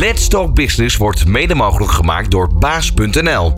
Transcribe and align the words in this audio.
Let's 0.00 0.28
Talk 0.28 0.54
Business 0.54 0.96
wordt 0.96 1.26
mede 1.26 1.54
mogelijk 1.54 1.92
gemaakt 1.92 2.30
door 2.30 2.54
baas.nl. 2.54 3.54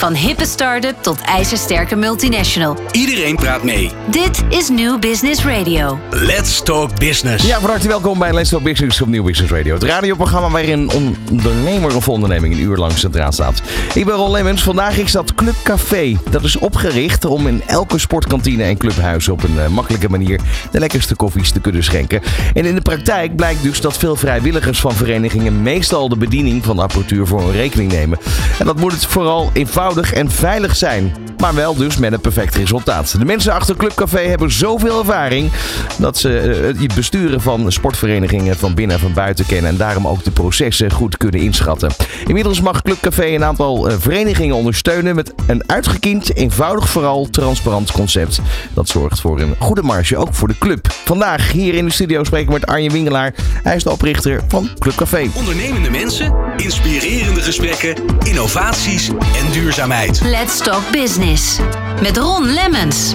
Van 0.00 0.14
hippe 0.14 0.44
start-up 0.44 0.96
tot 1.00 1.20
ijzersterke 1.20 1.96
multinational. 1.96 2.76
Iedereen 2.92 3.36
praat 3.36 3.62
mee. 3.62 3.90
Dit 4.10 4.42
is 4.48 4.68
New 4.68 4.98
Business 4.98 5.44
Radio. 5.44 5.98
Let's 6.10 6.62
talk 6.62 6.98
business. 6.98 7.46
Ja, 7.46 7.60
van 7.60 7.70
harte 7.70 7.88
welkom 7.88 8.18
bij 8.18 8.32
Let's 8.32 8.48
Talk 8.50 8.62
Business 8.62 9.00
op 9.00 9.08
Nieuw 9.08 9.22
Business 9.22 9.52
Radio. 9.52 9.74
Het 9.74 9.82
radioprogramma 9.82 10.50
waarin 10.50 10.90
ondernemer 10.90 11.96
of 11.96 12.08
onderneming 12.08 12.54
een 12.54 12.60
uur 12.60 12.76
lang 12.76 12.92
centraal 12.92 13.32
staat. 13.32 13.62
Ik 13.94 14.04
ben 14.04 14.14
Ron 14.14 14.30
Lemmens. 14.30 14.62
Vandaag 14.62 14.98
is 14.98 15.12
dat 15.12 15.34
Club 15.34 15.54
Café. 15.62 16.16
Dat 16.30 16.42
is 16.42 16.58
opgericht 16.58 17.24
om 17.24 17.46
in 17.46 17.62
elke 17.66 17.98
sportkantine 17.98 18.62
en 18.62 18.76
clubhuis 18.76 19.28
op 19.28 19.42
een 19.42 19.58
eh, 19.58 19.68
makkelijke 19.68 20.08
manier 20.08 20.40
de 20.70 20.78
lekkerste 20.78 21.16
koffies 21.16 21.50
te 21.50 21.60
kunnen 21.60 21.84
schenken. 21.84 22.22
En 22.54 22.64
in 22.64 22.74
de 22.74 22.80
praktijk 22.80 23.36
blijkt 23.36 23.62
dus 23.62 23.80
dat 23.80 23.98
veel 23.98 24.16
vrijwilligers 24.16 24.80
van 24.80 24.92
verenigingen 24.92 25.62
meestal 25.62 26.08
de 26.08 26.16
bediening 26.16 26.64
van 26.64 26.76
de 26.76 26.82
apparatuur 26.82 27.26
voor 27.26 27.40
hun 27.40 27.52
rekening 27.52 27.92
nemen. 27.92 28.18
En 28.58 28.66
dat 28.66 28.76
moet 28.76 28.92
het 28.92 29.06
vooral 29.06 29.50
eenvoudig 29.52 29.88
en 29.96 30.30
veilig 30.30 30.76
zijn. 30.76 31.12
Maar 31.36 31.54
wel 31.54 31.74
dus 31.74 31.96
met 31.96 32.12
een 32.12 32.20
perfect 32.20 32.54
resultaat. 32.54 33.18
De 33.18 33.24
mensen 33.24 33.52
achter 33.52 33.76
Club 33.76 33.94
Café 33.94 34.20
hebben 34.20 34.52
zoveel 34.52 34.98
ervaring 34.98 35.50
dat 35.98 36.18
ze 36.18 36.38
eh, 36.38 36.80
het 36.80 36.94
besturen 36.94 37.40
van 37.40 37.72
sportverenigingen 37.72 38.56
van 38.56 38.74
binnen 38.74 38.96
en 38.96 39.02
van 39.02 39.12
buiten 39.12 39.46
kennen. 39.46 39.70
En 39.70 39.76
daarom 39.76 40.06
ook 40.06 40.24
de 40.24 40.30
processen 40.30 40.90
goed 40.90 41.16
kunnen 41.16 41.40
inschatten. 41.40 41.90
Inmiddels 42.26 42.60
mag 42.60 42.82
Club 42.82 43.00
Café 43.00 43.24
een 43.24 43.44
aantal 43.44 43.88
eh, 43.88 43.96
verenigingen 43.98 44.56
ondersteunen 44.56 45.14
met 45.14 45.32
een 45.46 45.62
uitgekiend, 45.66 46.36
eenvoudig 46.36 46.88
vooral 46.88 47.28
transparant 47.30 47.92
concept. 47.92 48.40
Dat 48.74 48.88
zorgt 48.88 49.20
voor 49.20 49.40
een 49.40 49.54
goede 49.58 49.82
marge, 49.82 50.16
ook 50.16 50.34
voor 50.34 50.48
de 50.48 50.58
club. 50.58 50.86
Vandaag 51.04 51.52
hier 51.52 51.74
in 51.74 51.84
de 51.84 51.92
studio 51.92 52.24
spreken 52.24 52.46
we 52.46 52.52
met 52.52 52.66
Arjen 52.66 52.92
Wingelaar. 52.92 53.34
Hij 53.62 53.76
is 53.76 53.82
de 53.82 53.90
oprichter 53.90 54.40
van 54.48 54.70
Club 54.78 54.94
Café. 54.94 55.30
Ondernemende 55.34 55.90
mensen, 55.90 56.34
inspirerende 56.56 57.40
gesprekken, 57.40 57.94
innovaties 58.22 59.08
en 59.08 59.52
duurzaamheid. 59.52 59.79
Let's 59.80 60.58
Talk 60.58 60.90
Business. 60.92 61.58
Met 62.02 62.16
Ron 62.16 62.46
Lemmens. 62.46 63.14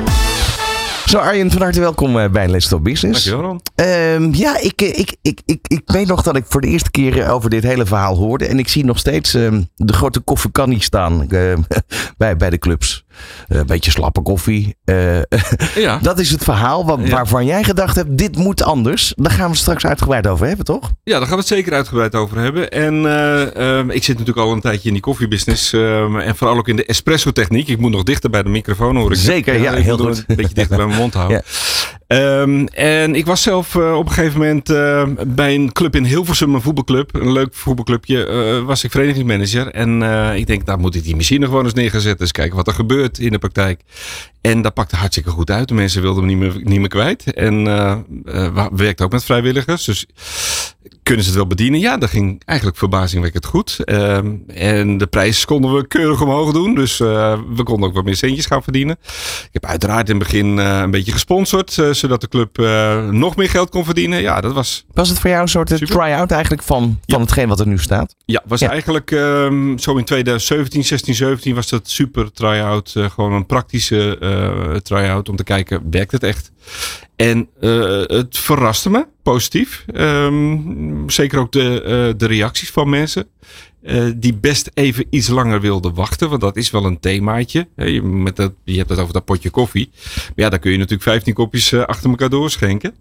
Zo 1.05 1.17
Arjen, 1.17 1.52
van 1.52 1.61
harte 1.61 1.80
welkom 1.80 2.19
eh, 2.19 2.30
bij 2.30 2.47
Let's 2.47 2.67
Talk 2.67 2.83
Business. 2.83 3.23
Dankjewel 3.23 3.49
Ron. 3.49 3.61
Ehm, 3.75 4.33
ja, 4.33 4.59
ik, 4.59 4.81
eh, 4.81 4.99
ik, 4.99 5.16
ik, 5.21 5.41
ik, 5.45 5.59
ik 5.67 5.81
weet 5.86 6.08
nog 6.08 6.23
dat 6.23 6.36
ik 6.36 6.45
voor 6.47 6.61
de 6.61 6.67
eerste 6.67 6.91
keer 6.91 7.21
eh, 7.21 7.33
over 7.33 7.49
dit 7.49 7.63
hele 7.63 7.86
verhaal 7.86 8.16
hoorde. 8.16 8.45
En 8.45 8.59
ik 8.59 8.67
zie 8.67 8.86
nog 8.86 8.97
steeds 8.97 9.33
ehm, 9.33 9.61
de 9.75 9.93
grote 9.93 10.19
koffiekannie 10.19 10.83
staan 10.83 11.27
bij, 12.17 12.38
bij 12.38 12.49
de 12.49 12.58
clubs. 12.58 13.05
Eh, 13.47 13.58
Een 13.58 13.66
beetje 13.66 13.91
slappe 13.91 14.21
koffie. 14.21 14.75
Eh, 14.85 15.17
Ja. 15.75 15.99
Dat 16.02 16.19
is 16.19 16.31
het 16.31 16.44
verhaal 16.44 16.85
wa- 16.85 16.97
Ja. 17.03 17.09
waarvan 17.09 17.45
jij 17.45 17.63
gedacht 17.63 17.95
hebt, 17.95 18.17
dit 18.17 18.35
moet 18.38 18.63
anders. 18.63 19.13
Daar 19.16 19.31
gaan 19.31 19.49
we 19.52 19.55
straks 19.58 19.85
uitgebreid 19.85 20.27
over 20.27 20.47
hebben, 20.47 20.66
toch? 20.66 20.91
Ja, 21.03 21.11
daar 21.17 21.21
gaan 21.27 21.30
we 21.30 21.36
het 21.39 21.47
zeker 21.47 21.73
uitgebreid 21.73 22.16
over 22.16 22.38
hebben. 22.39 22.71
En 22.71 23.05
eh, 23.05 23.55
ehm, 23.77 23.89
ik 23.89 24.03
zit 24.03 24.17
natuurlijk 24.17 24.47
al 24.47 24.53
een 24.53 24.61
tijdje 24.61 24.88
in 24.88 24.93
die 24.93 25.02
koffiebusiness. 25.03 25.73
ehm, 25.73 26.17
en 26.19 26.36
vooral 26.36 26.58
ook 26.58 26.67
in 26.67 26.75
de 26.75 26.86
espresso 26.86 27.31
techniek. 27.31 27.67
Ik 27.67 27.80
moet 27.80 27.91
nog 27.91 28.03
dichter 28.03 28.30
bij 28.30 28.43
de 28.43 28.49
microfoon 28.49 28.95
hoor 28.95 29.11
ik. 29.11 29.17
Zeker, 29.17 29.61
ja, 29.61 29.71
ik 29.71 29.83
heel 29.83 29.97
goed. 29.97 30.23
Een 30.27 30.36
beetje 30.36 30.53
dichter 30.55 30.77
bij 30.77 30.86
mijn 30.86 30.99
mond 30.99 31.13
houden. 31.23 31.41
Ehm, 32.08 32.66
en 32.66 33.16
ik 33.16 33.25
was 33.25 33.42
zelf 33.42 33.75
eh, 33.75 33.98
op 33.98 34.06
een 34.06 34.11
gegeven 34.11 34.39
moment 34.39 34.70
eh, 34.70 35.08
bij 35.28 35.56
een 35.56 35.72
club 35.72 35.95
in 35.95 36.03
Hilversum, 36.06 36.56
een 36.56 36.61
voetbalclub. 36.61 37.16
Een 37.16 37.31
leuk 37.31 37.53
voetbalclubje. 37.53 38.25
eh, 38.25 38.66
was 38.66 38.84
ik 38.84 38.92
verenigingsmanager. 38.92 39.67
En 39.67 40.02
ik 40.38 40.48
denk, 40.48 40.66
daar 40.66 40.80
moet 40.80 40.95
ik 40.95 41.03
die 41.03 41.16
machine 41.16 41.45
gewoon 41.45 41.64
eens 41.64 41.73
neerzetten. 41.73 42.22
Eens 42.22 42.31
kijken 42.31 42.56
wat 42.56 42.67
er 42.67 42.73
gebeurt 42.73 43.20
in 43.20 43.31
de 43.31 43.38
praktijk. 43.38 43.81
En 44.42 44.61
dat 44.61 44.73
pakte 44.73 44.95
hartstikke 44.95 45.30
goed 45.30 45.52
uit. 45.52 45.67
De 45.67 45.73
mensen 45.73 46.02
wilden 46.02 46.26
me 46.26 46.30
niet 46.33 46.38
meer, 46.38 46.61
niet 46.64 46.80
meer 46.80 46.88
kwijt. 46.88 47.33
En 47.33 47.64
we 48.23 48.70
werkten 48.76 49.06
ook 49.06 49.11
met 49.11 49.23
vrijwilligers. 49.23 49.86
Dus 49.86 50.06
kunnen 51.03 51.23
ze 51.23 51.30
het 51.30 51.39
wel 51.39 51.48
bedienen? 51.48 51.80
Ja, 51.80 51.98
dat 51.98 52.09
ging 52.09 52.42
eigenlijk 52.45 52.78
verbazingwekkend 52.80 53.45
goed. 53.45 53.80
Ehm, 53.83 54.36
en 54.48 54.98
de 54.98 55.08
prijs 55.08 55.45
konden 55.45 55.73
we 55.76 55.88
keurig 55.88 56.22
omhoog 56.22 56.52
doen. 56.52 56.76
Dus 56.76 56.98
we 56.98 57.61
konden 57.64 57.89
ook 57.89 57.95
wat 57.95 58.03
meer 58.03 58.16
centjes 58.16 58.45
gaan 58.45 58.64
verdienen. 58.64 58.98
Ik 59.42 59.50
heb 59.52 59.66
uiteraard 59.66 60.09
in 60.09 60.15
het 60.15 60.23
begin 60.23 60.58
een 60.58 60.92
beetje 60.92 61.11
gesponsord. 61.11 61.77
Zodat 61.95 62.22
de 62.22 62.28
club 62.28 62.60
eh, 62.60 63.10
nog 63.10 63.36
meer 63.36 63.50
geld 63.50 63.70
kon 63.70 63.86
verdienen. 63.86 64.22
Ja, 64.22 64.42
dat 64.42 64.54
was, 64.54 64.86
Was 64.94 65.10
het 65.10 65.20
voor 65.20 65.30
jou 65.30 65.42
een 65.42 65.48
soort 65.48 65.72
eh, 65.72 65.78
try-out 65.78 66.32
eigenlijk 66.32 66.64
van, 66.64 66.82
van 66.83 67.00
Ja. 67.06 67.20
hetgeen 67.20 67.48
wat 67.48 67.60
er 67.60 67.67
nu 67.67 67.78
staat? 67.78 68.16
ja, 68.26 68.42
was 68.48 68.60
Ja. 68.60 68.70
eigenlijk 68.70 69.11
ehm, 69.11 69.78
zo 69.78 69.95
in 69.98 70.06
2017, 70.06 70.83
16, 70.83 71.16
17 71.16 71.56
was 71.56 71.70
dat 71.70 71.89
super 71.89 72.32
try-out. 72.32 72.94
eh, 72.95 73.10
gewoon 73.10 73.33
een 73.33 73.45
praktische 73.45 74.17
try-out 74.83 75.30
om 75.30 75.36
te 75.36 75.44
kijken, 75.44 75.82
werkt 75.89 76.11
het 76.11 76.23
echt? 76.23 76.52
En 77.16 77.50
het 78.08 78.38
verraste 78.38 78.89
me, 78.89 79.06
positief. 79.23 79.86
Ehm, 79.94 80.58
zeker 81.10 81.39
ook 81.39 81.52
de, 81.52 82.14
de 82.17 82.26
reacties 82.26 82.72
van 82.72 82.89
mensen. 82.89 83.27
Eh, 83.85 84.05
die 84.15 84.33
best 84.33 84.71
even 84.73 85.05
iets 85.09 85.27
langer 85.27 85.61
wilden 85.61 85.93
wachten. 85.93 86.29
Want 86.29 86.41
dat 86.41 86.55
is 86.55 86.71
wel 86.71 86.85
een 86.85 86.99
themaatje. 86.99 87.67
Met 88.03 88.35
dat, 88.35 88.53
je 88.63 88.77
hebt 88.77 88.89
het 88.89 88.99
over 88.99 89.13
dat 89.13 89.25
potje 89.25 89.49
koffie. 89.49 89.89
Maar 89.93 90.33
ja, 90.35 90.49
daar 90.49 90.59
kun 90.59 90.71
je 90.71 90.77
natuurlijk 90.77 91.09
15 91.09 91.33
kopjes 91.33 91.71
eh, 91.71 91.81
achter 91.81 92.09
elkaar 92.09 92.29
doorschenken. 92.29 92.93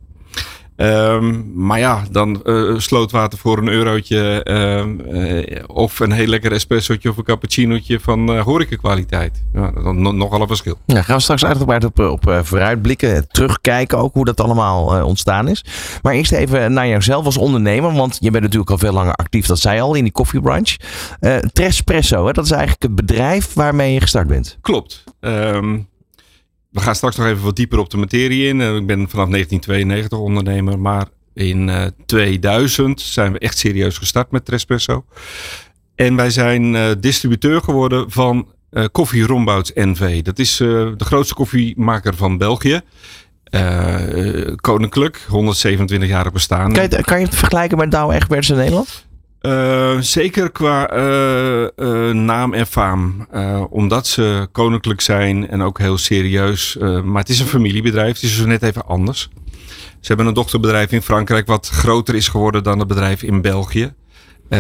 Ehm, 0.77 1.41
maar 1.67 1.79
ja, 1.79 2.03
dan 2.11 2.43
eh, 2.45 2.79
slootwater 2.79 3.39
voor 3.39 3.59
een 3.59 3.69
eurotje. 3.69 4.43
ehm, 4.43 5.01
eh, 5.01 5.63
of 5.67 6.01
een 6.01 6.13
heel 6.13 6.27
lekker 6.27 6.53
espressootje 6.53 7.11
of 7.11 7.17
een 7.17 7.25
cappuccinootje 7.25 8.01
van 8.01 8.33
eh 8.33 8.41
horecakwaliteit. 8.43 9.43
Ja, 9.53 9.71
dan 9.71 10.03
no- 10.03 10.13
nogal 10.13 10.41
een 10.41 10.47
verschil. 10.47 10.79
Ja, 10.87 11.03
gaan 11.03 11.17
we 11.17 11.23
straks 11.23 11.45
uitgebreid 11.45 11.85
op, 11.85 11.99
op 11.99 12.41
vooruitblikken. 12.43 13.29
Terugkijken 13.29 13.99
ook 13.99 14.15
hoe 14.15 14.25
dat 14.25 14.41
allemaal 14.41 15.05
ontstaan 15.07 15.49
is. 15.49 15.65
Maar 16.03 16.15
eerst 16.15 16.33
even 16.33 16.73
naar 16.73 16.89
jouzelf 16.89 17.25
als 17.25 17.37
ondernemer. 17.37 17.93
Want 17.93 18.17
je 18.21 18.31
bent 18.31 18.43
natuurlijk 18.43 18.71
al 18.71 18.79
veel 18.79 18.93
langer 18.93 19.15
actief. 19.15 19.47
Dat 19.47 19.59
zei 19.59 19.75
je 19.77 19.81
al 19.83 19.95
in 19.95 20.03
die 20.03 20.13
koffiebranche. 20.13 20.79
Trespresso, 21.53 22.27
hè, 22.27 22.33
dat 22.33 22.45
is 22.45 22.51
eigenlijk 22.51 22.83
het 22.83 22.95
bedrijf 22.95 23.53
waarmee 23.55 23.93
je 23.93 24.01
gestart 24.01 24.27
bent. 24.27 24.59
Klopt. 24.61 25.05
Ehm, 25.21 25.79
we 26.75 26.81
gaan 26.81 26.95
straks 26.95 27.17
nog 27.17 27.27
even 27.27 27.45
wat 27.45 27.57
dieper 27.57 27.79
op 27.79 27.91
de 27.91 27.97
materie 27.97 28.47
in. 28.49 28.61
Eh, 28.61 28.75
Ik 28.77 28.87
ben 28.87 29.09
vanaf 29.09 29.29
1992 29.29 30.19
ondernemer, 30.19 30.79
maar 30.79 31.07
in 31.35 31.69
eh, 31.69 31.87
2000 32.07 33.01
zijn 33.01 33.33
we 33.33 33.39
echt 33.39 33.59
serieus 33.59 33.99
gestart 33.99 34.31
met 34.31 34.45
Trespresso. 34.45 35.05
En 35.95 36.17
wij 36.17 36.31
zijn 36.31 36.75
eh, 36.77 36.91
distributeur 37.01 37.61
geworden 37.61 38.11
van 38.11 38.49
eh 38.71 38.85
Koffie 38.93 39.27
Rombouts 39.27 39.71
NV. 39.75 40.23
Dat 40.23 40.39
is 40.39 40.61
eh, 40.61 40.69
de 40.97 41.05
grootste 41.05 41.35
koffiemaker 41.35 42.15
van 42.15 42.39
België. 42.39 42.81
Eh, 43.45 44.39
eh, 44.49 44.55
koninklijk, 44.57 45.25
127 45.29 46.09
jaar 46.09 46.31
bestaan. 46.33 46.73
Kan 46.73 46.83
je, 46.83 47.03
kan 47.03 47.19
je 47.19 47.25
het 47.27 47.35
vergelijken 47.35 47.79
met 47.79 47.91
Douwe 47.91 48.15
Egberts 48.15 48.51
in 48.51 48.57
Nederland? 48.57 49.04
Eh, 49.45 50.01
zeker 50.01 50.51
qua 50.51 50.89
eh, 50.91 51.63
eh, 51.65 52.15
naam 52.15 52.55
en 52.55 52.67
faam. 52.67 53.27
Omdat 53.71 54.07
ze 54.07 54.49
koninklijk 54.53 55.01
zijn 55.01 55.49
en 55.49 55.63
ook 55.63 55.79
heel 55.79 55.99
serieus. 55.99 56.77
Maar 56.81 57.21
het 57.21 57.29
is 57.29 57.41
een 57.41 57.47
familiebedrijf. 57.47 58.15
Het 58.15 58.23
is 58.23 58.37
dus 58.37 58.47
net 58.47 58.63
even 58.63 58.87
anders. 58.87 59.29
Ze 60.01 60.07
hebben 60.07 60.27
een 60.27 60.35
dochterbedrijf 60.35 60.93
in 60.93 61.03
Frankrijk 61.03 61.47
wat 61.47 61.69
groter 61.69 62.15
is 62.15 62.29
geworden 62.29 62.63
dan 62.63 62.79
het 62.79 62.89
bedrijf 62.89 63.23
in 63.23 63.41
België. 63.41 63.93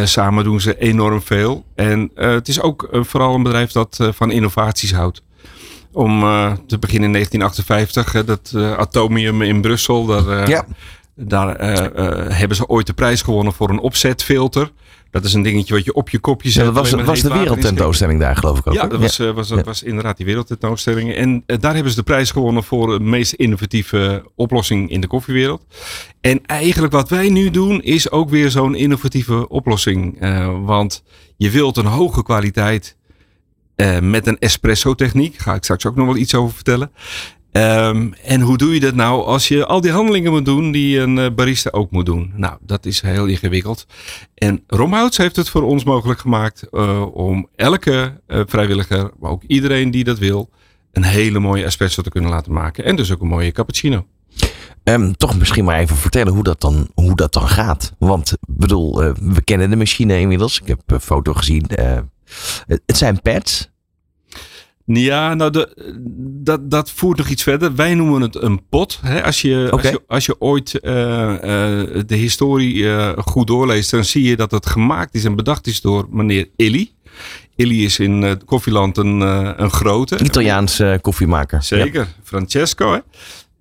Samen 0.04 0.44
doen 0.44 0.60
ze 0.60 0.78
enorm 0.78 1.22
veel. 1.22 1.64
En 1.74 2.10
het 2.14 2.48
is 2.48 2.60
ook 2.60 2.88
vooral 2.92 3.34
een 3.34 3.42
bedrijf 3.42 3.72
dat 3.72 4.08
van 4.12 4.30
innovaties 4.30 4.92
houdt. 4.92 5.22
Om 5.92 6.20
te 6.66 6.78
beginnen 6.78 7.06
in 7.06 7.12
1958, 7.12 8.12
hè, 8.12 8.24
dat 8.24 8.52
eh, 8.54 8.78
atomium 8.78 9.42
in 9.42 9.60
Brussel. 9.60 10.06
Daar, 10.06 10.48
Ja. 10.48 10.66
Daar 11.16 11.56
eh, 11.56 11.84
eh, 11.84 12.30
hebben 12.38 12.56
ze 12.56 12.66
ooit 12.66 12.86
de 12.86 12.92
prijs 12.92 13.22
gewonnen 13.22 13.52
voor 13.52 13.70
een 13.70 13.78
opzetfilter. 13.78 14.72
Dat 15.10 15.24
is 15.24 15.32
een 15.32 15.42
dingetje 15.42 15.74
wat 15.74 15.84
je 15.84 15.94
op 15.94 16.08
je 16.08 16.18
kopje 16.18 16.50
zet. 16.50 16.64
Ja, 16.64 16.70
dat 16.70 16.90
was, 16.90 17.02
was 17.02 17.20
de 17.20 17.32
wereldtentoonstelling 17.32 18.20
daar 18.20 18.36
geloof 18.36 18.58
ik 18.58 18.66
ook. 18.66 18.74
Ja, 18.74 18.86
dat 18.86 19.00
was, 19.00 19.18
eh, 19.18 19.30
was, 19.30 19.48
Ja. 19.48 19.62
was 19.62 19.82
inderdaad 19.82 20.16
die 20.16 20.26
wereldtentoonstelling. 20.26 21.14
En 21.14 21.42
daar 21.46 21.74
hebben 21.74 21.90
ze 21.92 21.98
de 21.98 22.02
prijs 22.02 22.30
gewonnen 22.30 22.64
voor 22.64 22.98
de 22.98 23.04
meest 23.04 23.32
innovatieve 23.32 24.30
oplossing 24.34 24.90
in 24.90 25.00
de 25.00 25.06
koffiewereld. 25.06 25.64
En 26.20 26.46
eigenlijk 26.46 26.92
wat 26.92 27.08
wij 27.08 27.28
nu 27.28 27.50
doen 27.50 27.82
is 27.82 28.10
ook 28.10 28.30
weer 28.30 28.50
zo'n 28.50 28.74
innovatieve 28.74 29.48
oplossing. 29.48 30.18
Want 30.64 31.02
je 31.36 31.50
wilt 31.50 31.76
een 31.76 31.86
hoge 31.86 32.22
kwaliteit 32.22 32.96
met 34.00 34.26
een 34.26 34.38
espresso 34.38 34.94
techniek. 34.94 35.36
Ga 35.36 35.54
ik 35.54 35.62
straks 35.62 35.86
ook 35.86 35.96
nog 35.96 36.06
wel 36.06 36.16
iets 36.16 36.34
over 36.34 36.54
vertellen. 36.54 36.90
Ehm, 37.54 38.12
en 38.22 38.40
hoe 38.40 38.56
doe 38.56 38.74
je 38.74 38.80
dat 38.80 38.94
nou 38.94 39.24
als 39.24 39.48
je 39.48 39.66
al 39.66 39.80
die 39.80 39.90
handelingen 39.90 40.32
moet 40.32 40.44
doen 40.44 40.72
die 40.72 40.98
een 40.98 41.18
eh, 41.18 41.30
barista 41.34 41.70
ook 41.70 41.90
moet 41.90 42.06
doen? 42.06 42.32
Nou, 42.36 42.56
dat 42.60 42.86
is 42.86 43.00
heel 43.00 43.26
ingewikkeld. 43.26 43.86
En 44.34 44.62
Romhouts 44.66 45.16
heeft 45.16 45.36
het 45.36 45.48
voor 45.48 45.62
ons 45.62 45.84
mogelijk 45.84 46.20
gemaakt 46.20 46.68
eh, 46.70 47.14
om 47.16 47.48
elke 47.56 48.20
eh, 48.26 48.40
vrijwilliger, 48.46 49.10
maar 49.20 49.30
ook 49.30 49.42
iedereen 49.46 49.90
die 49.90 50.04
dat 50.04 50.18
wil, 50.18 50.50
een 50.92 51.04
hele 51.04 51.38
mooie 51.38 51.64
espresso 51.64 52.02
te 52.02 52.10
kunnen 52.10 52.30
laten 52.30 52.52
maken. 52.52 52.84
En 52.84 52.96
dus 52.96 53.12
ook 53.12 53.20
een 53.20 53.28
mooie 53.28 53.52
cappuccino. 53.52 54.06
Ehm, 54.84 55.12
toch 55.12 55.38
misschien 55.38 55.64
maar 55.64 55.78
even 55.78 55.96
vertellen 55.96 56.32
hoe 56.32 56.44
dat 56.44 56.60
dan, 56.60 56.88
hoe 56.94 57.16
dat 57.16 57.32
dan 57.32 57.48
gaat. 57.48 57.92
Want 57.98 58.32
bedoel, 58.46 58.94
we 59.14 59.42
kennen 59.44 59.70
de 59.70 59.76
machine 59.76 60.20
inmiddels. 60.20 60.60
Ik 60.60 60.66
heb 60.66 60.80
een 60.86 61.00
foto 61.00 61.34
gezien. 61.34 61.64
het 62.66 62.96
zijn 62.96 63.20
pads. 63.20 63.72
Ja, 64.86 65.34
nou, 65.34 65.50
de, 65.50 65.92
dat, 66.42 66.70
dat 66.70 66.90
voert 66.90 67.18
nog 67.18 67.28
iets 67.28 67.42
verder. 67.42 67.74
Wij 67.74 67.94
noemen 67.94 68.20
het 68.20 68.34
een 68.34 68.68
pot. 68.68 68.98
Hè? 69.02 69.24
Als, 69.24 69.42
je, 69.42 69.68
als, 69.70 69.82
je, 69.82 70.02
als 70.06 70.26
je 70.26 70.40
ooit 70.40 70.80
eh, 70.80 71.32
eh, 71.32 72.02
de 72.06 72.14
historie 72.14 72.90
eh, 72.90 73.12
goed 73.16 73.46
doorleest, 73.46 73.90
dan 73.90 74.04
zie 74.04 74.22
je 74.22 74.36
dat 74.36 74.50
het 74.50 74.66
gemaakt 74.66 75.14
is 75.14 75.24
en 75.24 75.36
bedacht 75.36 75.66
is 75.66 75.80
door 75.80 76.06
meneer 76.10 76.48
Illy. 76.56 76.90
Illy 77.56 77.84
is 77.84 77.98
in 77.98 78.24
eh, 78.24 78.32
Koffieland 78.44 78.96
een, 78.96 79.20
een 79.60 79.70
grote. 79.70 80.18
Italiaanse 80.18 80.98
koffiemaker. 81.02 81.62
Zeker, 81.62 82.08
Francesco. 82.22 82.92
Hè? 82.92 82.98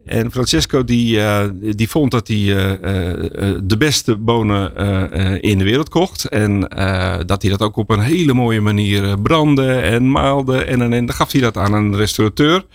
En 0.05 0.31
Francesco 0.31 0.83
die, 0.83 1.19
eh, 1.21 1.49
die 1.75 1.89
vond 1.89 2.11
dat 2.11 2.27
hij 2.27 2.37
eh, 2.37 2.71
eh, 2.71 3.59
de 3.63 3.77
beste 3.77 4.17
bonen 4.17 4.75
in 5.41 5.57
de 5.57 5.63
wereld 5.63 5.89
kocht. 5.89 6.25
En 6.25 6.59
dat 7.25 7.41
hij 7.41 7.51
dat 7.51 7.61
ook 7.61 7.75
op 7.75 7.89
een 7.89 7.99
hele 7.99 8.33
mooie 8.33 8.61
manier 8.61 9.19
brandde 9.19 9.73
en 9.73 10.11
maalde. 10.11 10.63
En, 10.63 10.81
en, 10.81 11.05
dan 11.05 11.15
gaf 11.15 11.31
hij 11.31 11.41
dat 11.41 11.57
aan 11.57 11.73
een 11.73 11.95
restaurateur. 11.95 12.65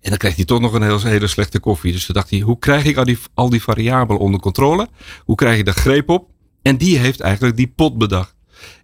En 0.00 0.10
dan 0.10 0.18
kreeg 0.18 0.36
hij 0.36 0.44
toch 0.44 0.60
nog 0.60 0.72
een 0.72 0.82
heel, 0.82 1.00
hele 1.00 1.26
slechte 1.26 1.60
koffie. 1.60 1.92
Dus 1.92 2.06
toen 2.06 2.14
dacht 2.14 2.30
hij, 2.30 2.40
hoe 2.40 2.58
krijg 2.58 2.84
ik 2.84 2.96
al 2.96 3.04
die, 3.04 3.18
al 3.34 3.50
die 3.50 3.62
variabelen 3.62 4.20
onder 4.20 4.40
controle? 4.40 4.88
Hoe 5.24 5.36
krijg 5.36 5.56
je 5.56 5.64
daar 5.64 5.74
greep 5.74 6.08
op? 6.08 6.28
En 6.62 6.76
die 6.76 6.98
heeft 6.98 7.20
eigenlijk 7.20 7.56
die 7.56 7.72
pot 7.76 7.98
bedacht. 7.98 8.34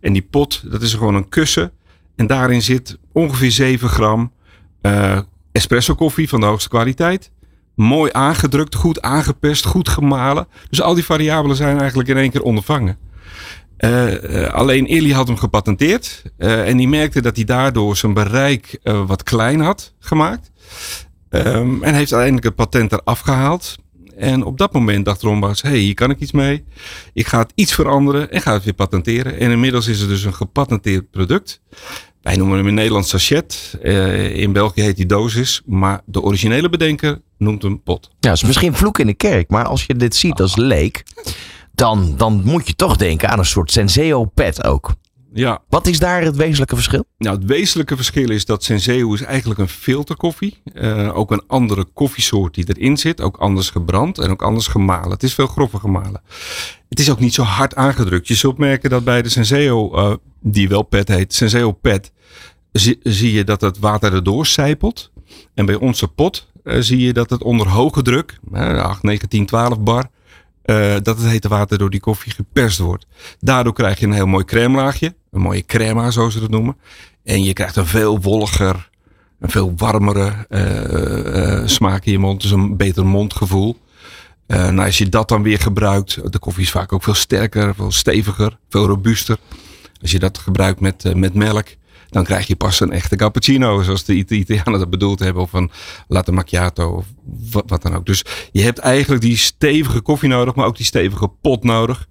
En 0.01 0.13
die 0.13 0.27
pot, 0.31 0.63
dat 0.71 0.83
is 0.83 0.95
gewoon 0.95 1.15
een 1.15 1.29
kussen. 1.29 1.73
En 2.17 2.27
daarin 2.27 2.63
zit 2.63 2.99
ongeveer 3.13 3.51
7 3.51 3.89
gram 3.89 4.33
espresso 5.53 5.95
koffie 5.95 6.29
van 6.29 6.41
de 6.41 6.47
hoogste 6.47 6.69
kwaliteit. 6.69 7.31
Mooi 7.81 8.11
aangedrukt, 8.13 8.75
goed 8.75 9.03
aangepest, 9.03 9.65
goed 9.65 9.89
gemalen. 9.89 10.47
Dus 10.71 10.83
al 10.83 10.95
die 10.95 11.05
variabelen 11.05 11.57
zijn 11.57 11.79
eigenlijk 11.79 12.09
in 12.09 12.17
één 12.17 12.31
keer 12.31 12.43
ondervangen. 12.43 12.99
Eh, 13.77 14.45
eh, 14.45 14.55
alleen 14.55 14.87
Illy 14.87 15.13
had 15.13 15.27
hem 15.27 15.37
gepatenteerd. 15.37 16.23
eh, 16.37 16.69
en 16.69 16.77
die 16.77 16.89
merkte 16.89 17.21
dat 17.21 17.37
hij 17.37 17.45
daardoor 17.45 17.97
zijn 17.97 18.13
bereik 18.13 18.79
wat 19.07 19.23
klein 19.23 19.61
had 19.61 19.95
gemaakt. 19.99 20.51
Ehm, 21.29 21.83
en 21.83 21.95
heeft 21.95 22.13
uiteindelijk 22.13 22.45
het 22.45 22.55
patent 22.55 22.93
eraf 22.93 23.21
gehaald. 23.21 23.77
En 24.17 24.45
op 24.45 24.59
dat 24.59 24.73
moment 24.73 25.05
dacht 25.05 25.23
Rombouts, 25.23 25.63
hé, 25.63 25.69
hey, 25.69 25.79
hier 25.79 25.95
kan 25.95 26.11
ik 26.11 26.21
iets 26.21 26.33
mee. 26.33 26.65
Ik 27.13 27.27
ga 27.27 27.39
het 27.39 27.53
iets 27.55 27.75
veranderen 27.75 28.31
en 28.31 28.41
ga 28.41 28.53
het 28.53 28.65
weer 28.65 28.75
patenteren. 28.75 29.39
En 29.39 29.51
inmiddels 29.51 29.87
is 29.87 30.01
het 30.01 30.09
dus 30.09 30.25
een 30.25 30.35
gepatenteerd 30.35 31.11
product. 31.11 31.61
Wij 32.23 32.37
noemen 32.37 32.57
hem 32.57 32.67
in 32.67 32.75
Nederland 32.75 33.07
sachet. 33.07 33.79
Eh, 33.83 34.37
in 34.37 34.53
België 34.53 34.83
heet 34.83 34.97
die 34.97 35.07
dosis. 35.07 35.63
Maar 35.67 36.01
de 36.05 36.23
originele 36.23 36.69
bedenker 36.69 37.21
noemt 37.39 37.63
hem 37.63 37.83
pot. 37.83 38.11
Ja, 38.21 38.33
is 38.33 38.45
misschien 38.45 38.75
vloek 38.75 38.99
in 38.99 39.07
de 39.07 39.15
kerk, 39.15 39.51
maar 39.51 39.65
als 39.65 39.85
je 39.85 39.95
dit 39.95 40.17
ziet 40.17 40.41
als 40.41 40.57
leek, 40.57 41.03
dan, 41.73 42.15
dan 42.17 42.43
moet 42.45 42.67
je 42.67 42.75
toch 42.75 42.97
denken 42.97 43.29
aan 43.29 43.39
een 43.39 43.45
soort 43.45 43.73
Senseo-pet 43.73 44.65
ook. 44.65 44.95
Ja, 45.33 45.63
Wat 45.69 45.87
is 45.87 45.99
daar 45.99 46.23
het 46.23 46.37
wezenlijke 46.37 46.75
verschil? 46.75 47.05
Nou, 47.19 47.37
het 47.37 47.45
wezenlijke 47.45 47.97
verschil 47.97 48.31
is 48.31 48.45
dat 48.45 48.65
Senseo 48.65 49.15
is 49.15 49.23
eigenlijk 49.23 49.61
een 49.61 49.69
filterkoffie. 49.69 50.63
Eh 50.75 51.17
ook 51.17 51.31
een 51.31 51.43
andere 51.47 51.85
koffiesoort 51.85 52.55
die 52.55 52.65
erin 52.69 52.97
zit. 52.97 53.21
Ook 53.21 53.37
anders 53.37 53.71
gebrand 53.71 54.19
en 54.19 54.31
ook 54.31 54.43
anders 54.43 54.67
gemalen. 54.67 55.11
Het 55.11 55.23
is 55.23 55.35
veel 55.35 55.47
grover 55.47 55.79
gemalen. 55.79 56.23
Het 56.89 57.01
is 57.01 57.11
ook 57.11 57.21
niet 57.21 57.35
zo 57.35 57.43
hard 57.43 57.75
aangedrukt. 57.75 58.29
Je 58.29 58.35
zult 58.35 58.59
merken 58.59 58.91
dat 58.91 59.05
bij 59.05 59.23
de 59.23 59.29
Senseo, 59.29 59.95
eh, 59.95 60.15
die 60.41 60.69
wel 60.69 60.83
pet 60.83 61.09
heet, 61.09 61.35
Senseo 61.35 61.73
pet, 61.73 62.13
zie, 62.73 62.99
zie 63.03 63.33
je 63.33 63.45
dat 63.45 63.61
het 63.61 63.79
water 63.79 64.15
erdoor 64.15 64.47
sijpelt. 64.47 65.11
En 65.55 65.67
bij 65.67 65.75
onze 65.75 66.09
pot 66.09 66.49
eh, 66.65 66.77
zie 66.81 67.01
je 67.01 67.13
dat 67.13 67.31
het 67.31 67.43
onder 67.43 67.69
hoge 67.69 68.03
druk, 68.03 68.39
eh, 68.53 68.83
8, 68.83 69.03
9, 69.03 69.29
10, 69.29 69.47
12 69.47 69.81
bar, 69.81 70.11
eh, 70.71 70.95
dat 71.03 71.19
het 71.19 71.27
hete 71.27 71.49
water 71.49 71.79
door 71.79 71.91
die 71.91 72.01
koffie 72.01 72.33
geperst 72.33 72.79
wordt. 72.79 73.07
Daardoor 73.41 73.73
krijg 73.73 73.99
je 73.99 74.07
een 74.07 74.13
heel 74.13 74.27
mooi 74.27 74.45
crème 74.45 74.77
laagje. 74.77 75.15
Een 75.31 75.41
mooie 75.41 75.65
crema, 75.65 76.11
zoals 76.11 76.33
ze 76.33 76.41
dat 76.41 76.51
noemen. 76.51 76.77
En 77.25 77.45
je 77.45 77.53
krijgt 77.53 77.77
een 77.77 77.87
veel 77.87 78.21
wolliger, 78.21 78.91
een 79.41 79.51
veel 79.51 79.73
warmere 79.77 80.47
eh, 80.49 81.67
smaak 81.67 82.05
in 82.05 82.13
je 82.13 82.19
mond. 82.19 82.43
Dus 82.43 82.51
een 82.51 82.77
beter 82.77 83.07
mondgevoel. 83.07 83.79
Nou, 84.47 84.79
als 84.79 84.99
je 84.99 85.09
dat 85.09 85.29
dan 85.29 85.43
weer 85.43 85.59
gebruikt, 85.59 86.33
de 86.33 86.39
koffie 86.39 86.63
is 86.63 86.71
vaak 86.71 86.93
ook 86.93 87.03
veel 87.03 87.15
sterker, 87.15 87.75
veel 87.75 87.93
steviger, 87.93 88.59
veel 88.69 88.87
robuuster. 88.87 89.39
Als 90.01 90.11
je 90.11 90.19
dat 90.19 90.39
gebruikt 90.39 90.81
met, 90.81 91.15
met 91.15 91.35
melk, 91.35 91.67
dan 92.11 92.25
krijg 92.25 92.47
je 92.47 92.57
pas 92.57 92.81
een 92.81 92.93
echte 92.93 93.17
cappuccino, 93.17 93.83
zoals 93.83 94.05
de 94.05 94.15
Ita- 94.15 94.35
Italianen 94.35 94.79
dat 94.79 94.91
bedoeld 94.91 95.19
hebben, 95.19 95.43
of 95.43 95.53
een 95.53 95.71
latte 96.09 96.33
macchiato, 96.33 96.91
of 96.91 97.07
wat, 97.67 97.83
dan 97.83 97.95
ook. 97.95 98.07
Dus 98.07 98.25
je 98.53 98.63
hebt 98.63 98.79
eigenlijk 98.79 99.23
die 99.23 99.37
stevige 99.37 100.01
koffie 100.01 100.29
nodig, 100.29 100.55
maar 100.55 100.67
ook 100.67 100.77
die 100.77 100.87
stevige 100.87 101.29
pot 101.41 101.65
nodig. 101.65 102.09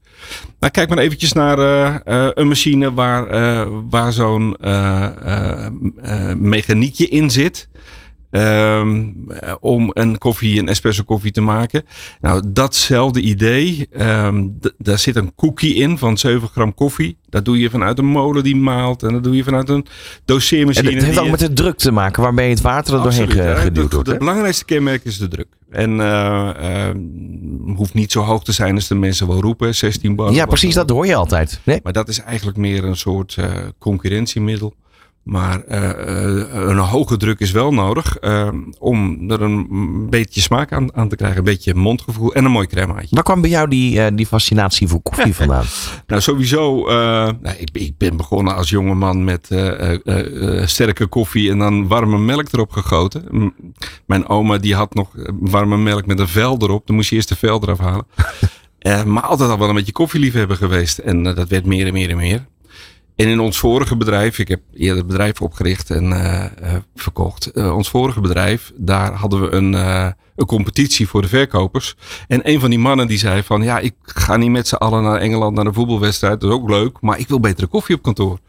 Nou, 0.59 0.71
kijk 0.71 0.89
maar 0.89 0.97
eventjes 0.97 1.33
naar 1.33 1.59
eh, 1.59 1.95
eh, 2.25 2.31
een 2.33 2.47
machine 2.47 2.93
waar, 2.93 3.27
eh, 3.27 3.67
waar 3.89 4.13
zo'n 4.13 4.57
mechaniekje 6.37 7.07
in 7.07 7.29
zit. 7.29 7.69
Ehm, 8.31 9.05
eh, 9.29 9.53
om 9.59 9.89
een 9.93 10.17
koffie, 10.17 10.59
een 10.59 10.67
espresso 10.67 11.03
koffie 11.03 11.31
te 11.31 11.41
maken. 11.41 11.83
Nou, 12.21 12.43
datzelfde 12.47 13.21
idee. 13.21 13.87
d- 14.59 14.73
daar 14.77 14.99
zit 14.99 15.15
een 15.15 15.35
cookie 15.35 15.75
in 15.75 15.97
van 15.97 16.17
7 16.17 16.47
gram 16.47 16.73
koffie. 16.73 17.17
Dat 17.29 17.45
doe 17.45 17.59
je 17.59 17.69
vanuit 17.69 17.97
een 17.97 18.05
molen 18.05 18.43
die 18.43 18.55
maalt. 18.55 19.03
En 19.03 19.13
dat 19.13 19.23
doe 19.23 19.35
je 19.35 19.43
vanuit 19.43 19.69
een 19.69 19.75
En 19.75 19.85
doseermachine. 20.25 20.91
het 20.91 21.03
heeft 21.03 21.17
ook 21.17 21.25
je- 21.25 21.31
met 21.31 21.39
de 21.39 21.53
druk 21.53 21.77
te 21.77 21.91
maken 21.91 22.21
waarmee 22.23 22.49
het 22.49 22.61
water 22.61 22.93
er 22.95 23.01
doorheen 23.03 23.23
Absoluut, 23.27 23.57
geduwd 23.57 23.93
wordt. 23.93 24.07
Het 24.09 24.17
belangrijkste 24.19 24.65
kenmerk 24.65 25.03
is 25.03 25.17
de 25.17 25.27
druk. 25.27 25.47
En 25.69 25.99
eh, 25.99 26.89
hoeft 27.75 27.93
niet 27.93 28.11
zo 28.11 28.21
hoog 28.21 28.43
te 28.43 28.51
zijn 28.51 28.75
als 28.75 28.87
de 28.87 28.95
mensen 28.95 29.27
wel 29.27 29.41
roepen. 29.41 29.75
16 29.75 30.15
bar. 30.15 30.31
Ja, 30.33 30.45
precies, 30.45 30.73
dat 30.73 30.89
hoor 30.89 31.05
je 31.05 31.15
altijd. 31.15 31.59
Nee? 31.63 31.79
Maar 31.83 31.93
dat 31.93 32.07
is 32.07 32.19
eigenlijk 32.19 32.57
meer 32.57 32.83
een 32.83 32.97
soort 32.97 33.35
eh, 33.39 33.45
concurrentiemiddel. 33.79 34.73
Maar 35.23 35.63
eh, 35.63 35.89
eh, 35.89 36.45
een 36.69 36.77
hoge 36.77 37.17
druk 37.17 37.39
is 37.39 37.51
wel 37.51 37.73
nodig 37.73 38.17
eh, 38.17 38.47
om 38.79 39.31
er 39.31 39.41
een 39.41 39.67
beetje 40.09 40.41
smaak 40.41 40.71
aan, 40.73 40.95
aan 40.95 41.09
te 41.09 41.15
krijgen. 41.15 41.37
Een 41.37 41.43
beetje 41.43 41.75
mondgevoel 41.75 42.33
en 42.33 42.45
een 42.45 42.51
mooi 42.51 42.67
cremaatje. 42.67 43.07
Waar 43.15 43.23
kwam 43.23 43.41
bij 43.41 43.49
jou 43.49 43.67
die, 43.69 44.01
eh, 44.01 44.11
die 44.15 44.25
fascinatie 44.25 44.87
voor 44.87 45.01
koffie 45.01 45.35
vandaan? 45.41 45.65
Nou, 46.07 46.21
sowieso. 46.21 46.83
nou, 47.41 47.55
ik, 47.57 47.69
ik 47.73 47.97
ben 47.97 48.17
begonnen 48.17 48.55
als 48.55 48.69
jonge 48.69 48.93
man 48.93 49.23
met 49.23 49.47
sterke 50.69 51.07
koffie 51.07 51.51
en 51.51 51.57
dan 51.59 51.87
warme 51.87 52.17
melk 52.17 52.47
erop 52.51 52.71
gegoten. 52.71 53.23
M- 53.31 53.53
Mijn 54.05 54.27
oma 54.27 54.57
die 54.57 54.75
had 54.75 54.93
nog 54.93 55.09
warme 55.39 55.77
melk 55.77 56.05
met 56.05 56.19
een 56.19 56.27
vel 56.27 56.57
erop. 56.59 56.87
Dan 56.87 56.95
moest 56.95 57.09
je 57.09 57.15
eerst 57.15 57.29
de 57.29 57.35
vel 57.35 57.61
eraf 57.61 57.79
halen. 57.79 58.05
Maar 59.05 59.23
altijd 59.23 59.49
al 59.49 59.57
wel 59.59 59.69
een 59.69 59.75
beetje 59.75 59.91
koffieliefhebber 59.91 60.55
geweest. 60.57 60.97
En 60.97 61.23
dat 61.23 61.47
werd 61.49 61.65
meer 61.65 61.87
en 61.87 61.93
meer 61.93 62.09
en 62.09 62.17
meer. 62.17 62.45
En 63.19 63.27
in 63.27 63.39
ons 63.39 63.59
vorige 63.59 63.97
bedrijf, 63.97 64.39
ik 64.39 64.47
heb 64.47 64.61
eerder 64.73 64.97
het 64.97 65.07
bedrijf 65.07 65.41
opgericht 65.41 65.91
en 65.91 66.13
eh, 66.13 66.45
eh, 66.45 66.81
verkocht. 66.95 67.45
Eh, 67.45 67.75
ons 67.75 67.89
vorige 67.89 68.21
bedrijf, 68.21 68.71
daar 68.75 69.13
hadden 69.13 69.41
we 69.41 69.51
een, 69.51 69.73
een 70.35 70.45
competitie 70.45 71.07
voor 71.07 71.21
de 71.21 71.27
verkopers. 71.27 71.95
En 72.27 72.49
een 72.49 72.59
van 72.59 72.69
die 72.69 72.79
mannen 72.79 73.07
die 73.07 73.17
zei 73.17 73.43
van, 73.43 73.61
ja, 73.61 73.79
ik 73.79 73.93
ga 74.03 74.37
niet 74.37 74.49
met 74.49 74.67
z'n 74.67 74.75
allen 74.75 75.03
naar 75.03 75.19
Engeland 75.19 75.55
naar 75.55 75.65
een 75.65 75.73
voetbalwedstrijd. 75.73 76.41
Dat 76.41 76.49
is 76.49 76.55
ook 76.55 76.69
leuk, 76.69 76.97
maar 77.01 77.19
ik 77.19 77.27
wil 77.27 77.39
betere 77.39 77.67
koffie 77.67 77.95
op 77.95 78.01
kantoor. 78.01 78.39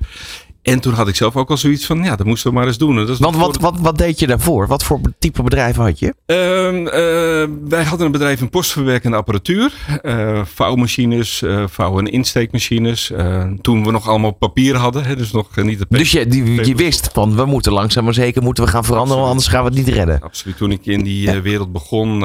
En 0.62 0.80
toen 0.80 0.92
had 0.92 1.08
ik 1.08 1.16
zelf 1.16 1.36
ook 1.36 1.50
al 1.50 1.56
zoiets 1.56 1.86
van, 1.86 2.04
ja, 2.04 2.16
dat 2.16 2.26
moesten 2.26 2.50
we 2.50 2.56
maar 2.56 2.66
eens 2.66 2.78
doen. 2.78 2.98
En 2.98 3.06
dat 3.06 3.08
is 3.08 3.18
Want 3.18 3.36
wat, 3.36 3.56
wat, 3.56 3.78
wat 3.80 3.98
deed 3.98 4.18
je 4.18 4.26
daarvoor? 4.26 4.66
Wat 4.66 4.82
voor 4.82 5.00
type 5.18 5.42
bedrijf 5.42 5.76
had 5.76 5.98
je? 5.98 6.14
Ehm, 6.26 6.86
eh, 6.86 7.68
wij 7.68 7.84
hadden 7.84 8.06
een 8.06 8.12
bedrijf 8.12 8.40
in 8.40 8.50
postverwerkende 8.50 9.16
apparatuur. 9.16 9.72
eh 10.02 10.40
vouwmachines, 10.44 11.42
eh 11.42 11.64
vouw- 11.68 11.98
en 11.98 12.06
insteekmachines. 12.06 13.12
Toen 13.60 13.84
we 13.84 13.90
nog 13.90 14.08
allemaal 14.08 14.30
papier 14.30 14.76
hadden. 14.76 15.04
Hè, 15.04 15.16
dus 15.16 15.32
nog 15.32 15.56
niet 15.56 15.78
de 15.78 15.86
Dus 15.88 16.10
je, 16.10 16.26
die, 16.26 16.64
je 16.66 16.74
wist 16.74 17.10
van 17.12 17.36
we 17.36 17.44
moeten 17.44 17.72
langzaam 17.72 18.04
maar 18.04 18.14
zeker 18.14 18.42
moeten 18.42 18.64
we 18.64 18.70
gaan 18.70 18.84
veranderen, 18.84 19.24
anders 19.24 19.46
gaan 19.46 19.62
we 19.64 19.68
het 19.68 19.78
niet 19.78 19.94
redden. 19.94 20.20
Absoluut. 20.20 20.56
Toen 20.56 20.70
ik 20.72 20.86
in 20.86 21.02
die 21.02 21.40
wereld 21.40 21.72
begon, 21.72 22.20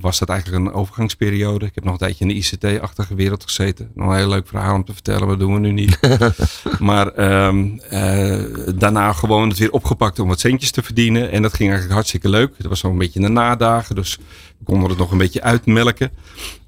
was 0.00 0.18
dat 0.18 0.28
eigenlijk 0.28 0.64
een 0.64 0.72
overgangsperiode. 0.72 1.66
Ik 1.66 1.74
heb 1.74 1.84
nog 1.84 1.92
een 1.92 1.98
tijdje 1.98 2.24
in 2.24 2.28
de 2.28 2.34
ICT-achtige 2.34 3.14
wereld 3.14 3.42
gezeten. 3.42 3.90
Nog 3.94 4.08
een 4.08 4.16
heel 4.16 4.28
leuk 4.28 4.48
verhaal 4.48 4.74
om 4.74 4.84
te 4.84 4.92
vertellen, 4.92 5.20
maar 5.20 5.38
dat 5.38 5.38
doen 5.38 5.54
we 5.54 5.60
nu 5.60 5.72
niet. 5.72 5.98
maar 6.78 7.09
ehm, 7.16 7.68
eh, 7.88 8.74
daarna 8.74 9.12
gewoon 9.12 9.48
het 9.48 9.58
weer 9.58 9.70
opgepakt 9.70 10.18
om 10.18 10.28
wat 10.28 10.40
centjes 10.40 10.70
te 10.70 10.82
verdienen. 10.82 11.30
En 11.30 11.42
dat 11.42 11.54
ging 11.54 11.68
eigenlijk 11.68 11.94
hartstikke 11.94 12.28
leuk. 12.28 12.52
Dat 12.58 12.66
was 12.66 12.80
zo'n 12.80 12.98
beetje 12.98 13.20
de 13.20 13.28
nadagen, 13.28 13.94
dus 13.94 14.18
we 14.58 14.64
konden 14.64 14.88
het 14.88 14.98
nog 14.98 15.10
een 15.10 15.18
beetje 15.18 15.42
uitmelken. 15.42 16.10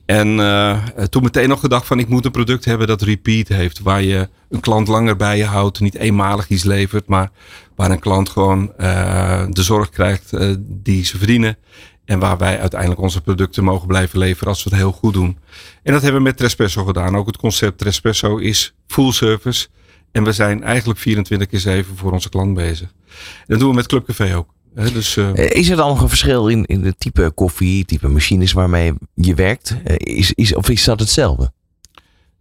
En 0.04 0.40
eh, 0.40 0.78
toen 1.10 1.22
meteen 1.22 1.48
nog 1.48 1.60
gedacht 1.60 1.86
van 1.86 1.98
ik 1.98 2.08
moet 2.08 2.24
een 2.24 2.30
product 2.30 2.64
hebben 2.64 2.86
dat 2.86 3.02
repeat 3.02 3.48
heeft. 3.48 3.80
Waar 3.80 4.02
je 4.02 4.28
een 4.48 4.60
klant 4.60 4.88
langer 4.88 5.16
bij 5.16 5.36
je 5.36 5.44
houdt. 5.44 5.80
Niet 5.80 5.94
eenmalig 5.94 6.48
iets 6.48 6.64
levert. 6.64 7.06
Maar 7.06 7.30
waar 7.76 7.90
een 7.90 7.98
klant 7.98 8.28
gewoon 8.28 8.72
eh, 8.76 9.44
de 9.50 9.62
zorg 9.62 9.90
krijgt 9.90 10.30
die 10.58 11.04
ze 11.04 11.18
verdienen. 11.18 11.56
En 12.04 12.18
waar 12.18 12.38
wij 12.38 12.60
uiteindelijk 12.60 13.00
onze 13.00 13.20
producten 13.20 13.64
mogen 13.64 13.86
blijven 13.86 14.18
leveren 14.18 14.48
als 14.48 14.64
we 14.64 14.70
het 14.70 14.78
heel 14.78 14.92
goed 14.92 15.12
doen. 15.12 15.38
En 15.82 15.92
dat 15.92 16.02
hebben 16.02 16.20
we 16.20 16.26
met 16.26 16.36
Trespresso 16.36 16.84
gedaan. 16.84 17.16
Ook 17.16 17.26
het 17.26 17.36
concept 17.36 17.78
Trespresso 17.78 18.36
is 18.36 18.74
full 18.86 19.12
service. 19.12 19.68
En 20.12 20.24
we 20.24 20.32
zijn 20.32 20.62
eigenlijk 20.62 20.98
24 21.00 21.48
keer 21.48 21.60
7 21.60 21.96
voor 21.96 22.12
onze 22.12 22.28
klant 22.28 22.54
bezig. 22.54 22.88
En 23.08 23.46
dat 23.46 23.58
doen 23.58 23.68
we 23.68 23.74
met 23.74 23.86
Club 23.86 24.06
Café 24.06 24.36
ook. 24.36 24.48
Dus, 24.74 25.16
eh, 25.16 25.28
Eh, 25.38 25.50
Is 25.50 25.68
er 25.68 25.76
dan 25.76 25.88
nog 25.88 26.02
een 26.02 26.08
verschil 26.08 26.48
in, 26.48 26.64
in 26.64 26.84
het 26.84 27.00
type 27.00 27.32
koffie, 27.34 27.84
type 27.84 28.08
machines 28.08 28.52
waarmee 28.52 28.92
je 29.14 29.34
werkt? 29.34 29.76
Eh, 29.84 30.16
Is, 30.18 30.32
is, 30.32 30.54
of 30.54 30.68
is 30.68 30.84
dat 30.84 31.00
hetzelfde? 31.00 31.52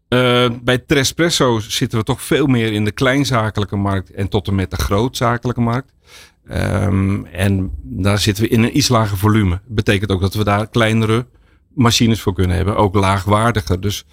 Uh, 0.10 0.50
bij 0.64 0.78
Trespresso 0.78 1.60
zitten 1.60 2.00
we 2.00 2.06
toch 2.06 2.22
veel 2.22 2.46
meer 2.48 2.72
in 2.74 2.86
de 2.86 2.92
kleinzakelijke 2.92 3.76
markt 3.76 4.12
en 4.12 4.30
tot 4.30 4.48
en 4.48 4.56
met 4.56 4.72
de 4.72 4.76
grootzakelijke 4.78 5.62
markt. 5.62 5.94
Um, 6.52 7.26
en 7.26 7.72
daar 7.84 8.20
zitten 8.20 8.44
we 8.44 8.50
in 8.50 8.64
een 8.64 8.78
iets 8.78 8.88
lager 8.88 9.18
volume. 9.18 9.50
Dat 9.50 9.76
betekent 9.76 10.12
ook 10.12 10.22
dat 10.22 10.34
we 10.34 10.44
daar 10.44 10.70
kleinere 10.70 11.26
machines 11.74 12.22
voor 12.22 12.34
kunnen 12.34 12.56
hebben, 12.56 12.76
ook 12.76 12.96
laagwaardiger. 12.96 13.82
Dus 13.82 14.06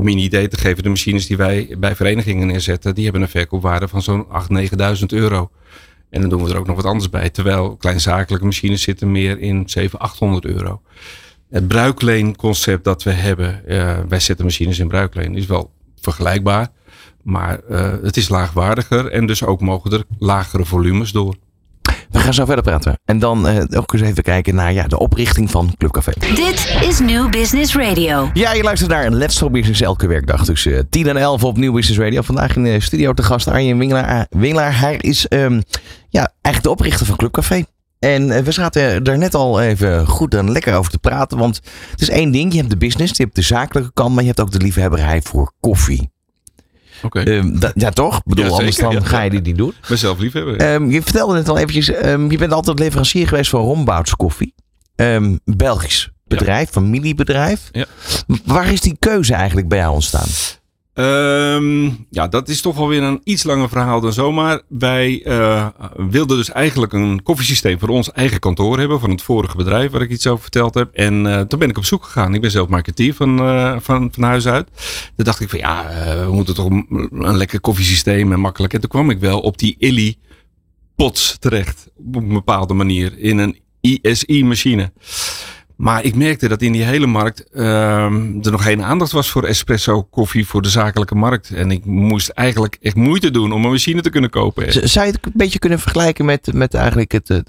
om 0.00 0.08
je 0.08 0.14
een 0.14 0.22
idee 0.22 0.48
te 0.48 0.56
geven, 0.56 0.82
de 0.82 0.88
machines 0.88 1.26
die 1.26 1.36
wij 1.36 1.74
bij 1.78 1.96
verenigingen 1.96 2.46
neerzetten, 2.46 2.94
die 2.94 3.04
hebben 3.04 3.22
een 3.22 3.28
verkoopwaarde 3.28 3.88
van 3.88 4.02
zo'n 4.02 4.26
8.000, 4.26 4.30
9.000 4.98 5.06
euro. 5.06 5.50
En 6.10 6.20
dan 6.20 6.30
doen 6.30 6.44
we 6.44 6.50
er 6.50 6.58
ook 6.58 6.66
nog 6.66 6.76
wat 6.76 6.84
anders 6.84 7.10
bij. 7.10 7.30
Terwijl 7.30 7.76
kleinzakelijke 7.76 8.44
machines 8.44 8.82
zitten 8.82 9.12
meer 9.12 9.38
in 9.38 9.68
700, 9.68 10.12
800 10.12 10.44
euro. 10.44 10.82
Het 11.50 11.68
bruikleenconcept 11.68 12.84
dat 12.84 13.02
we 13.02 13.10
hebben, 13.10 13.62
uh, 13.68 13.98
wij 14.08 14.20
zetten 14.20 14.44
machines 14.44 14.78
in 14.78 14.88
bruikleen, 14.88 15.34
is 15.34 15.46
wel 15.46 15.72
vergelijkbaar. 16.00 16.68
Maar 17.22 17.60
uh, 17.70 17.94
het 18.02 18.16
is 18.16 18.28
laagwaardiger 18.28 19.06
en 19.06 19.26
dus 19.26 19.44
ook 19.44 19.60
mogen 19.60 19.92
er 19.92 20.04
lagere 20.18 20.64
volumes 20.64 21.12
door. 21.12 21.34
We 22.10 22.18
gaan 22.18 22.34
zo 22.34 22.44
verder 22.44 22.64
praten. 22.64 23.00
En 23.04 23.18
dan 23.18 23.48
uh, 23.48 23.62
ook 23.70 23.92
eens 23.92 24.02
even 24.02 24.22
kijken 24.22 24.54
naar 24.54 24.72
ja, 24.72 24.86
de 24.86 24.98
oprichting 24.98 25.50
van 25.50 25.74
Club 25.78 25.92
Café. 25.92 26.12
Dit 26.34 26.76
is 26.82 26.98
New 26.98 27.30
Business 27.30 27.76
Radio. 27.76 28.30
Ja, 28.32 28.52
je 28.52 28.62
luistert 28.62 28.90
naar 28.90 29.10
Let's 29.10 29.38
Talk 29.38 29.52
Business 29.52 29.80
elke 29.80 30.06
werkdag 30.06 30.44
tussen 30.44 30.72
uh, 30.72 30.80
10 30.90 31.06
en 31.06 31.16
11 31.16 31.44
op 31.44 31.58
New 31.58 31.74
Business 31.74 32.00
Radio. 32.00 32.22
Vandaag 32.22 32.56
in 32.56 32.64
de 32.64 32.80
studio 32.80 33.12
te 33.12 33.22
gast 33.22 33.48
Arjen 33.48 33.78
Wingelaar. 33.78 34.26
Wingelaar 34.30 34.80
hij 34.80 34.96
is 34.96 35.26
um, 35.28 35.62
ja, 36.08 36.32
eigenlijk 36.42 36.62
de 36.62 36.70
oprichter 36.70 37.06
van 37.06 37.16
Club 37.16 37.32
Café. 37.32 37.64
En 37.98 38.28
uh, 38.28 38.38
we 38.38 38.52
zaten 38.52 39.04
er 39.04 39.18
net 39.18 39.34
al 39.34 39.60
even 39.60 40.06
goed 40.06 40.34
en 40.34 40.50
lekker 40.50 40.74
over 40.74 40.90
te 40.90 40.98
praten. 40.98 41.38
Want 41.38 41.60
het 41.90 42.00
is 42.00 42.10
één 42.10 42.30
ding. 42.30 42.52
Je 42.52 42.58
hebt 42.58 42.70
de 42.70 42.76
business, 42.76 43.16
je 43.16 43.22
hebt 43.22 43.34
de 43.34 43.42
zakelijke 43.42 43.92
kant. 43.92 44.14
Maar 44.14 44.22
je 44.22 44.28
hebt 44.28 44.40
ook 44.40 44.52
de 44.52 44.58
liefhebberij 44.58 45.22
voor 45.22 45.52
koffie. 45.60 46.10
Okay. 47.02 47.24
Um, 47.24 47.58
ja, 47.74 47.90
toch? 47.90 48.16
Ik 48.16 48.22
bedoel, 48.24 48.44
Ja, 48.44 48.50
anders 48.50 48.76
dan 48.76 48.92
ja. 48.92 49.00
ga 49.00 49.20
je 49.22 49.30
die 49.30 49.40
niet 49.40 49.56
doen. 49.56 49.74
Mezelf 49.88 50.18
liefhebben. 50.18 50.54
ja. 50.54 50.74
Ehm, 50.74 50.90
je 50.90 51.02
vertelde 51.02 51.34
net 51.34 51.48
al 51.48 51.58
eventjes, 51.58 51.88
ehm, 51.90 52.30
je 52.30 52.38
bent 52.38 52.52
altijd 52.52 52.78
leverancier 52.78 53.28
geweest 53.28 53.50
van 53.50 53.60
Rombouts 53.60 54.16
koffie. 54.16 54.54
Ehm, 54.96 55.36
Belgisch 55.44 56.10
bedrijf, 56.24 56.70
familiebedrijf. 56.70 57.68
Ja. 57.72 57.84
Waar 58.44 58.72
is 58.72 58.80
die 58.80 58.96
keuze 58.98 59.34
eigenlijk 59.34 59.68
bij 59.68 59.78
jou 59.78 59.92
ontstaan? 59.94 60.26
Ehm, 60.94 61.90
ja, 62.10 62.28
dat 62.28 62.48
is 62.48 62.60
toch 62.60 62.76
wel 62.76 62.88
weer 62.88 63.02
een 63.02 63.20
iets 63.24 63.42
langer 63.42 63.68
verhaal 63.68 64.00
dan 64.00 64.12
zomaar. 64.12 64.62
Wij 64.68 65.22
eh, 65.24 65.66
wilden 65.96 66.36
dus 66.36 66.50
eigenlijk 66.50 66.92
een 66.92 67.22
koffiesysteem 67.22 67.78
voor 67.78 67.88
ons 67.88 68.12
eigen 68.12 68.38
kantoor 68.38 68.78
hebben. 68.78 69.00
Van 69.00 69.10
het 69.10 69.22
vorige 69.22 69.56
bedrijf 69.56 69.90
waar 69.90 70.02
ik 70.02 70.10
iets 70.10 70.26
over 70.26 70.42
verteld 70.42 70.74
heb. 70.74 70.94
En 70.94 71.26
eh, 71.26 71.40
toen 71.40 71.58
ben 71.58 71.68
ik 71.68 71.78
op 71.78 71.84
zoek 71.84 72.04
gegaan. 72.04 72.34
Ik 72.34 72.40
ben 72.40 72.50
zelf 72.50 72.68
marketeer 72.68 73.14
van, 73.14 73.38
eh, 73.38 73.76
van, 73.80 74.08
van 74.12 74.22
huis 74.22 74.46
uit. 74.46 74.68
Toen 75.16 75.24
dacht 75.24 75.40
ik 75.40 75.48
van 75.48 75.58
ja, 75.58 75.86
we 76.26 76.32
moeten 76.32 76.54
toch 76.54 76.70
een, 76.70 77.08
een 77.10 77.36
lekker 77.36 77.60
koffiesysteem 77.60 78.32
en 78.32 78.40
makkelijk. 78.40 78.74
En 78.74 78.80
toen 78.80 78.90
kwam 78.90 79.10
ik 79.10 79.18
wel 79.18 79.40
op 79.40 79.58
die 79.58 79.76
Illy 79.78 80.16
pots 80.96 81.36
terecht. 81.38 81.90
Op 81.96 82.14
een 82.14 82.28
bepaalde 82.28 82.74
manier. 82.74 83.18
In 83.18 83.38
een 83.38 83.58
ISI-machine. 83.80 84.92
Maar 85.80 86.04
ik 86.04 86.14
merkte 86.14 86.48
dat 86.48 86.62
in 86.62 86.72
die 86.72 86.82
hele 86.82 87.06
markt 87.06 87.50
ehm, 87.50 88.38
er 88.42 88.50
nog 88.50 88.62
geen 88.62 88.82
aandacht 88.82 89.12
was 89.12 89.30
voor 89.30 89.44
espresso 89.44 90.02
koffie 90.02 90.46
voor 90.46 90.62
de 90.62 90.68
zakelijke 90.68 91.14
markt. 91.14 91.50
En 91.50 91.70
ik 91.70 91.84
moest 91.84 92.28
eigenlijk 92.28 92.78
echt 92.80 92.96
moeite 92.96 93.30
doen 93.30 93.52
om 93.52 93.64
een 93.64 93.70
machine 93.70 94.00
te 94.00 94.10
kunnen 94.10 94.30
kopen. 94.30 94.88
Zou 94.88 95.06
je 95.06 95.12
het 95.12 95.26
een 95.26 95.32
beetje 95.34 95.58
kunnen 95.58 95.78
vergelijken 95.78 96.24
met, 96.24 96.52
met 96.52 96.74
eigenlijk 96.74 97.12
het, 97.12 97.28
het 97.28 97.44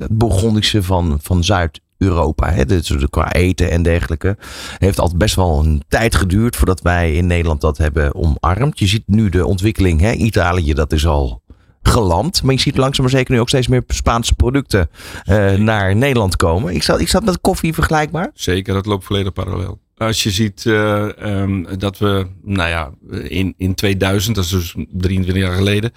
van, 0.80 1.20
van 1.22 1.44
Zuid-Europa? 1.44 2.52
hè? 2.52 2.66
Dus 2.66 2.94
qua 3.10 3.32
eten 3.32 3.72
en 3.72 3.84
dergelijke. 3.84 4.38
Heeft 4.78 5.00
altijd 5.00 5.18
best 5.18 5.36
wel 5.36 5.60
een 5.60 5.82
tijd 5.88 6.16
geduurd 6.16 6.56
voordat 6.56 6.82
wij 6.82 7.14
in 7.14 7.28
Nederland 7.28 7.62
dat 7.62 7.78
hebben 7.78 8.16
omarmd. 8.16 8.80
Je 8.80 8.88
ziet 8.88 9.04
nu 9.06 9.30
de 9.30 9.46
ontwikkeling. 9.46 10.02
Hè? 10.02 10.12
Italië, 10.12 10.74
dat 10.74 10.92
is 10.92 11.08
al 11.08 11.41
geland. 11.82 12.44
Maar 12.44 12.54
je 12.54 12.60
ziet 12.60 12.78
langzaam 12.78 13.06
maar 13.06 13.14
zeker 13.14 13.34
nu 13.34 13.40
ook 13.40 13.50
steeds 13.50 13.68
meer 13.68 13.84
Spaanse 13.88 14.36
producten 14.36 14.90
eh, 15.24 15.54
naar 15.54 15.96
Nederland 15.96 16.36
komen. 16.36 16.76
Ik 16.76 16.84
zat, 16.84 17.00
ik 17.00 17.08
zat 17.08 17.24
met 17.24 17.42
koffie 17.42 17.74
vergelijkbaar. 17.74 18.32
Zeker, 18.34 18.74
dat 18.74 18.86
loopt 18.86 19.06
volledig 19.06 19.34
parallel. 19.34 19.80
Als 19.98 20.24
je 20.24 20.32
ziet 20.32 20.66
eh, 20.66 21.20
ehm, 21.20 21.78
dat 21.78 21.98
we, 21.98 22.28
nou 22.44 22.70
ja, 22.70 22.92
in, 23.28 23.54
in 23.58 23.76
2000, 23.76 24.36
dat 24.36 24.44
is 24.44 24.50
dus 24.50 24.76
23 24.92 25.44
jaar 25.44 25.56
geleden, 25.56 25.94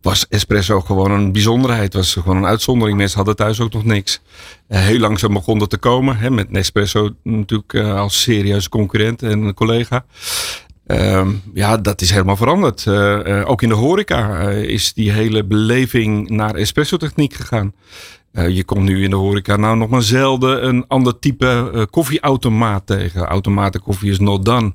was 0.00 0.26
espresso 0.28 0.80
gewoon 0.80 1.10
een 1.10 1.32
bijzonderheid. 1.32 1.94
Was 1.94 2.12
gewoon 2.12 2.36
een 2.36 2.46
uitzondering. 2.46 2.98
Mensen 2.98 3.16
hadden 3.16 3.36
thuis 3.36 3.60
ook 3.60 3.72
nog 3.72 3.84
niks. 3.84 4.20
Eh, 4.68 4.80
heel 4.80 4.98
langzaam 4.98 5.32
begon 5.32 5.58
dat 5.58 5.70
te 5.70 5.78
komen. 5.78 6.16
Hè, 6.16 6.30
met 6.30 6.50
Nespresso 6.50 7.10
natuurlijk 7.22 7.74
als 7.74 8.22
serieuze 8.22 8.68
concurrent 8.68 9.22
en 9.22 9.54
collega. 9.54 10.04
Ehm, 10.92 11.28
ja, 11.54 11.76
dat 11.76 12.00
is 12.00 12.10
helemaal 12.10 12.36
veranderd. 12.36 12.86
Eh, 12.86 13.40
eh, 13.40 13.50
ook 13.50 13.62
in 13.62 13.68
de 13.68 13.74
horeca 13.74 14.40
eh, 14.40 14.62
is 14.62 14.92
die 14.92 15.10
hele 15.10 15.44
beleving 15.44 16.28
naar 16.28 16.54
espresso-techniek 16.54 17.34
gegaan. 17.34 17.72
Je 18.48 18.64
komt 18.64 18.84
nu 18.84 19.02
in 19.02 19.10
de 19.10 19.16
horeca 19.16 19.56
nou 19.56 19.76
nog 19.76 19.88
maar 19.88 20.02
zelden 20.02 20.66
een 20.66 20.84
ander 20.88 21.18
type 21.18 21.86
koffieautomaat 21.90 22.86
tegen. 22.86 23.24
Automatenkoffie 23.24 24.10
is 24.10 24.18
not 24.18 24.44
done. 24.44 24.74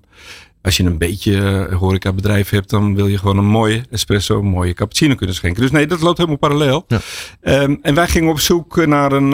Als 0.62 0.77
je 0.77 0.83
een 0.83 0.97
beetje 0.97 1.67
eh, 1.69 1.77
horecabedrijf 1.77 2.50
hebt, 2.50 2.69
dan 2.69 2.95
wil 2.95 3.07
je 3.07 3.17
gewoon 3.17 3.38
een 3.38 3.45
mooie 3.45 3.83
espresso, 3.89 4.39
een 4.39 4.45
mooie 4.45 4.74
cappuccino 4.74 5.15
kunnen 5.15 5.36
schenken. 5.36 5.62
Dus 5.62 5.71
nee, 5.71 5.88
dat 5.88 6.01
loopt 6.01 6.17
helemaal 6.17 6.38
parallel. 6.38 6.86
Ja. 6.88 7.00
Ehm, 7.41 7.75
en 7.81 7.95
wij 7.95 8.07
gingen 8.07 8.29
op 8.29 8.39
zoek 8.39 8.86
naar 8.86 9.12
een, 9.12 9.29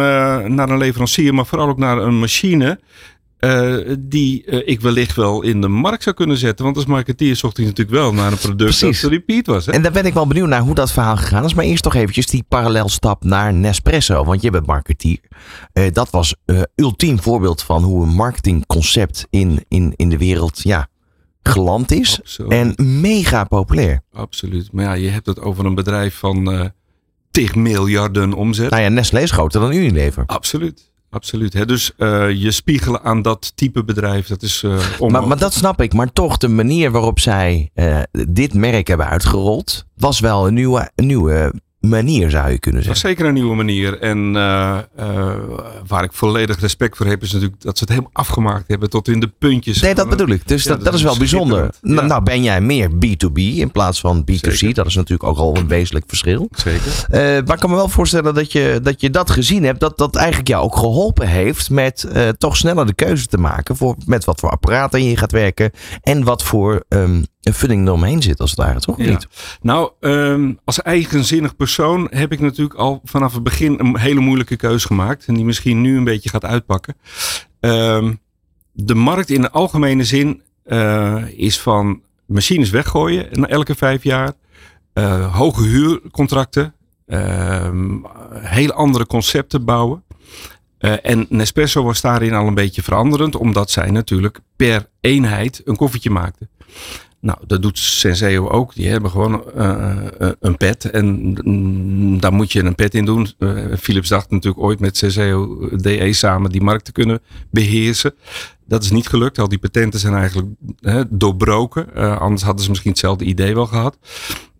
naar 0.56 0.70
een 0.70 0.78
leverancier, 0.78 1.34
maar 1.34 1.46
vooral 1.46 1.68
ook 1.68 1.78
naar 1.78 1.98
een 1.98 2.20
machine 2.20 2.80
eh, 3.44 3.96
die 4.00 4.46
eh, 4.46 4.62
ik 4.66 4.82
wellicht 4.82 5.16
wel 5.16 5.42
in 5.42 5.62
de 5.62 5.68
markt 5.68 6.04
zou 6.04 6.16
kunnen 6.16 6.38
zetten. 6.38 6.66
Want 6.66 6.78
als 6.78 6.86
marketeer 6.86 7.36
zocht 7.36 7.58
ik 7.58 7.66
natuurlijk 7.66 7.98
wel 7.98 8.14
naar 8.14 8.32
een 8.32 8.38
product 8.38 8.80
Precies. 8.80 9.02
dat 9.02 9.12
repeat 9.12 9.46
was. 9.46 9.66
Hè? 9.66 9.72
En 9.72 9.82
daar 9.82 9.92
ben 9.92 10.06
ik 10.06 10.14
wel 10.14 10.28
benieuwd 10.28 10.48
naar 10.48 10.62
hoe 10.62 10.76
dat 10.76 10.92
verhaal 10.92 11.18
gegaan 11.18 11.44
is. 11.44 11.54
Maar 11.54 11.66
eerst 11.66 11.84
toch 11.84 11.96
eventjes 11.96 12.26
die 12.26 12.46
parallelstap 12.48 13.24
naar 13.24 13.54
Nespresso. 13.54 14.24
Want 14.24 14.42
je 14.42 14.50
bent 14.50 14.66
marketeer. 14.66 15.20
Eh, 15.74 15.92
dat 15.92 16.10
was 16.10 16.36
ultiem 16.76 17.22
voorbeeld 17.22 17.62
van 17.62 17.84
hoe 17.84 18.04
een 18.04 18.14
marketingconcept 18.14 19.28
in, 19.30 19.66
in, 19.68 19.94
in 19.96 20.10
de 20.10 20.18
wereld 20.18 20.60
ja, 20.62 20.88
geland 21.42 21.92
is. 21.92 22.20
En 22.48 22.74
mega 23.02 23.44
populair. 23.44 24.02
Absoluut. 24.12 24.72
Maar 24.72 24.86
ja, 24.86 24.94
je 24.94 25.10
hebt 25.10 25.26
het 25.26 25.40
over 25.40 25.66
een 25.66 25.76
bedrijf 25.76 26.16
van 26.16 26.72
tig 27.32 27.56
miljarden 27.56 28.34
omzet. 28.34 28.70
Nou 28.70 28.84
ja, 28.84 28.90
Nestlé 28.90 29.22
is 29.22 29.32
groter 29.32 29.62
dan 29.62 29.74
Unilever. 29.74 30.24
Absoluut. 30.26 30.92
Absoluut. 31.14 31.54
Hè? 31.54 31.66
Dus 31.66 31.92
eh, 31.98 32.30
je 32.32 32.52
spiegelen 32.52 33.04
aan 33.04 33.22
dat 33.22 33.52
type 33.56 33.84
bedrijf, 33.84 34.28
dat 34.28 34.42
is 34.42 34.64
onmogelijk. 34.64 35.12
Maar, 35.12 35.28
maar 35.28 35.38
dat 35.38 35.54
snap 35.54 35.82
ik. 35.82 35.94
Maar 35.94 36.14
toch, 36.14 36.38
de 36.38 36.48
manier 36.48 36.92
waarop 36.92 37.20
zij 37.20 37.70
eh, 37.74 38.00
dit 38.12 38.54
merk 38.54 38.88
hebben 38.88 39.08
uitgerold, 39.08 39.86
was 39.96 40.20
wel 40.20 40.48
een 40.48 40.54
nieuwe, 40.54 40.92
een 40.96 41.06
nieuwe 41.06 41.54
manier, 41.90 42.30
zou 42.30 42.52
je 42.52 42.60
kunnen 42.60 42.84
Dat 42.84 42.90
zeggen. 42.98 43.10
zeker 43.10 43.26
een 43.26 43.34
nieuwe 43.34 43.56
manier. 43.56 44.00
En 44.00 44.36
eh, 44.36 44.78
eh, 44.96 45.34
waar 45.88 46.04
ik 46.04 46.14
volledig 46.14 46.60
respect 46.60 46.98
voor 46.98 47.06
heb, 47.06 47.22
is 47.22 47.32
natuurlijk 47.32 47.62
dat 47.62 47.74
ze 47.78 47.84
het 47.84 47.90
helemaal 47.90 48.12
afgemaakt 48.14 48.68
hebben 48.68 48.90
tot 48.90 49.08
in 49.08 49.20
de 49.20 49.28
puntjes. 49.40 49.82
Nee, 49.82 49.96
dat 49.96 50.10
bedoel 50.10 50.28
ik. 50.30 50.48
Dus 50.48 50.64
Ja, 50.64 50.70
dat, 50.70 50.78
dat 50.78 50.86
dat 50.86 50.94
is 50.96 51.02
wel 51.04 51.18
bijzonder. 51.18 51.70
Nou, 51.82 51.96
Ja. 52.02 52.06
nou 52.08 52.24
ben 52.24 52.44
jij 52.44 52.62
meer 52.62 52.90
B2B 52.90 53.34
in 53.34 53.72
plaats 53.72 54.00
van 54.00 54.22
B2C. 54.32 54.54
Zeker. 54.54 54.74
Dat 54.74 54.86
is 54.86 54.96
natuurlijk 54.96 55.30
ook 55.30 55.38
al 55.38 55.56
een 55.58 55.68
wezenlijk 55.68 56.06
verschil. 56.08 56.50
Zeker. 56.56 57.06
Eh, 57.10 57.20
maar 57.22 57.54
ik 57.54 57.60
kan 57.60 57.70
me 57.70 57.76
wel 57.76 57.90
voorstellen 57.90 58.34
dat 58.34 58.52
je, 58.52 58.80
dat 58.84 59.02
je 59.02 59.10
dat 59.10 59.30
gezien 59.32 59.64
hebt. 59.64 59.80
Dat 59.80 59.98
dat 59.98 60.16
eigenlijk 60.16 60.48
jou 60.48 60.64
ook 60.64 60.76
geholpen 60.76 61.28
heeft 61.28 61.70
met 61.70 62.08
toch 62.38 62.58
sneller 62.58 62.86
de 62.86 62.94
keuze 62.94 63.28
te 63.28 63.38
maken. 63.38 63.76
Voor, 63.76 63.96
met 64.06 64.26
wat 64.26 64.40
voor 64.40 64.50
apparaten 64.50 65.04
je 65.10 65.18
gaat 65.18 65.32
werken. 65.32 65.72
En 66.02 66.24
wat 66.24 66.44
voor 66.44 66.84
ehm 66.90 67.22
een 67.44 67.54
funding 67.54 67.88
eromheen 67.88 68.22
zit 68.22 68.40
als 68.40 68.50
het 68.50 68.60
ware. 68.60 68.80
Toch 68.80 68.98
Ja. 68.98 69.10
niet? 69.10 69.28
Nou, 69.62 69.92
ehm, 70.00 70.54
als 70.66 70.82
eigenzinnig 70.82 71.56
persoon 71.56 71.72
heb 72.10 72.32
ik 72.32 72.40
natuurlijk 72.40 72.80
al 72.80 73.02
vanaf 73.04 73.34
het 73.34 73.44
begin 73.44 73.80
een 73.80 73.98
hele 73.98 74.20
moeilijke 74.20 74.56
keus 74.56 74.86
gemaakt. 74.86 75.26
En 75.26 75.34
die 75.34 75.46
misschien 75.46 75.82
nu 75.82 75.98
een 75.98 76.04
beetje 76.04 76.30
gaat 76.30 76.46
uitpakken. 76.46 76.96
Ehm, 77.60 78.14
de 78.72 78.96
markt 78.96 79.30
in 79.30 79.42
de 79.42 79.52
algemene 79.52 80.04
zin 80.04 80.42
eh, 80.64 81.24
is 81.36 81.60
van 81.60 82.02
machines 82.26 82.70
weggooien 82.70 83.28
na 83.32 83.48
elke 83.48 83.76
vijf 83.76 84.04
jaar. 84.04 84.34
eh, 84.94 85.36
hoge 85.36 85.64
huurcontracten. 85.64 86.74
ehm, 87.08 87.98
hele 88.34 88.74
andere 88.74 89.06
concepten 89.06 89.66
bouwen. 89.66 90.04
Eh, 90.78 90.94
en 91.02 91.26
Nespresso 91.30 91.84
was 91.84 92.02
daarin 92.02 92.34
al 92.34 92.48
een 92.48 92.54
beetje 92.54 92.84
veranderend. 92.84 93.36
Omdat 93.36 93.72
zij 93.72 93.92
natuurlijk 93.92 94.40
per 94.56 94.90
eenheid 95.02 95.62
een 95.66 95.76
koffietje 95.76 96.10
maakten. 96.10 96.50
Nou, 97.24 97.38
dat 97.48 97.62
doet 97.62 97.80
Senseo 97.80 98.48
ook. 98.50 98.76
Die 98.76 98.88
hebben 98.90 99.12
gewoon 99.12 99.52
eh, 99.54 99.90
eh, 100.20 100.32
een 100.40 100.58
pet. 100.58 100.90
En 100.90 101.38
mm, 101.44 102.20
daar 102.20 102.34
moet 102.34 102.52
je 102.52 102.64
een 102.64 102.76
pet 102.76 102.94
in 102.96 103.06
doen. 103.06 103.28
Eh, 103.40 103.50
Philips 103.80 104.10
dacht 104.10 104.30
natuurlijk 104.32 104.64
ooit 104.64 104.80
met 104.80 104.98
Senseo 104.98 105.70
DE 105.78 106.14
samen 106.14 106.52
die 106.52 106.62
markt 106.62 106.86
te 106.86 106.92
kunnen 106.92 107.22
beheersen. 107.52 108.14
Dat 108.68 108.84
is 108.84 108.92
niet 108.92 109.08
gelukt. 109.08 109.40
Al 109.40 109.48
die 109.48 109.58
patenten 109.58 110.00
zijn 110.00 110.14
eigenlijk 110.14 110.48
eh, 110.82 111.02
doorbroken. 111.10 111.96
Eh, 111.96 112.18
anders 112.20 112.44
hadden 112.44 112.64
ze 112.64 112.70
misschien 112.70 112.92
hetzelfde 112.92 113.26
idee 113.26 113.54
wel 113.54 113.66
gehad. 113.68 113.98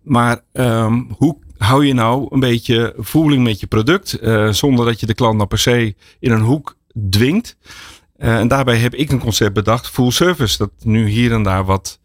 Maar 0.02 0.40
ehm, 0.52 1.02
hoe 1.16 1.36
hou 1.56 1.86
je 1.86 1.94
nou 1.94 2.26
een 2.30 2.40
beetje 2.40 2.94
voeling 2.98 3.42
met 3.44 3.60
je 3.60 3.66
product. 3.66 4.12
eh, 4.12 4.48
zonder 4.48 4.84
dat 4.86 5.00
je 5.00 5.06
de 5.06 5.14
klant 5.14 5.36
nou 5.36 5.48
per 5.48 5.58
se 5.58 5.94
in 6.20 6.30
een 6.32 6.40
hoek 6.40 6.76
dwingt. 7.10 7.56
Eh, 8.16 8.38
en 8.38 8.48
daarbij 8.48 8.76
heb 8.76 8.94
ik 8.94 9.10
een 9.10 9.18
concept 9.18 9.54
bedacht. 9.54 9.88
Full 9.90 10.10
service. 10.10 10.58
Dat 10.58 10.70
nu 10.82 11.08
hier 11.08 11.32
en 11.32 11.42
daar 11.42 11.64
wat 11.64 11.98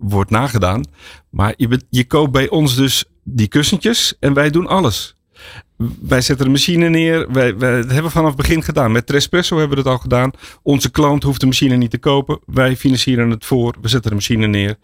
wordt 0.00 0.30
nagedaan. 0.30 0.84
Maar 1.30 1.54
je, 1.56 1.80
je 1.90 2.06
koopt 2.06 2.32
bij 2.32 2.48
ons 2.48 2.76
dus 2.76 3.04
die 3.24 3.48
kussentjes 3.48 4.16
en 4.20 4.34
wij 4.34 4.50
doen 4.50 4.66
alles. 4.66 5.14
Wij 6.00 6.20
zetten 6.20 6.46
de 6.46 6.52
machine 6.52 6.88
neer. 6.88 7.32
Wij, 7.32 7.56
dat 7.56 7.90
hebben 7.90 8.10
vanaf 8.10 8.28
het 8.28 8.36
begin 8.36 8.62
gedaan. 8.62 8.92
Met 8.92 9.06
Trespresso 9.06 9.58
hebben 9.58 9.76
we 9.76 9.82
dat 9.82 9.92
al 9.92 9.98
gedaan. 9.98 10.30
Onze 10.62 10.90
klant 10.90 11.22
hoeft 11.22 11.40
de 11.40 11.46
machine 11.46 11.76
niet 11.76 11.90
te 11.90 11.98
kopen. 11.98 12.38
Wij 12.46 12.76
financieren 12.76 13.30
het 13.30 13.44
voor. 13.44 13.74
We 13.80 13.88
zetten 13.88 14.10
de 14.10 14.16
machine 14.16 14.46
neer. 14.46 14.76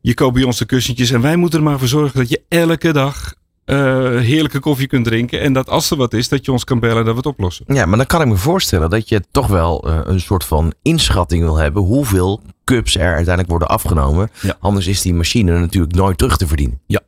Je 0.00 0.14
koopt 0.14 0.34
bij 0.34 0.42
ons 0.42 0.58
de 0.58 0.64
kussentjes. 0.64 1.10
En 1.10 1.20
wij 1.20 1.36
moeten 1.36 1.58
er 1.58 1.64
maar 1.64 1.78
voor 1.78 1.88
zorgen 1.88 2.18
dat 2.18 2.28
je 2.28 2.42
elke 2.48 2.92
dag 2.92 3.34
eh, 3.64 3.76
heerlijke 4.18 4.60
koffie 4.60 4.86
kunt 4.86 5.04
drinken. 5.04 5.40
En 5.40 5.52
dat 5.52 5.68
als 5.68 5.90
er 5.90 5.96
wat 5.96 6.12
is, 6.14 6.28
dat 6.28 6.44
je 6.44 6.52
ons 6.52 6.64
kan 6.64 6.80
bellen 6.80 6.96
en 6.96 7.04
dat 7.04 7.12
we 7.12 7.18
het 7.18 7.28
oplossen. 7.28 7.64
Ja, 7.68 7.86
maar 7.86 7.96
dan 7.96 8.06
kan 8.06 8.20
ik 8.20 8.26
me 8.26 8.36
voorstellen 8.36 8.90
dat 8.90 9.08
je 9.08 9.22
toch 9.30 9.46
wel 9.46 9.88
eh, 9.88 10.00
een 10.04 10.20
soort 10.20 10.44
van 10.44 10.72
inschatting 10.82 11.42
wil 11.42 11.56
hebben 11.56 11.82
hoeveel 11.82 12.42
cups 12.64 12.96
er 12.96 13.06
uiteindelijk 13.06 13.48
worden 13.48 13.68
afgenomen. 13.68 14.30
Ja. 14.40 14.56
Anders 14.60 14.86
is 14.86 15.02
die 15.02 15.14
machine 15.14 15.58
natuurlijk 15.58 15.94
nooit 15.94 16.18
terug 16.18 16.36
te 16.36 16.46
verdienen. 16.46 16.80
Ja. 16.86 17.00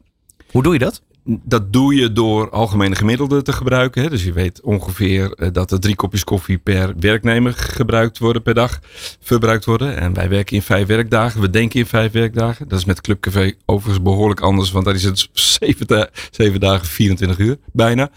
Hoe 0.51 0.63
doe 0.63 0.73
je 0.73 0.79
dat? 0.79 1.03
Dat 1.27 1.73
doe 1.73 1.95
je 1.95 2.13
door 2.13 2.51
algemene 2.51 2.95
gemiddelden 2.95 3.45
te 3.45 3.53
gebruiken. 3.53 4.03
Hè? 4.03 4.11
Dus 4.11 4.25
je 4.25 4.33
weet 4.33 4.61
ongeveer 4.61 5.33
eh, 5.33 5.49
dat 5.53 5.71
er 5.71 5.81
drie 5.81 5.97
kopjes 5.97 6.25
koffie 6.25 6.59
per 6.59 6.95
werknemer 6.99 7.53
gebruikt 7.53 8.19
worden 8.19 8.43
per 8.43 8.55
dag. 8.55 8.81
Verbruikt 9.21 9.65
worden. 9.65 9.97
En 9.97 10.15
wij 10.15 10.29
werken 10.29 10.57
in 10.57 10.63
vijf 10.63 10.87
werkdagen. 10.87 11.41
We 11.41 11.51
denken 11.51 11.79
in 11.79 11.87
vijf 11.87 12.13
werkdagen. 12.13 12.69
Dat 12.69 12.79
is 12.79 12.85
met 12.85 13.01
Clubcafé 13.01 13.53
overigens 13.65 14.03
behoorlijk 14.03 14.41
anders. 14.41 14.71
Want 14.71 14.85
daar 14.85 14.95
is 14.95 15.05
het 15.05 15.29
zeven, 15.33 16.11
zeven 16.31 16.61
dagen, 16.61 16.87
24 16.87 17.39
uur 17.39 17.57
bijna. 17.73 18.11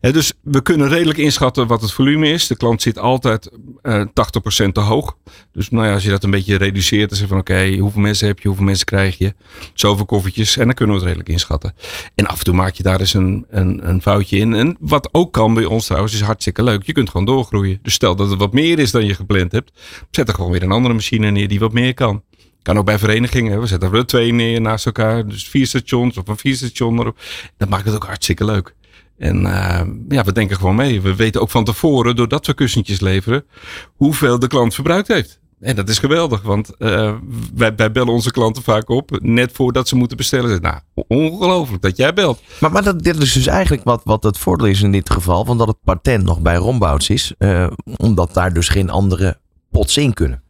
Hè, 0.00 0.12
dus 0.12 0.32
we 0.42 0.62
kunnen 0.62 0.88
redelijk 0.88 1.18
inschatten 1.18 1.66
wat 1.66 1.80
het 1.80 1.92
volume 1.92 2.28
is. 2.28 2.46
De 2.46 2.56
klant 2.56 2.82
zit 2.82 2.98
altijd 2.98 3.50
eh 3.82 4.00
80% 4.00 4.72
te 4.72 4.80
hoog. 4.80 5.16
Dus 5.52 5.70
nou 5.70 5.86
ja, 5.86 5.92
als 5.92 6.04
je 6.04 6.10
dat 6.10 6.24
een 6.24 6.30
beetje 6.30 6.56
reduceert. 6.56 7.08
Dan 7.08 7.18
zeg 7.18 7.28
van 7.28 7.38
oké, 7.38 7.76
hoeveel 7.76 8.00
mensen 8.00 8.26
heb 8.26 8.38
je? 8.38 8.48
Hoeveel 8.48 8.66
mensen 8.66 8.86
krijg 8.86 9.18
je? 9.18 9.34
Zoveel 9.74 10.04
koffietjes. 10.04 10.56
En 10.56 10.64
dan 10.64 10.74
kunnen 10.74 10.94
we 10.94 11.00
het 11.00 11.10
redelijk 11.10 11.32
inschatten. 11.32 11.74
En 12.14 12.26
af 12.26 12.38
en 12.38 12.44
toe 12.44 12.51
maak 12.54 12.74
je 12.74 12.82
daar 12.82 13.00
eens 13.00 13.14
een, 13.14 13.46
een, 13.50 13.88
een 13.88 14.02
foutje 14.02 14.36
in. 14.36 14.54
En 14.54 14.76
wat 14.80 15.08
ook 15.12 15.32
kan 15.32 15.54
bij 15.54 15.64
ons 15.64 15.86
trouwens, 15.86 16.14
is 16.14 16.20
hartstikke 16.20 16.62
leuk. 16.62 16.82
Je 16.82 16.92
kunt 16.92 17.10
gewoon 17.10 17.26
doorgroeien. 17.26 17.78
Dus 17.82 17.94
stel 17.94 18.16
dat 18.16 18.30
het 18.30 18.38
wat 18.38 18.52
meer 18.52 18.78
is 18.78 18.90
dan 18.90 19.06
je 19.06 19.14
gepland 19.14 19.52
hebt. 19.52 19.72
Zet 20.10 20.28
er 20.28 20.34
gewoon 20.34 20.50
weer 20.50 20.62
een 20.62 20.70
andere 20.70 20.94
machine 20.94 21.30
neer 21.30 21.48
die 21.48 21.58
wat 21.58 21.72
meer 21.72 21.94
kan. 21.94 22.22
Kan 22.62 22.78
ook 22.78 22.84
bij 22.84 22.98
verenigingen. 22.98 23.60
We 23.60 23.66
zetten 23.66 23.92
er 23.92 24.06
twee 24.06 24.32
neer 24.32 24.60
naast 24.60 24.86
elkaar. 24.86 25.26
Dus 25.26 25.48
vier 25.48 25.66
stations 25.66 26.16
of 26.16 26.28
een 26.28 26.36
vier 26.36 26.54
station 26.54 26.98
erop. 26.98 27.18
Dat 27.56 27.68
maakt 27.68 27.84
het 27.84 27.94
ook 27.94 28.04
hartstikke 28.04 28.44
leuk. 28.44 28.74
En 29.18 29.46
eh, 29.46 29.86
ja, 30.08 30.24
we 30.24 30.32
denken 30.32 30.56
gewoon 30.56 30.74
mee. 30.74 31.00
We 31.00 31.16
weten 31.16 31.40
ook 31.40 31.50
van 31.50 31.64
tevoren, 31.64 32.16
doordat 32.16 32.46
we 32.46 32.54
kussentjes 32.54 33.00
leveren, 33.00 33.44
hoeveel 33.96 34.38
de 34.38 34.46
klant 34.46 34.74
verbruikt 34.74 35.08
heeft. 35.08 35.40
En 35.62 35.76
dat 35.76 35.88
is 35.88 35.98
geweldig, 35.98 36.42
want 36.42 36.76
eh, 36.76 37.14
wij, 37.54 37.74
wij 37.74 37.92
bellen 37.92 38.12
onze 38.12 38.30
klanten 38.30 38.62
vaak 38.62 38.88
op, 38.88 39.18
net 39.20 39.52
voordat 39.52 39.88
ze 39.88 39.96
moeten 39.96 40.16
bestellen. 40.16 40.60
Nou, 40.62 40.76
ongelooflijk 41.08 41.82
dat 41.82 41.96
jij 41.96 42.12
belt. 42.12 42.40
Maar, 42.60 42.72
maar 42.72 42.82
dat, 42.82 43.02
dit 43.02 43.16
is 43.22 43.32
dus 43.32 43.46
eigenlijk 43.46 43.84
wat, 43.84 44.00
wat 44.04 44.22
het 44.22 44.38
voordeel 44.38 44.66
is 44.66 44.82
in 44.82 44.92
dit 44.92 45.10
geval. 45.10 45.44
Van 45.44 45.58
dat 45.58 45.66
het 45.66 45.82
patent 45.84 46.24
nog 46.24 46.40
bij 46.40 46.56
Rombouts 46.56 47.08
is. 47.08 47.34
eh, 47.38 47.66
omdat 47.96 48.34
daar 48.34 48.52
dus 48.52 48.68
geen 48.68 48.90
andere 48.90 49.38
pots 49.70 49.96
in 49.96 50.14
kunnen. 50.14 50.42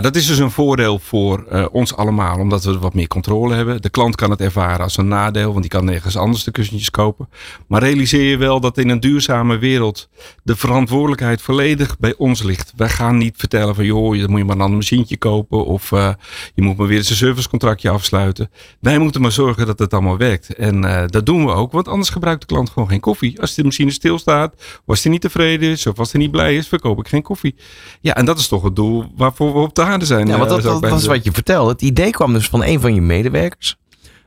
Dat 0.00 0.16
is 0.16 0.26
dus 0.26 0.38
een 0.38 0.50
voordeel 0.50 0.98
voor 0.98 1.44
eh, 1.44 1.66
ons 1.72 1.96
allemaal, 1.96 2.38
omdat 2.38 2.64
we 2.64 2.78
wat 2.78 2.94
meer 2.94 3.06
controle 3.06 3.54
hebben. 3.54 3.82
De 3.82 3.90
klant 3.90 4.14
kan 4.14 4.30
het 4.30 4.40
ervaren 4.40 4.80
als 4.80 4.96
een 4.96 5.08
nadeel, 5.08 5.48
want 5.48 5.60
die 5.60 5.70
kan 5.70 5.84
nergens 5.84 6.16
anders 6.16 6.44
de 6.44 6.50
kussentjes 6.50 6.90
kopen. 6.90 7.28
Maar 7.66 7.82
realiseer 7.82 8.24
je 8.24 8.36
wel 8.36 8.60
dat 8.60 8.78
in 8.78 8.88
een 8.88 9.00
duurzame 9.00 9.58
wereld 9.58 10.08
de 10.42 10.56
verantwoordelijkheid 10.56 11.42
volledig 11.42 11.98
bij 11.98 12.14
ons 12.16 12.42
ligt. 12.42 12.72
Wij 12.76 12.88
gaan 12.88 13.16
niet 13.16 13.34
vertellen 13.36 13.74
van, 13.74 13.84
joh, 13.84 14.18
dan 14.18 14.30
moet 14.30 14.38
je 14.38 14.44
maar 14.44 14.54
een 14.54 14.62
ander 14.62 14.76
machientje 14.76 15.16
kopen 15.16 15.64
of 15.64 15.92
eh, 15.92 16.10
je 16.54 16.62
moet 16.62 16.76
maar 16.76 16.86
weer 16.86 16.98
eens 16.98 17.10
een 17.10 17.16
servicecontractje 17.16 17.90
afsluiten. 17.90 18.50
Wij 18.80 18.98
moeten 18.98 19.20
maar 19.20 19.32
zorgen 19.32 19.66
dat 19.66 19.78
het 19.78 19.92
allemaal 19.92 20.16
werkt. 20.16 20.54
En 20.54 20.84
eh, 20.84 21.06
dat 21.06 21.26
doen 21.26 21.46
we 21.46 21.52
ook, 21.52 21.72
want 21.72 21.88
anders 21.88 22.10
gebruikt 22.10 22.40
de 22.40 22.46
klant 22.46 22.70
gewoon 22.70 22.88
geen 22.88 23.00
koffie. 23.00 23.40
Als 23.40 23.54
de 23.54 23.64
machine 23.64 23.90
stilstaat, 23.90 24.54
of 24.54 24.82
als 24.86 25.02
hij 25.02 25.12
niet 25.12 25.20
tevreden 25.20 25.70
is 25.70 25.86
of 25.86 25.98
als 25.98 26.12
hij 26.12 26.20
niet 26.20 26.30
blij 26.30 26.56
is, 26.56 26.68
verkoop 26.68 26.98
ik 26.98 27.08
geen 27.08 27.22
koffie. 27.22 27.54
Ja, 28.00 28.14
en 28.14 28.24
dat 28.24 28.38
is 28.38 28.48
toch 28.48 28.62
het 28.62 28.76
doel 28.76 29.04
waarvoor 29.16 29.52
we 29.52 29.58
op 29.58 29.74
de 29.74 29.86
zijn. 30.06 30.26
Ja, 30.26 30.38
want 30.38 30.50
eh, 30.50 30.62
dat, 30.62 30.80
was 30.90 31.06
wat 31.06 31.24
je 31.24 31.32
vertelde. 31.32 31.70
Het 31.72 31.82
idee 31.82 32.10
kwam 32.10 32.32
dus 32.32 32.48
van 32.48 32.64
een 32.64 32.80
van 32.80 32.94
je 32.94 33.00
medewerkers. 33.00 33.76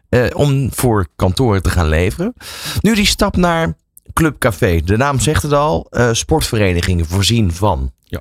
eh, 0.10 0.25
om 0.34 0.70
voor 0.74 1.08
kantoren 1.15 1.62
te 1.62 1.70
gaan 1.70 1.88
leveren. 1.88 2.34
Nu 2.82 2.95
die 2.95 3.06
stap 3.06 3.36
naar 3.38 3.74
Club 4.13 4.38
Café. 4.39 4.82
De 4.84 4.97
naam 4.97 5.19
zegt 5.19 5.43
het 5.43 5.54
al. 5.54 5.88
eh, 5.89 6.10
sportverenigingen 6.12 7.06
voorzien 7.06 7.52
van. 7.54 7.91
Ja. 8.04 8.19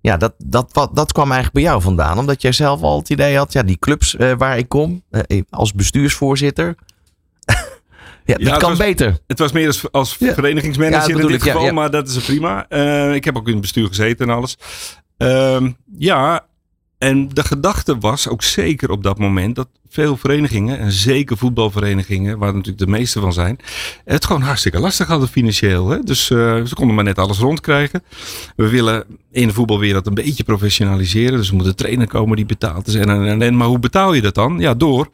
Ja, 0.00 0.16
dat, 0.16 0.34
dat, 0.38 0.70
wat, 0.72 0.96
dat 0.96 1.12
kwam 1.12 1.24
eigenlijk 1.24 1.54
bij 1.54 1.62
jou 1.62 1.82
vandaan. 1.82 2.18
Omdat 2.18 2.42
jij 2.42 2.52
zelf 2.52 2.82
al 2.82 2.98
het 2.98 3.10
idee 3.10 3.36
had. 3.36 3.52
Ja, 3.52 3.62
die 3.62 3.78
clubs 3.78 4.16
eh, 4.16 4.32
waar 4.38 4.58
ik 4.58 4.68
kom. 4.68 5.02
eh, 5.10 5.42
als 5.50 5.72
bestuursvoorzitter. 5.72 6.74
ja, 8.24 8.36
dat 8.36 8.56
kan 8.56 8.68
was- 8.68 8.78
beter. 8.78 9.18
Het 9.26 9.38
was 9.38 9.52
meer 9.52 9.66
als, 9.66 9.92
als 9.92 10.16
Ja. 10.18 10.26
Ja, 10.26 10.34
verenigingsmanager 10.34 11.12
dat 11.12 11.20
in 11.20 11.26
dit 11.26 11.36
ik, 11.36 11.44
ja, 11.44 11.50
geval, 11.52 11.66
ja. 11.66 11.72
maar 11.72 11.90
dat 11.90 12.08
is 12.08 12.24
prima. 12.24 12.70
Ik 13.12 13.24
heb 13.24 13.36
ook 13.36 13.46
in 13.46 13.52
het 13.52 13.60
bestuur 13.60 13.86
gezeten 13.86 14.28
en 14.28 14.34
alles. 14.34 14.56
Ehm, 15.16 15.70
ja, 15.98 16.46
en 17.00 17.28
de 17.28 17.44
gedachte 17.44 17.98
was 17.98 18.28
ook 18.28 18.42
zeker 18.42 18.90
op 18.90 19.02
dat 19.02 19.18
moment 19.18 19.56
dat 19.56 19.68
veel 19.88 20.16
verenigingen, 20.16 20.78
en 20.78 20.92
zeker 20.92 21.36
voetbalverenigingen, 21.36 22.38
waar 22.38 22.52
natuurlijk 22.52 22.78
de 22.78 22.86
meeste 22.86 23.20
van 23.20 23.32
zijn, 23.32 23.58
het 24.04 24.24
gewoon 24.24 24.42
hartstikke 24.42 24.78
lastig 24.80 25.06
hadden 25.06 25.28
financieel. 25.28 25.88
Hè? 25.88 26.00
Dus 26.02 26.30
eh, 26.30 26.64
ze 26.64 26.74
konden 26.74 26.94
maar 26.94 27.04
net 27.04 27.18
alles 27.18 27.38
rondkrijgen. 27.38 28.02
We 28.56 28.68
willen 28.68 29.04
in 29.30 29.46
de 29.48 29.54
voetbalwereld 29.54 30.06
een 30.06 30.14
beetje 30.14 30.44
professionaliseren. 30.44 31.36
Dus 31.38 31.48
er 31.48 31.54
moet 31.54 31.66
een 31.66 31.74
trainer 31.74 32.06
komen 32.06 32.36
die 32.36 32.46
betaald. 32.46 32.94
En, 32.94 33.08
en, 33.10 33.26
en, 33.26 33.42
en- 33.42 33.56
maar 33.56 33.66
hoe 33.66 33.78
betaal 33.78 34.12
je 34.14 34.20
dat 34.20 34.34
dan? 34.34 34.58
Ja, 34.58 34.74
door 34.74 35.10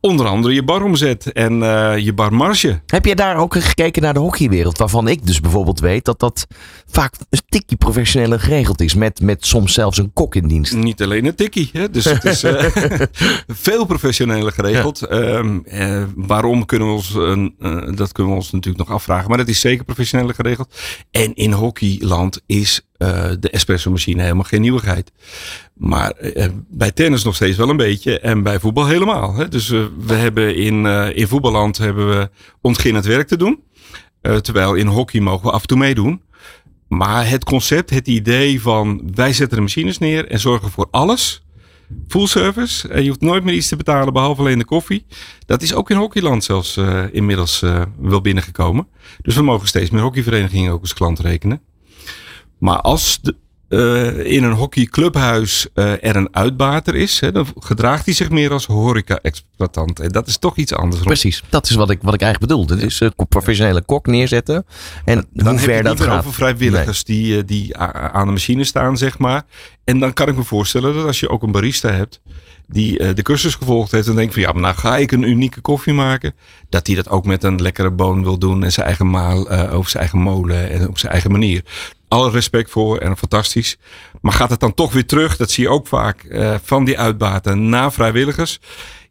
onder 0.00 0.26
andere 0.26 0.54
je 0.54 0.62
baromzet 0.62 1.32
en 1.32 1.62
eh, 1.62 1.98
je 1.98 2.12
barmarge. 2.12 2.80
Heb 2.86 3.04
je 3.04 3.14
daar 3.14 3.36
ook 3.36 3.54
gekeken 3.54 4.02
naar 4.02 4.14
de 4.14 4.20
hockeywereld? 4.20 4.78
Waarvan 4.78 5.08
ik 5.08 5.26
dus 5.26 5.40
bijvoorbeeld 5.40 5.80
weet 5.80 6.04
dat 6.04 6.18
dat 6.18 6.46
vaak 6.86 7.14
een 7.30 7.40
tikje 7.48 7.76
professioneler 7.76 8.40
geregeld 8.40 8.80
is. 8.80 8.94
Met, 8.94 9.20
met 9.20 9.46
soms 9.46 9.72
zelfs 9.72 9.98
een 9.98 10.12
kok 10.12 10.34
in 10.34 10.48
dienst. 10.48 10.74
Niet 10.74 11.02
alleen 11.02 11.24
een 11.24 11.34
tikkie. 11.34 11.70
Hè? 11.72 11.90
Dus 11.90 12.04
het 12.04 12.24
is 12.24 12.42
eh, 12.42 12.64
veel 13.46 13.84
professioneler 13.84 14.52
geregeld. 14.52 15.02
Ehm, 15.02 15.58
eh, 15.64 16.02
waarom 16.14 16.66
kunnen 16.66 16.88
we 16.88 16.94
ons, 16.94 17.12
dat 17.96 18.12
kunnen 18.12 18.32
we 18.32 18.38
ons 18.38 18.50
natuurlijk 18.50 18.88
nog 18.88 18.96
afvragen. 18.96 19.28
Maar 19.28 19.38
dat 19.38 19.48
is 19.48 19.60
zeker 19.60 19.84
professioneler 19.84 20.34
geregeld. 20.34 20.74
En 21.10 21.34
in 21.34 21.52
hockeyland 21.52 22.40
is 22.46 22.87
eh, 22.98 23.30
de 23.40 23.50
espresso 23.50 23.90
machine 23.90 24.22
helemaal 24.22 24.44
geen 24.44 24.60
nieuwigheid. 24.60 25.12
Maar 25.74 26.10
eh, 26.10 26.48
bij 26.68 26.90
tennis 26.90 27.24
nog 27.24 27.34
steeds 27.34 27.56
wel 27.56 27.68
een 27.68 27.76
beetje. 27.76 28.20
En 28.20 28.42
bij 28.42 28.60
voetbal 28.60 28.86
helemaal. 28.86 29.34
Hè? 29.34 29.48
Dus 29.48 29.70
eh, 29.70 29.84
we 29.98 30.14
hebben 30.14 30.56
in, 30.56 30.86
in 31.14 31.28
voetballand 31.28 31.78
hebben 31.78 32.08
we 32.08 32.30
ontginnend 32.60 33.04
werk 33.04 33.28
te 33.28 33.36
doen. 33.36 33.62
Terwijl 34.20 34.74
in 34.74 34.86
hockey 34.86 35.20
mogen 35.20 35.46
we 35.46 35.52
af 35.52 35.60
en 35.60 35.66
toe 35.66 35.78
meedoen. 35.78 36.22
Maar 36.88 37.28
het 37.28 37.44
concept, 37.44 37.90
het 37.90 38.08
idee 38.08 38.60
van 38.60 39.10
wij 39.14 39.32
zetten 39.32 39.56
de 39.56 39.62
machines 39.62 39.98
neer 39.98 40.26
en 40.26 40.40
zorgen 40.40 40.70
voor 40.70 40.88
alles. 40.90 41.42
Full 42.08 42.26
service. 42.26 42.88
En 42.88 43.02
je 43.02 43.08
hoeft 43.08 43.20
nooit 43.20 43.44
meer 43.44 43.54
iets 43.54 43.68
te 43.68 43.76
betalen 43.76 44.12
behalve 44.12 44.40
alleen 44.40 44.58
de 44.58 44.64
koffie. 44.64 45.06
Dat 45.46 45.62
is 45.62 45.74
ook 45.74 45.90
in 45.90 45.96
hockeyland 45.96 46.44
zelfs 46.44 46.76
inmiddels 47.12 47.64
wel 47.98 48.20
binnengekomen. 48.20 48.88
Dus 49.22 49.34
we 49.34 49.42
mogen 49.42 49.68
steeds 49.68 49.90
meer 49.90 50.02
hockeyverenigingen 50.02 50.72
ook 50.72 50.80
als 50.80 50.94
klant 50.94 51.18
rekenen. 51.18 51.60
Maar 52.58 52.80
als 52.80 53.18
de, 53.22 53.34
eh, 53.68 54.32
in 54.32 54.44
een 54.44 54.52
hockeyclubhuis 54.52 55.66
eh, 55.74 56.04
er 56.04 56.16
een 56.16 56.28
uitbater 56.34 56.94
is, 56.94 57.20
hè, 57.20 57.32
dan 57.32 57.46
gedraagt 57.58 58.04
hij 58.04 58.14
zich 58.14 58.30
meer 58.30 58.52
als 58.52 58.66
horeca-exploitant. 58.66 60.00
En 60.00 60.08
dat 60.08 60.26
is 60.26 60.38
toch 60.38 60.56
iets 60.56 60.74
anders. 60.74 61.02
Precies, 61.02 61.42
dat 61.48 61.68
is 61.70 61.74
wat 61.74 61.90
ik, 61.90 61.98
wat 62.02 62.14
ik 62.14 62.22
eigenlijk 62.22 62.52
bedoelde. 62.52 62.76
Dus 62.82 63.00
een 63.00 63.12
professionele 63.28 63.82
kok 63.82 64.06
neerzetten. 64.06 64.66
En 65.04 65.26
Dan 65.32 65.48
hoe 65.48 65.58
ver 65.58 65.82
dat 65.82 66.00
gaat. 66.00 66.18
over 66.18 66.32
vrijwilligers 66.32 67.04
die, 67.04 67.36
eh, 67.36 67.42
die 67.46 67.76
aan 67.76 68.26
de 68.26 68.32
machine 68.32 68.64
staan, 68.64 68.96
zeg 68.96 69.18
maar. 69.18 69.44
En 69.84 69.98
dan 69.98 70.12
kan 70.12 70.28
ik 70.28 70.36
me 70.36 70.42
voorstellen 70.44 70.94
dat 70.94 71.06
als 71.06 71.20
je 71.20 71.28
ook 71.28 71.42
een 71.42 71.52
barista 71.52 71.90
hebt 71.90 72.20
die 72.68 72.98
eh, 72.98 73.14
de 73.14 73.22
cursus 73.22 73.54
gevolgd 73.54 73.90
heeft 73.90 74.08
en 74.08 74.14
denkt 74.14 74.32
van 74.32 74.42
ja, 74.42 74.52
maar 74.52 74.62
nou 74.62 74.74
ga 74.74 74.96
ik 74.96 75.12
een 75.12 75.22
unieke 75.22 75.60
koffie 75.60 75.92
maken. 75.92 76.34
Dat 76.68 76.86
hij 76.86 76.96
dat 76.96 77.08
ook 77.08 77.24
met 77.24 77.44
een 77.44 77.62
lekkere 77.62 77.90
boon 77.90 78.22
wil 78.22 78.38
doen 78.38 78.64
en 78.64 78.72
zijn 78.72 78.86
eigen 78.86 79.10
maal 79.10 79.50
eh, 79.50 79.74
over 79.74 79.90
zijn 79.90 80.02
eigen 80.02 80.18
molen 80.18 80.70
en 80.70 80.88
op 80.88 80.98
zijn 80.98 81.12
eigen 81.12 81.30
manier. 81.30 81.62
Alle 82.08 82.30
respect 82.30 82.70
voor 82.70 82.98
en 82.98 83.16
fantastisch. 83.16 83.76
Maar 84.20 84.32
gaat 84.32 84.50
het 84.50 84.60
dan 84.60 84.74
toch 84.74 84.92
weer 84.92 85.06
terug, 85.06 85.36
dat 85.36 85.50
zie 85.50 85.64
je 85.64 85.70
ook 85.70 85.86
vaak, 85.86 86.22
eh, 86.22 86.54
van 86.62 86.84
die 86.84 86.98
uitbaten 86.98 87.68
naar 87.68 87.92
vrijwilligers. 87.92 88.60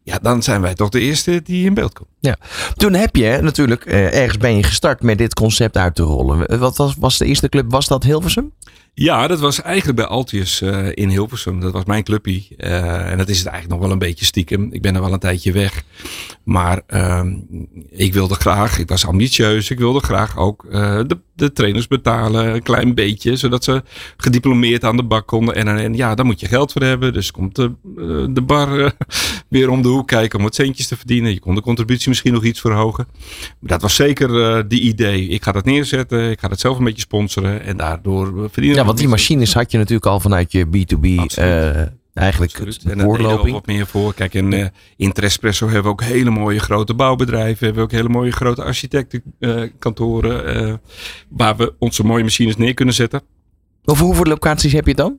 Ja, 0.02 0.18
dan 0.22 0.42
zijn 0.42 0.60
wij 0.60 0.74
toch 0.74 0.88
de 0.88 1.00
eerste 1.00 1.42
die 1.42 1.64
in 1.64 1.74
beeld 1.74 1.92
komen. 1.92 2.12
Ja. 2.20 2.36
Toen 2.74 2.94
heb 2.94 3.16
je 3.16 3.38
natuurlijk, 3.42 3.84
ergens 3.84 4.38
ben 4.38 4.56
je 4.56 4.62
gestart 4.62 5.02
met 5.02 5.18
dit 5.18 5.34
concept 5.34 5.76
uit 5.76 5.94
te 5.94 6.02
rollen. 6.02 6.58
Wat 6.58 6.76
was, 6.76 6.94
was 6.98 7.18
de 7.18 7.24
eerste 7.24 7.48
club? 7.48 7.70
Was 7.70 7.86
dat 7.86 8.02
Hilversum? 8.02 8.52
Ja, 8.98 9.26
dat 9.26 9.40
was 9.40 9.62
eigenlijk 9.62 9.96
bij 9.96 10.06
Altius 10.06 10.60
eh, 10.60 10.86
in 10.94 11.08
Hilversum. 11.08 11.60
Dat 11.60 11.72
was 11.72 11.84
mijn 11.84 12.04
clubpie. 12.04 12.48
Eh, 12.56 13.10
en 13.10 13.18
dat 13.18 13.28
is 13.28 13.38
het 13.38 13.46
eigenlijk 13.46 13.74
nog 13.74 13.82
wel 13.82 13.90
een 13.92 14.06
beetje 14.06 14.24
stiekem. 14.24 14.68
Ik 14.72 14.82
ben 14.82 14.94
er 14.94 15.00
wel 15.00 15.12
een 15.12 15.18
tijdje 15.18 15.52
weg. 15.52 15.82
Maar 16.44 16.82
ehm, 16.86 17.36
ik 17.90 18.12
wilde 18.12 18.34
graag, 18.34 18.78
ik 18.78 18.88
was 18.88 19.06
ambitieus. 19.06 19.70
Ik 19.70 19.78
wilde 19.78 20.00
graag 20.00 20.36
ook 20.36 20.64
eh, 20.64 21.00
de 21.06 21.18
de 21.38 21.52
trainers 21.52 21.86
betalen, 21.86 22.54
een 22.54 22.62
klein 22.62 22.94
beetje, 22.94 23.36
zodat 23.36 23.64
ze 23.64 23.82
gediplomeerd 24.16 24.84
aan 24.84 24.96
de 24.96 25.02
bak 25.02 25.26
konden. 25.26 25.54
En, 25.54 25.68
en 25.68 25.94
ja, 25.94 26.14
daar 26.14 26.26
moet 26.26 26.40
je 26.40 26.46
geld 26.46 26.72
voor 26.72 26.82
hebben. 26.82 27.12
Dus 27.12 27.30
komt 27.30 27.54
de, 27.56 27.72
eh, 27.96 28.24
de 28.30 28.42
bar 28.42 28.80
eh, 28.80 28.90
weer 29.48 29.68
om 29.70 29.82
de 29.82 29.88
hoek 29.88 30.06
kijken 30.06 30.38
om 30.38 30.44
wat 30.44 30.54
centjes 30.54 30.86
te 30.86 30.96
verdienen. 30.96 31.32
Je 31.32 31.40
kon 31.40 31.54
de 31.54 31.60
contributie 31.60 32.08
misschien 32.08 32.32
nog 32.32 32.44
iets 32.44 32.60
verhogen. 32.60 33.06
Maar 33.58 33.70
dat 33.70 33.82
was 33.82 33.94
zeker 33.94 34.42
eh, 34.56 34.62
die 34.68 34.80
idee. 34.80 35.28
Ik 35.28 35.42
ga 35.42 35.52
dat 35.52 35.64
neerzetten, 35.64 36.30
ik 36.30 36.40
ga 36.40 36.48
dat 36.48 36.60
zelf 36.60 36.78
een 36.78 36.84
beetje 36.84 37.00
sponsoren 37.00 37.62
en 37.62 37.76
daardoor 37.76 38.48
verdienen. 38.52 38.78
Ja, 38.80 38.84
want 38.84 38.98
die 38.98 39.08
machines 39.08 39.54
had 39.54 39.70
je 39.70 39.78
natuurlijk 39.78 40.06
al 40.06 40.20
vanuit 40.20 40.52
je 40.52 40.66
B2B 40.66 41.18
Absoluut. 41.18 41.34
eh, 41.34 41.82
eigenlijk 42.18 42.52
Absoluut. 42.52 42.82
En 42.84 42.84
daar 42.84 42.96
deden 42.96 43.06
we 43.06 43.12
ook 43.12 43.20
voorloping. 43.28 43.54
wat 43.54 43.66
meer 43.66 43.86
voor. 43.86 44.14
Kijk, 44.14 44.34
in, 44.34 44.52
eh 44.52 44.66
in 44.96 45.12
Trespresso 45.12 45.64
hebben 45.64 45.82
we 45.84 45.88
ook 45.90 46.02
hele 46.02 46.30
mooie 46.30 46.58
grote 46.60 46.94
bouwbedrijven. 46.94 47.64
Hebben 47.64 47.74
we 47.74 47.80
ook 47.82 47.96
hele 47.96 48.08
mooie 48.08 48.32
grote 48.32 48.62
architectenkantoren. 48.64 50.46
eh 50.70 50.74
waar 51.28 51.56
we 51.56 51.74
onze 51.78 52.04
mooie 52.04 52.22
machines 52.22 52.56
neer 52.56 52.74
kunnen 52.74 52.94
zetten. 52.94 53.22
Over 53.84 54.04
hoeveel 54.04 54.24
locaties 54.24 54.72
heb 54.72 54.84
je 54.84 54.90
het 54.90 54.98
dan? 55.00 55.18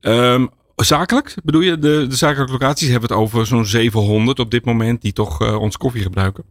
Ehm, 0.00 0.46
zakelijk 0.76 1.34
bedoel 1.44 1.60
je? 1.60 1.78
De, 1.78 2.06
de 2.08 2.16
zakelijke 2.16 2.52
locaties 2.52 2.88
hebben 2.88 3.08
we 3.08 3.14
het 3.14 3.24
over 3.24 3.46
zo'n 3.46 3.66
700 3.66 4.38
op 4.38 4.50
dit 4.50 4.64
moment. 4.64 5.02
Die 5.02 5.12
toch 5.12 5.40
eh 5.42 5.60
ons 5.60 5.76
koffie 5.76 6.02
gebruiken. 6.02 6.44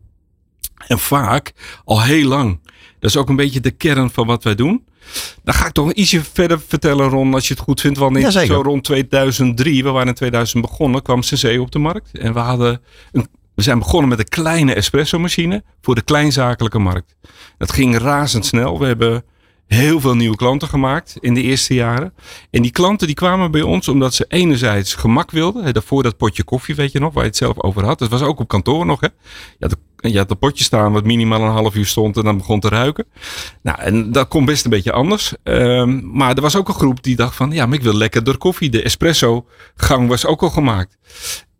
En 0.87 0.99
vaak 0.99 1.53
al 1.85 2.01
heel 2.01 2.27
lang. 2.27 2.59
Dat 2.99 3.09
is 3.09 3.17
ook 3.17 3.29
een 3.29 3.35
beetje 3.35 3.59
de 3.59 3.71
kern 3.71 4.09
van 4.09 4.27
wat 4.27 4.43
wij 4.43 4.55
doen. 4.55 4.85
Dan 5.43 5.53
ga 5.53 5.65
ik 5.65 5.71
toch 5.71 5.91
ietsje 5.93 6.21
verder 6.33 6.61
vertellen, 6.67 7.09
Ron, 7.09 7.33
als 7.33 7.47
je 7.47 7.53
het 7.53 7.63
goed 7.63 7.81
vindt. 7.81 7.97
Want 7.97 8.11
in- 8.17 8.31
zo 8.47 8.61
rond 8.61 8.83
2003, 8.83 9.83
we 9.83 9.89
waren 9.89 10.07
in 10.07 10.13
2000 10.13 10.61
begonnen, 10.61 11.01
kwam 11.01 11.21
Senseo 11.23 11.61
op 11.61 11.71
de 11.71 11.79
markt. 11.79 12.17
En 12.17 12.33
we, 12.33 12.39
hadden 12.39 12.81
een, 13.11 13.27
we 13.55 13.61
zijn 13.61 13.79
begonnen 13.79 14.09
met 14.09 14.19
een 14.19 14.29
kleine 14.29 14.73
espresso 14.73 15.19
machine 15.19 15.63
voor 15.81 15.95
de 15.95 16.01
kleinzakelijke 16.01 16.79
markt. 16.79 17.15
Dat 17.57 17.71
ging 17.71 17.97
razendsnel. 17.97 18.79
We 18.79 18.85
hebben 18.85 19.23
heel 19.67 19.99
veel 19.99 20.15
nieuwe 20.15 20.35
klanten 20.35 20.67
gemaakt 20.67 21.15
in 21.19 21.33
de 21.33 21.41
eerste 21.41 21.73
jaren. 21.73 22.13
En 22.49 22.61
die 22.61 22.71
klanten 22.71 23.07
die 23.07 23.15
kwamen 23.15 23.51
bij 23.51 23.61
ons 23.61 23.87
omdat 23.87 24.13
ze 24.13 24.25
enerzijds 24.27 24.93
gemak 24.95 25.31
wilden. 25.31 25.63
Hè, 25.63 25.71
Daarvoor 25.71 26.03
dat 26.03 26.17
potje 26.17 26.43
koffie, 26.43 26.75
weet 26.75 26.91
je 26.91 26.99
nog, 26.99 27.13
waar 27.13 27.23
je 27.23 27.29
het 27.29 27.37
zelf 27.37 27.59
over 27.61 27.85
had. 27.85 27.99
Dat 27.99 28.09
was 28.09 28.21
ook 28.21 28.39
op 28.39 28.47
kantoor 28.47 28.85
nog. 28.85 28.99
Hè. 29.01 29.07
Een, 29.59 29.71
je 30.01 30.17
had 30.17 30.31
een 30.31 30.37
potje 30.37 30.63
staan 30.63 30.91
wat 30.91 31.03
minimaal 31.03 31.41
een 31.41 31.51
half 31.51 31.75
uur 31.75 31.85
stond 31.85 32.17
en 32.17 32.23
dan 32.23 32.37
begon 32.37 32.59
te 32.59 32.69
ruiken. 32.69 33.05
Nou, 33.61 33.79
en 33.79 34.11
dat 34.11 34.27
kon 34.27 34.45
best 34.45 34.63
een 34.63 34.69
beetje 34.69 34.91
anders. 34.91 35.33
Ehm, 35.43 35.99
maar 36.17 36.35
er 36.35 36.41
was 36.41 36.55
ook 36.55 36.67
een 36.67 36.73
groep 36.73 37.03
die 37.03 37.15
dacht 37.15 37.35
van, 37.35 37.51
ja, 37.51 37.65
maar 37.65 37.77
ik 37.77 37.83
wil 37.83 37.97
lekkerder 37.97 38.37
koffie. 38.37 38.69
De 38.69 38.83
espresso 38.83 39.45
gang 39.75 40.07
was 40.07 40.25
ook 40.25 40.41
al 40.41 40.49
gemaakt. 40.49 40.97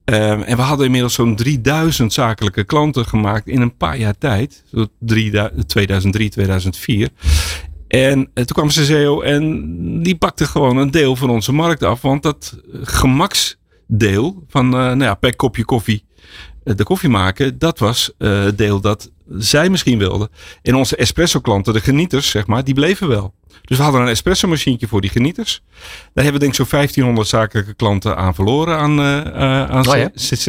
Ehm, 0.04 0.42
en 0.42 0.56
we 0.56 0.62
hadden 0.62 0.86
inmiddels 0.86 1.14
zo'n 1.14 1.36
3000 1.36 2.14
zakelijke 2.14 2.64
klanten 2.64 3.06
gemaakt 3.06 3.48
in 3.48 3.62
een 3.62 3.78
paar 3.78 3.98
jaar 3.98 4.18
tijd. 4.18 4.64
Zo 4.72 4.88
3000 5.00 5.70
2003, 5.70 6.30
2004. 6.30 7.10
En 7.88 8.20
eh, 8.20 8.44
toen 8.44 8.56
kwam 8.56 8.70
Senseo 8.70 9.22
en 9.22 10.04
die 10.04 10.16
pakte 10.16 10.46
gewoon 10.46 10.78
een 10.78 10.92
deel 10.92 11.16
van 11.16 11.30
onze 11.30 11.52
markt 11.52 11.84
af. 11.84 12.02
Want 12.02 12.24
dat 12.24 12.62
eh, 12.74 12.80
gemaksdeel 12.84 14.44
van 14.48 14.66
eh, 14.66 14.80
nou 14.80 15.04
ja, 15.04 15.14
per 15.14 15.36
kopje 15.36 15.66
koffie 15.66 16.06
de 16.64 16.84
koffie 16.84 17.10
maken, 17.10 17.60
dat 17.60 17.80
was 17.80 18.12
eh, 18.18 18.44
het 18.44 18.58
deel 18.58 18.82
dat 18.82 19.12
zij 19.38 19.70
misschien 19.70 19.98
wilden. 19.98 20.30
En 20.62 20.76
onze 20.76 20.96
espresso 20.96 21.40
klanten, 21.40 21.74
de 21.74 21.82
genieters 21.82 22.30
zeg 22.30 22.48
maar, 22.48 22.64
die 22.64 22.74
bleven 22.74 23.08
wel. 23.08 23.34
Dus 23.62 23.78
we 23.78 23.84
hadden 23.84 24.02
een 24.02 24.08
espresso 24.08 24.48
machientje 24.48 24.88
voor 24.88 25.02
die 25.02 25.10
genieters. 25.10 25.62
Daar 26.14 26.24
hebben 26.24 26.34
we 26.34 26.40
denk 26.40 26.52
ik 26.52 26.56
zo'n 26.56 26.68
1500 26.70 27.28
zakelijke 27.28 27.74
klanten 27.74 28.18
aan 28.18 28.36
verloren 28.36 28.78
aan, 28.78 29.00
eh, 29.00 29.64
aan 29.64 29.88
Oh 29.88 29.98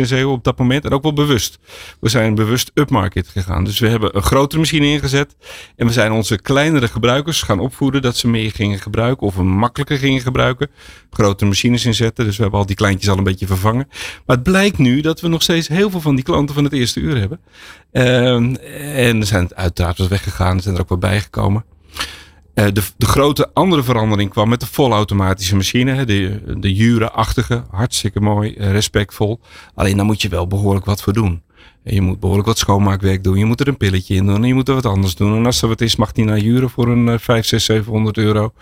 ja? 0.09 0.27
Op 0.27 0.45
dat 0.45 0.59
moment. 0.59 0.85
En 0.85 0.93
ook 0.93 1.03
wel 1.03 1.13
bewust. 1.13 1.59
We 2.01 2.09
zijn 2.09 2.35
bewust 2.35 2.71
upmarket 2.75 3.29
gegaan. 3.29 3.65
Dus 3.65 3.79
we 3.79 3.89
hebben 3.89 4.17
een 4.17 4.23
grotere 4.23 4.61
machine 4.61 4.87
ingezet. 4.87 5.37
En 5.77 5.87
we 5.87 5.93
zijn 5.93 6.13
onze 6.13 6.39
kleinere 6.39 6.89
gebruikers 6.89 7.43
gaan 7.43 7.61
opvoeden 7.61 8.03
dat 8.03 8.17
ze 8.17 8.29
meer 8.29 8.51
gingen 8.51 8.79
gebruiken. 8.79 9.27
Of 9.27 9.35
we 9.35 9.43
makkelijker 9.43 9.99
gingen 9.99 10.21
gebruiken. 10.21 10.71
Grotere 11.11 11.49
machines 11.49 11.85
inzetten. 11.85 12.25
Dus 12.25 12.37
we 12.37 12.43
hebben 12.43 12.61
al 12.61 12.67
die 12.67 12.77
kleintjes 12.77 13.11
al 13.11 13.19
een 13.19 13.25
beetje 13.25 13.47
vervangen. 13.47 13.89
Maar 14.27 14.37
het 14.37 14.45
blijkt 14.45 14.79
nu 14.79 15.01
dat 15.01 15.21
we 15.21 15.29
nog 15.29 15.43
steeds 15.43 15.69
heel 15.69 15.91
veel 15.91 16.01
van 16.01 16.15
die 16.15 16.25
klanten 16.25 16.55
van 16.55 16.65
het 16.65 16.73
eerste 16.73 17.01
uur 17.01 17.19
hebben. 17.19 17.41
Ehm, 17.93 18.55
en 18.95 19.21
er 19.21 19.27
zijn 19.27 19.55
uiteraard 19.55 19.99
wat 19.99 20.09
weggegaan. 20.09 20.57
Er 20.57 20.63
zijn 20.63 20.75
er 20.75 20.81
ook 20.81 20.89
wat 20.89 21.01
bijgekomen. 21.01 21.65
Eh, 22.55 22.67
de, 22.73 22.83
de 22.97 23.07
grote 23.07 23.51
andere 23.53 23.83
verandering 23.83 24.31
kwam 24.31 24.49
met 24.49 24.61
de 24.61 24.67
volautomatische 24.67 25.57
machine. 25.57 26.05
De, 26.05 26.43
de 26.59 26.75
Jura-achtige. 26.75 27.65
Hartstikke 27.71 28.21
mooi. 28.21 28.55
eh, 28.55 28.71
respectvol. 28.71 29.41
Alleen 29.75 29.97
daar 29.97 30.07
moet 30.07 30.23
je 30.23 30.29
wel 30.29 30.47
behoorlijk 30.47 30.85
wat 30.87 31.03
voor 31.03 31.13
doen. 31.13 31.43
En 31.85 31.95
Je 31.95 32.01
moet 32.01 32.21
behoorlijk 32.21 32.49
wat 32.49 32.59
schoonmaakwerk 32.59 33.25
doen. 33.25 33.39
Je 33.39 33.45
moet 33.45 33.61
er 33.61 33.69
een 33.69 33.77
pilletje 33.77 34.15
in 34.15 34.27
doen. 34.27 34.37
En 34.37 34.47
je 34.47 34.55
moet 34.55 34.69
er 34.69 34.75
wat 34.75 34.87
anders 34.87 35.15
doen. 35.15 35.37
En 35.37 35.47
als 35.47 35.63
er 35.63 35.69
wat 35.69 35.81
is, 35.81 35.97
mag 35.97 36.13
die 36.13 36.25
naar 36.25 36.39
Jure 36.39 36.69
voor 36.69 36.89
een 36.89 37.09
eh, 37.09 37.19
5, 37.19 37.47
6, 37.47 37.65
700 37.65 38.17
euro. 38.19 38.53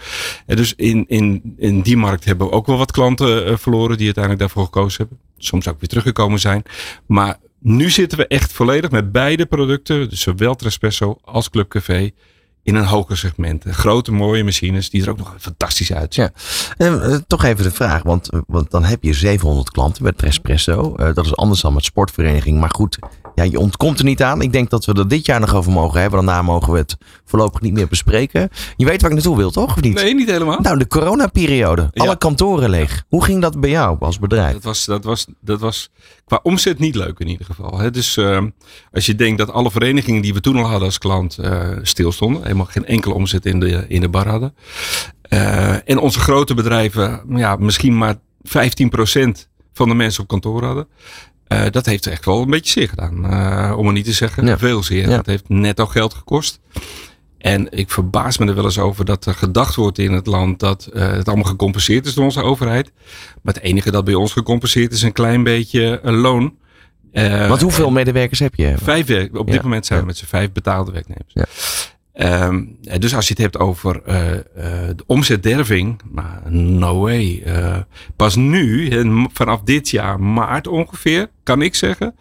En 0.47 0.57
dus 0.57 0.75
in, 0.75 1.05
in, 1.09 1.55
in 1.57 1.81
die 1.81 1.97
markt 1.97 2.25
hebben 2.25 2.47
we 2.47 2.53
ook 2.53 2.67
wel 2.67 2.79
wat 2.79 2.91
klanten 2.93 3.47
eh, 3.47 3.57
verloren. 3.57 3.97
Die 3.97 4.05
uiteindelijk 4.05 4.43
daarvoor 4.45 4.65
gekozen 4.65 4.99
hebben. 4.99 5.19
Soms 5.39 5.69
ook 5.69 5.81
weer 5.81 5.89
teruggekomen 5.89 6.39
zijn. 6.41 6.63
Maar 7.07 7.37
nu 7.59 7.91
zitten 7.91 8.19
we 8.19 8.27
echt 8.27 8.53
volledig 8.53 8.91
met 8.91 9.13
beide 9.13 9.47
producten. 9.47 10.09
Dus 10.09 10.21
zowel 10.21 10.55
Trespresso 10.55 11.19
als 11.25 11.51
Club 11.51 11.69
Café. 11.69 12.11
In 12.71 12.77
een 12.77 12.85
hoger 12.85 13.17
segment. 13.17 13.65
Grote 13.69 14.13
mooie 14.13 14.45
machines 14.45 14.91
die 14.91 15.03
er 15.03 15.11
ook 15.11 15.19
nog 15.19 15.35
fantastisch 15.39 15.93
uitzien. 15.93 16.25
Ja. 16.25 16.33
Eh, 16.77 17.15
eh, 17.15 17.21
toch 17.27 17.45
even 17.45 17.65
de 17.65 17.71
vraag, 17.71 18.03
want, 18.03 18.29
want 18.47 18.71
dan 18.71 18.85
heb 18.85 19.03
je 19.03 19.13
700 19.13 19.71
klanten 19.71 20.03
met 20.03 20.19
Trespresso. 20.19 20.95
Eh, 20.95 21.15
dat 21.15 21.25
is 21.25 21.37
anders 21.37 21.61
dan 21.61 21.75
met 21.75 21.85
sportvereniging. 21.85 22.61
Maar 22.61 22.71
goed, 22.71 22.99
ja, 23.45 23.51
je 23.51 23.59
ontkomt 23.59 23.99
er 23.99 24.05
niet 24.05 24.23
aan. 24.23 24.43
Ik 24.43 24.53
denk 24.53 24.71
dat 24.71 24.85
we 24.85 24.93
er 24.93 25.09
dit 25.09 25.27
jaar 25.27 25.41
nog 25.41 25.55
over 25.55 25.73
mogen 25.73 26.01
hebben. 26.01 26.25
Daarna 26.25 26.43
mogen 26.43 26.73
we 26.73 26.79
het 26.79 26.97
voorlopig 27.25 27.61
niet 27.61 27.73
meer 27.73 27.89
bespreken. 27.89 28.49
Je 28.77 28.85
weet 28.85 29.01
waar 29.01 29.11
ik 29.11 29.17
naartoe 29.17 29.37
wil, 29.37 29.51
toch? 29.51 29.77
Of 29.77 29.83
niet? 29.83 29.95
Nee, 29.95 30.15
niet 30.15 30.31
helemaal. 30.31 30.61
Nou, 30.61 30.79
de 30.79 30.87
coronaperiode. 30.87 31.89
Ja. 31.93 32.05
Alle 32.05 32.19
kantoren 32.19 32.71
leeg. 32.71 33.05
Hoe 33.09 33.25
ging 33.25 33.41
dat 33.41 33.61
bij 33.61 33.71
jou 33.71 33.97
als 34.01 34.19
bedrijf? 34.19 34.53
Dat 34.53 34.63
was, 34.63 34.85
dat, 34.85 35.05
was, 35.05 35.27
dat 35.41 35.61
was 35.61 35.91
qua 36.25 36.41
omzet 36.43 36.79
niet 36.79 36.95
leuk 36.95 37.19
in 37.19 37.29
ieder 37.29 37.47
geval. 37.47 37.79
Hè. 37.79 37.91
Dus 37.91 38.17
eh, 38.17 38.43
als 38.93 39.07
je 39.07 39.15
denkt 39.15 39.39
dat 39.39 39.53
alle 39.53 39.71
verenigingen 39.71 40.23
die 40.23 40.35
we 40.35 40.41
toen 40.41 40.57
al 40.57 40.69
hadden 40.69 40.89
als 40.89 40.99
klant 40.99 41.39
eh 41.39 41.69
stilstonden. 41.83 42.43
Helemaal 42.43 42.67
geen 42.67 42.87
enkele 42.87 43.15
omzet 43.15 43.47
in 43.47 43.61
de, 43.61 43.85
in 43.89 44.01
de 44.01 44.09
bar 44.09 44.29
hadden. 44.29 44.55
Eh, 45.23 45.89
en 45.89 45.99
onze 45.99 46.21
grote 46.21 46.55
bedrijven 46.55 47.23
ja, 47.29 47.57
misschien 47.57 47.99
maar 47.99 48.15
15% 48.15 48.19
van 49.73 49.89
de 49.89 49.95
mensen 49.95 50.23
op 50.23 50.29
kantoor 50.29 50.65
hadden. 50.65 50.89
Eh, 51.51 51.63
dat 51.71 51.87
heeft 51.87 52.07
echt 52.07 52.25
wel 52.25 52.43
een 52.43 52.51
beetje 52.51 52.71
zeer 52.81 52.89
gedaan. 52.89 53.25
Eh, 53.31 53.79
om 53.79 53.85
maar 53.85 53.93
niet 53.93 54.05
te 54.05 54.13
zeggen 54.13 54.47
Ja. 54.47 54.59
veel 54.59 54.83
zeer. 54.83 55.09
Ja. 55.09 55.17
Dat 55.17 55.27
heeft 55.27 55.49
netto 55.49 55.87
geld 55.87 56.15
gekost. 56.15 56.61
En 57.39 57.67
ik 57.71 57.91
verbaas 57.91 58.39
me 58.39 58.47
er 58.47 58.55
wel 58.55 58.65
eens 58.65 58.79
over 58.79 59.05
dat 59.05 59.27
er 59.27 59.35
gedacht 59.35 59.75
wordt 59.75 59.99
in 59.99 60.13
het 60.13 60.27
land 60.27 60.61
dat 60.61 60.85
eh, 60.93 61.11
het 61.11 61.27
allemaal 61.29 61.45
gecompenseerd 61.51 62.07
is 62.07 62.15
door 62.15 62.25
onze 62.25 62.43
overheid. 62.43 62.93
Maar 63.43 63.55
het 63.55 63.63
enige 63.63 63.91
dat 63.91 64.05
bij 64.05 64.15
ons 64.15 64.33
gecompenseerd 64.33 64.93
is 64.93 65.03
een 65.03 65.13
klein 65.13 65.43
beetje 65.43 66.01
een 66.03 66.15
loon. 66.17 66.55
Want 67.49 67.61
hoeveel 67.61 67.91
medewerkers 67.91 68.39
heb 68.39 68.55
je? 68.55 68.75
Vijf. 68.83 69.29
Op 69.33 69.47
dit 69.47 69.55
Ja, 69.55 69.63
moment 69.63 69.87
zijn 69.87 70.01
we 70.01 70.07
met 70.07 70.17
z'n 70.17 70.25
vijf 70.27 70.53
betaalde 70.53 70.93
werknemers. 70.93 71.35
Ehm, 72.13 72.65
dus 72.99 73.15
als 73.15 73.29
je 73.29 73.33
het 73.33 73.43
hebt 73.43 73.59
over 73.59 74.03
eh, 74.03 74.33
eh, 74.33 74.43
de 74.97 75.03
omzetderving, 75.07 76.01
maar 76.11 76.43
no 76.53 77.01
way. 77.01 77.43
Eh, 77.45 77.77
pas 78.17 78.37
nu, 78.37 78.91
vanaf 79.33 79.61
dit 79.63 79.89
jaar 79.89 80.21
maart 80.21 80.67
ongeveer, 80.67 81.31
kan 81.43 81.63
ik 81.63 81.75
zeggen 81.75 82.15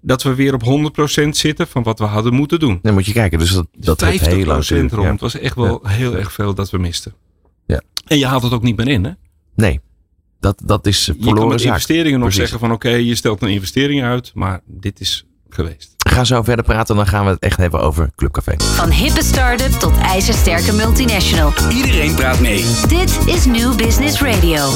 dat 0.00 0.22
we 0.22 0.34
weer 0.34 0.54
op 0.54 0.62
100% 0.62 1.36
zitten 1.36 1.68
van 1.68 1.82
wat 1.82 1.98
we 1.98 2.04
hadden 2.04 2.34
moeten 2.34 2.58
doen. 2.58 2.78
Dan 2.82 2.94
moet 2.94 3.06
je 3.06 3.12
kijken. 3.12 3.38
Dus 3.38 3.50
dat, 3.50 3.66
dat 3.76 4.00
heeft 4.00 4.24
50% 4.24 4.26
heel 4.26 4.44
lang 4.44 4.68
rond. 4.68 4.90
Ja. 4.92 5.16
was 5.16 5.38
echt 5.38 5.54
wel 5.54 5.80
heel 5.86 6.16
erg 6.16 6.32
veel 6.32 6.54
dat 6.54 6.70
we 6.70 6.78
misten. 6.78 7.14
Ja. 7.66 7.82
En 8.06 8.18
je 8.18 8.26
haalt 8.26 8.42
het 8.42 8.52
ook 8.52 8.62
niet 8.62 8.76
meer 8.76 8.88
in. 8.88 9.04
Hè? 9.04 9.10
Nee, 9.54 9.80
dat, 10.40 10.62
dat 10.64 10.86
is 10.86 11.06
Je 11.06 11.12
kan 11.12 11.22
verloren 11.22 11.48
met 11.48 11.62
investeringen 11.62 12.18
nog 12.18 12.28
Precies. 12.28 12.40
zeggen 12.40 12.58
van 12.58 12.72
oké, 12.72 12.88
je 12.88 13.14
stelt 13.14 13.42
een 13.42 13.48
investering 13.48 14.02
uit, 14.02 14.30
maar 14.34 14.60
dit 14.66 15.00
is 15.00 15.26
geweest. 15.48 15.93
Ga 16.04 16.24
zo 16.24 16.42
verder 16.42 16.64
praten. 16.64 16.96
Dan 16.96 17.06
gaan 17.06 17.24
we 17.24 17.30
het 17.30 17.40
echt 17.40 17.56
hebben 17.56 17.80
over 17.80 18.10
Clubcafé. 18.16 18.54
Van 18.58 18.90
hippe 18.90 19.24
start-up 19.24 19.70
tot 19.70 19.98
ijzersterke 19.98 20.72
multinational. 20.72 21.52
Iedereen 21.70 22.14
praat 22.14 22.40
mee. 22.40 22.64
Dit 22.88 23.18
is 23.26 23.44
New 23.44 23.76
Business 23.76 24.20
Radio. 24.20 24.66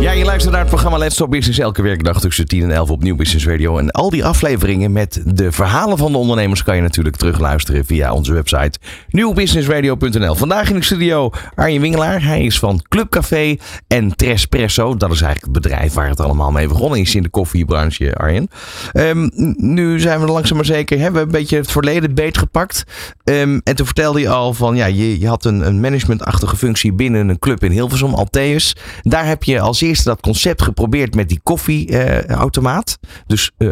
Ja, 0.00 0.10
je 0.10 0.24
luistert 0.24 0.52
naar 0.52 0.60
het 0.60 0.70
programma 0.70 0.98
Let's 0.98 1.16
Talk 1.16 1.30
Business 1.30 1.58
elke 1.58 1.82
werkdag 1.82 2.20
tussen 2.20 2.46
10 2.46 2.62
en 2.62 2.70
11 2.70 2.90
op 2.90 3.02
Nieuw 3.02 3.16
Business 3.16 3.46
Radio. 3.46 3.78
En 3.78 3.90
al 3.90 4.10
die 4.10 4.24
afleveringen 4.24 4.92
met 4.92 5.22
de 5.24 5.52
verhalen 5.52 5.98
van 5.98 6.12
de 6.12 6.18
ondernemers 6.18 6.62
kan 6.62 6.76
je 6.76 6.82
natuurlijk 6.82 7.16
terugluisteren 7.16 7.84
via 7.84 8.12
onze 8.12 8.32
website 8.32 8.78
nieuwbusinessradio.nl. 9.08 10.34
Vandaag 10.34 10.68
in 10.70 10.76
de 10.76 10.84
studio 10.84 11.30
Arjen 11.54 11.80
Wingelaar. 11.80 12.22
Hij 12.22 12.44
is 12.44 12.58
van 12.58 12.82
Clubcafé 12.88 13.56
en 13.88 14.16
Trespresso. 14.16 14.96
Dat 14.96 15.10
is 15.10 15.20
eigenlijk 15.20 15.54
het 15.54 15.62
bedrijf 15.62 15.92
waar 15.92 16.08
het 16.08 16.20
allemaal 16.20 16.50
mee 16.50 16.68
begonnen 16.68 17.00
is 17.00 17.14
in 17.14 17.22
de 17.22 17.28
koffiebranche, 17.28 18.14
Arjen. 18.14 18.48
Ehm, 18.92 19.28
nu 19.56 20.00
zijn 20.00 20.20
we 20.20 20.26
langzaam 20.26 20.56
maar 20.56 20.65
zeker, 20.66 20.98
hebben 20.98 21.20
we 21.20 21.26
een 21.26 21.32
beetje 21.32 21.56
het 21.56 21.70
verleden 21.70 22.14
beetgepakt. 22.14 22.84
Ehm, 23.24 23.60
en 23.64 23.76
toen 23.76 23.86
vertelde 23.86 24.20
je 24.20 24.28
al 24.28 24.54
van, 24.54 24.76
ja, 24.76 24.86
je, 24.86 25.20
je 25.20 25.28
had 25.28 25.44
een, 25.44 25.66
een 25.66 25.80
managementachtige 25.80 26.56
functie 26.56 26.92
binnen 26.92 27.28
een 27.28 27.38
club 27.38 27.64
in 27.64 27.70
Hilversum, 27.70 28.14
Altheus. 28.14 28.76
Daar 29.02 29.26
heb 29.26 29.44
je 29.44 29.60
als 29.60 29.80
eerste 29.80 30.08
dat 30.08 30.20
concept 30.20 30.62
geprobeerd 30.62 31.14
met 31.14 31.28
die 31.28 31.40
koffieautomaat. 31.42 32.98
dus 33.26 33.50
eh, 33.58 33.70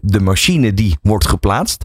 de 0.00 0.20
machine 0.20 0.74
die 0.74 0.96
wordt 1.02 1.28
geplaatst. 1.28 1.84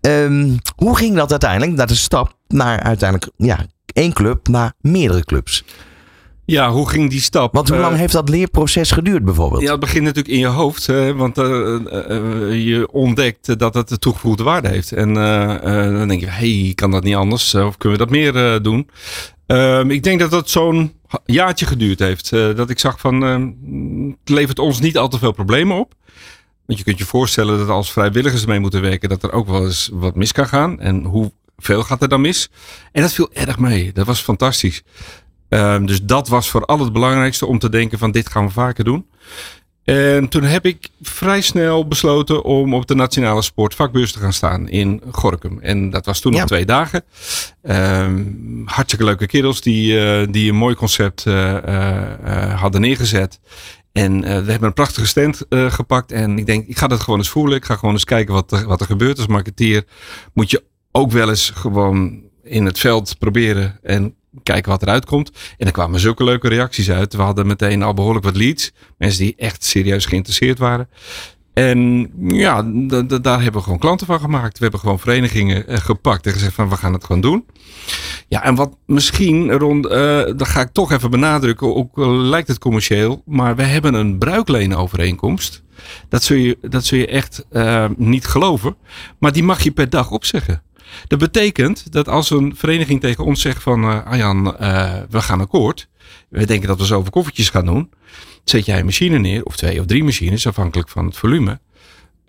Ehm, 0.00 0.56
hoe 0.76 0.96
ging 0.96 1.16
dat 1.16 1.30
uiteindelijk? 1.30 1.76
Dat 1.76 1.90
is 1.90 2.02
stap 2.02 2.36
naar 2.48 2.80
uiteindelijk 2.80 3.32
ja, 3.36 3.66
één 3.92 4.12
club 4.12 4.48
naar 4.48 4.72
meerdere 4.80 5.24
clubs. 5.24 5.64
Ja, 6.50 6.70
hoe 6.70 6.88
ging 6.88 7.10
die 7.10 7.20
stap? 7.20 7.54
Want 7.54 7.68
hoe 7.68 7.76
Eh, 7.76 7.82
lang 7.82 7.96
heeft 7.96 8.12
dat 8.12 8.28
leerproces 8.28 8.90
geduurd 8.90 9.24
bijvoorbeeld? 9.24 9.62
Ja, 9.62 9.70
het 9.70 9.80
begint 9.80 10.04
natuurlijk 10.04 10.34
in 10.34 10.38
je 10.40 10.46
hoofd. 10.46 10.86
Hè, 10.86 11.14
want 11.14 11.38
eh, 11.38 11.74
eh, 11.74 12.16
eh, 12.16 12.66
je 12.66 12.88
ontdekt 12.92 13.58
dat 13.58 13.74
het 13.74 13.88
de 13.88 13.98
toegevoegde 13.98 14.42
waarde 14.42 14.68
heeft. 14.68 14.92
En 14.92 15.16
eh, 15.16 15.54
eh, 15.54 15.92
dan 15.98 16.08
denk 16.08 16.20
je, 16.20 16.26
hey, 16.26 16.72
kan 16.74 16.90
dat 16.90 17.02
niet 17.02 17.14
anders? 17.14 17.54
Of 17.54 17.76
kunnen 17.76 17.98
we 17.98 18.04
dat 18.04 18.14
meer 18.14 18.36
eh, 18.54 18.60
doen? 18.62 18.90
Ehm, 19.46 19.90
ik 19.90 20.02
denk 20.02 20.20
dat 20.20 20.30
dat 20.30 20.50
zo'n 20.50 20.92
jaartje 21.24 21.66
geduurd 21.66 21.98
heeft. 21.98 22.32
Eh, 22.32 22.54
dat 22.54 22.70
ik 22.70 22.78
zag 22.78 23.00
van, 23.00 23.24
ehm, 23.24 23.46
het 24.20 24.28
levert 24.28 24.58
ons 24.58 24.80
niet 24.80 24.98
al 24.98 25.08
te 25.08 25.18
veel 25.18 25.32
problemen 25.32 25.78
op. 25.78 25.94
Want 26.66 26.78
je 26.78 26.84
kunt 26.84 26.98
je 26.98 27.04
voorstellen 27.04 27.58
dat 27.58 27.68
als 27.68 27.92
vrijwilligers 27.92 28.46
mee 28.46 28.60
moeten 28.60 28.80
werken, 28.80 29.08
dat 29.08 29.22
er 29.22 29.32
ook 29.32 29.46
wel 29.48 29.64
eens 29.64 29.90
wat 29.92 30.14
mis 30.14 30.32
kan 30.32 30.46
gaan. 30.48 30.80
En 30.80 31.04
hoeveel 31.04 31.82
gaat 31.82 32.02
er 32.02 32.08
dan 32.08 32.20
mis? 32.20 32.50
En 32.92 33.02
dat 33.02 33.12
viel 33.12 33.30
erg 33.32 33.58
mee. 33.58 33.92
Dat 33.92 34.06
was 34.06 34.20
fantastisch. 34.20 34.82
Ehm, 35.48 35.86
dus 35.86 36.02
dat 36.02 36.28
was 36.28 36.50
vooral 36.50 36.78
het 36.78 36.92
belangrijkste 36.92 37.46
om 37.46 37.58
te 37.58 37.68
denken 37.68 37.98
van 37.98 38.10
dit 38.10 38.28
gaan 38.30 38.46
we 38.46 38.52
vaker 38.52 38.84
doen. 38.84 39.06
En 39.84 40.28
toen 40.28 40.42
heb 40.42 40.66
ik 40.66 40.88
vrij 41.02 41.40
snel 41.40 41.86
besloten 41.88 42.44
om 42.44 42.74
op 42.74 42.86
de 42.86 42.94
nationale 42.94 43.42
sportvakbeurs 43.42 44.12
te 44.12 44.18
gaan 44.18 44.32
staan 44.32 44.68
in 44.68 45.02
Gorkum. 45.10 45.58
En 45.60 45.90
dat 45.90 46.06
was 46.06 46.20
toen 46.20 46.32
Ja. 46.32 46.38
nog 46.38 46.46
twee 46.46 46.64
dagen. 46.64 47.04
Ehm, 47.62 48.22
hartstikke 48.64 49.04
leuke 49.04 49.26
kerels 49.26 49.60
die, 49.60 50.00
eh, 50.00 50.26
die 50.30 50.50
een 50.50 50.56
mooi 50.56 50.74
concept 50.74 51.26
eh, 51.26 51.56
eh, 51.56 52.60
hadden 52.60 52.80
neergezet. 52.80 53.40
En 53.92 54.20
we 54.20 54.28
hebben 54.50 54.62
een 54.62 54.72
prachtige 54.72 55.06
stand 55.06 55.42
gepakt. 55.50 56.12
En 56.12 56.38
ik 56.38 56.46
denk, 56.46 56.66
ik 56.66 56.78
ga 56.78 56.86
dat 56.86 57.00
gewoon 57.00 57.18
eens 57.18 57.28
voelen. 57.28 57.56
Ik 57.56 57.64
ga 57.64 57.74
gewoon 57.76 57.94
eens 57.94 58.04
kijken 58.04 58.34
wat 58.34 58.52
er, 58.52 58.66
wat 58.66 58.80
er 58.80 58.86
gebeurt. 58.86 59.18
Als 59.18 59.26
marketeer 59.26 59.84
moet 60.32 60.50
je 60.50 60.64
ook 60.92 61.10
wel 61.12 61.28
eens 61.28 61.52
gewoon 61.54 62.22
in 62.42 62.64
het 62.66 62.78
veld 62.78 63.18
proberen 63.18 63.78
en 63.82 64.14
kijken 64.42 64.70
wat 64.70 64.82
eruit 64.82 65.04
komt. 65.04 65.30
En 65.56 65.66
er 65.66 65.72
kwamen 65.72 66.00
zulke 66.00 66.24
leuke 66.24 66.48
reacties 66.48 66.90
uit. 66.90 67.14
We 67.14 67.22
hadden 67.22 67.46
meteen 67.46 67.82
al 67.82 67.94
behoorlijk 67.94 68.24
wat 68.24 68.36
leads. 68.36 68.72
Mensen 68.98 69.24
die 69.24 69.34
echt 69.36 69.64
serieus 69.64 70.06
geïnteresseerd 70.06 70.58
waren. 70.58 70.88
En 71.58 72.10
ja, 72.22 72.62
daar 73.20 73.42
hebben 73.42 73.52
we 73.52 73.62
gewoon 73.62 73.78
klanten 73.78 74.06
van 74.06 74.20
gemaakt. 74.20 74.56
We 74.56 74.62
hebben 74.62 74.80
gewoon 74.80 74.98
verenigingen 74.98 75.66
eh, 75.66 75.76
gepakt 75.76 76.26
en 76.26 76.32
gezegd 76.32 76.54
van 76.54 76.68
we 76.68 76.76
gaan 76.76 76.92
het 76.92 77.04
gewoon 77.04 77.22
doen. 77.22 77.44
Ja, 78.28 78.42
en 78.44 78.54
wat 78.54 78.76
misschien 78.86 79.52
rond, 79.52 79.86
eh 79.86 80.24
dat 80.36 80.48
ga 80.48 80.60
ik 80.60 80.72
toch 80.72 80.92
even 80.92 81.10
benadrukken, 81.10 81.76
ook 81.76 81.98
al 81.98 82.16
lijkt 82.16 82.48
het 82.48 82.58
commercieel, 82.58 83.22
maar 83.26 83.56
we 83.56 83.62
hebben 83.62 83.94
een 83.94 84.18
bruikleenovereenkomst. 84.18 85.62
Dat 86.08 86.22
zul 86.22 86.36
je, 86.36 86.58
dat 86.60 86.84
zul 86.84 86.98
je 86.98 87.06
echt 87.06 87.46
eh, 87.50 87.84
niet 87.96 88.26
geloven, 88.26 88.76
maar 89.18 89.32
die 89.32 89.42
mag 89.42 89.62
je 89.62 89.70
per 89.70 89.90
dag 89.90 90.10
opzeggen. 90.10 90.62
Dat 91.06 91.18
betekent 91.18 91.92
dat 91.92 92.08
als 92.08 92.30
een 92.30 92.56
vereniging 92.56 93.00
tegen 93.00 93.24
ons 93.24 93.40
zegt 93.40 93.62
van 93.62 93.84
eh, 93.84 94.92
we 95.10 95.20
gaan 95.20 95.40
akkoord. 95.40 95.88
We 96.28 96.46
denken 96.46 96.68
dat 96.68 96.78
we 96.78 96.84
zoveel 96.84 97.10
koffertjes 97.10 97.50
gaan 97.50 97.66
doen. 97.66 97.90
Zet 98.44 98.64
jij 98.64 98.78
een 98.78 98.84
machine 98.84 99.18
neer, 99.18 99.44
of 99.44 99.56
twee 99.56 99.80
of 99.80 99.86
drie 99.86 100.04
machines, 100.04 100.46
afhankelijk 100.46 100.88
van 100.88 101.06
het 101.06 101.16
volume. 101.16 101.60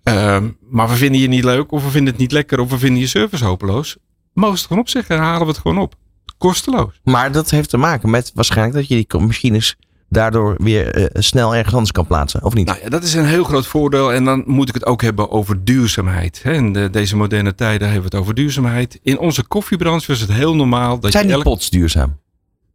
Ehm, 0.03 0.49
maar 0.69 0.89
we 0.89 0.95
vinden 0.95 1.21
je 1.21 1.27
niet 1.27 1.43
leuk, 1.43 1.71
of 1.71 1.83
we 1.83 1.89
vinden 1.89 2.11
het 2.11 2.21
niet 2.21 2.31
lekker, 2.31 2.59
of 2.59 2.69
we 2.69 2.77
vinden 2.77 2.99
je 2.99 3.07
service 3.07 3.45
hopeloos. 3.45 3.97
Mogen 4.33 4.55
ze 4.55 4.59
het 4.59 4.67
gewoon 4.67 4.83
opzeggen 4.83 5.15
en 5.15 5.21
halen 5.21 5.41
we 5.41 5.51
het 5.51 5.61
gewoon 5.61 5.77
op. 5.77 5.95
Kosteloos. 6.37 6.99
Maar 7.03 7.31
dat 7.31 7.49
heeft 7.49 7.69
te 7.69 7.77
maken 7.77 8.09
met 8.09 8.31
waarschijnlijk 8.33 8.77
dat 8.77 8.87
je 8.87 9.05
die 9.07 9.21
machines 9.21 9.75
daardoor 10.09 10.55
weer 10.57 10.95
eh, 10.95 11.21
snel 11.21 11.55
ergens 11.55 11.73
anders 11.73 11.91
kan 11.91 12.07
plaatsen, 12.07 12.43
of 12.43 12.53
niet? 12.53 12.65
Nou 12.65 12.79
ja, 12.83 12.89
dat 12.89 13.03
is 13.03 13.13
een 13.13 13.25
heel 13.25 13.43
groot 13.43 13.67
voordeel. 13.67 14.13
En 14.13 14.25
dan 14.25 14.43
moet 14.45 14.67
ik 14.67 14.73
het 14.73 14.85
ook 14.85 15.01
hebben 15.01 15.31
over 15.31 15.63
duurzaamheid. 15.63 16.43
Hè. 16.43 16.53
In 16.53 16.73
de, 16.73 16.89
deze 16.89 17.15
moderne 17.15 17.55
tijden 17.55 17.87
hebben 17.89 18.09
we 18.09 18.15
het 18.15 18.23
over 18.23 18.35
duurzaamheid. 18.35 18.99
In 19.03 19.19
onze 19.19 19.43
koffiebranche 19.43 20.07
was 20.07 20.19
het 20.19 20.31
heel 20.31 20.55
normaal 20.55 20.99
dat 20.99 21.11
Zijn 21.11 21.23
je 21.23 21.29
die 21.29 21.43
elk... 21.43 21.47
pots 21.47 21.69
duurzaam? 21.69 22.17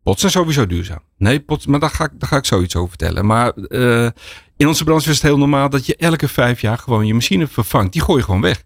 Pots 0.03 0.20
zijn 0.20 0.33
sowieso 0.33 0.66
duurzaam. 0.66 1.01
Nee, 1.18 1.40
pots, 1.40 1.66
maar 1.66 1.81
daar 1.81 1.90
ga, 1.90 2.05
ik, 2.05 2.11
daar 2.18 2.29
ga 2.29 2.37
ik 2.37 2.44
zoiets 2.44 2.77
over 2.77 2.88
vertellen. 2.88 3.27
Maar 3.27 3.53
eh, 3.53 4.09
in 4.57 4.68
onze 4.68 4.85
branche 4.85 5.11
is 5.11 5.14
het 5.14 5.25
heel 5.25 5.38
normaal 5.38 5.70
dat 5.70 5.87
je 5.87 5.97
elke 5.97 6.29
vijf 6.29 6.61
jaar 6.61 6.79
gewoon 6.79 7.07
je 7.07 7.14
machine 7.14 7.47
vervangt. 7.47 7.92
Die 7.92 8.03
gooi 8.03 8.18
je 8.18 8.25
gewoon 8.25 8.40
weg. 8.40 8.62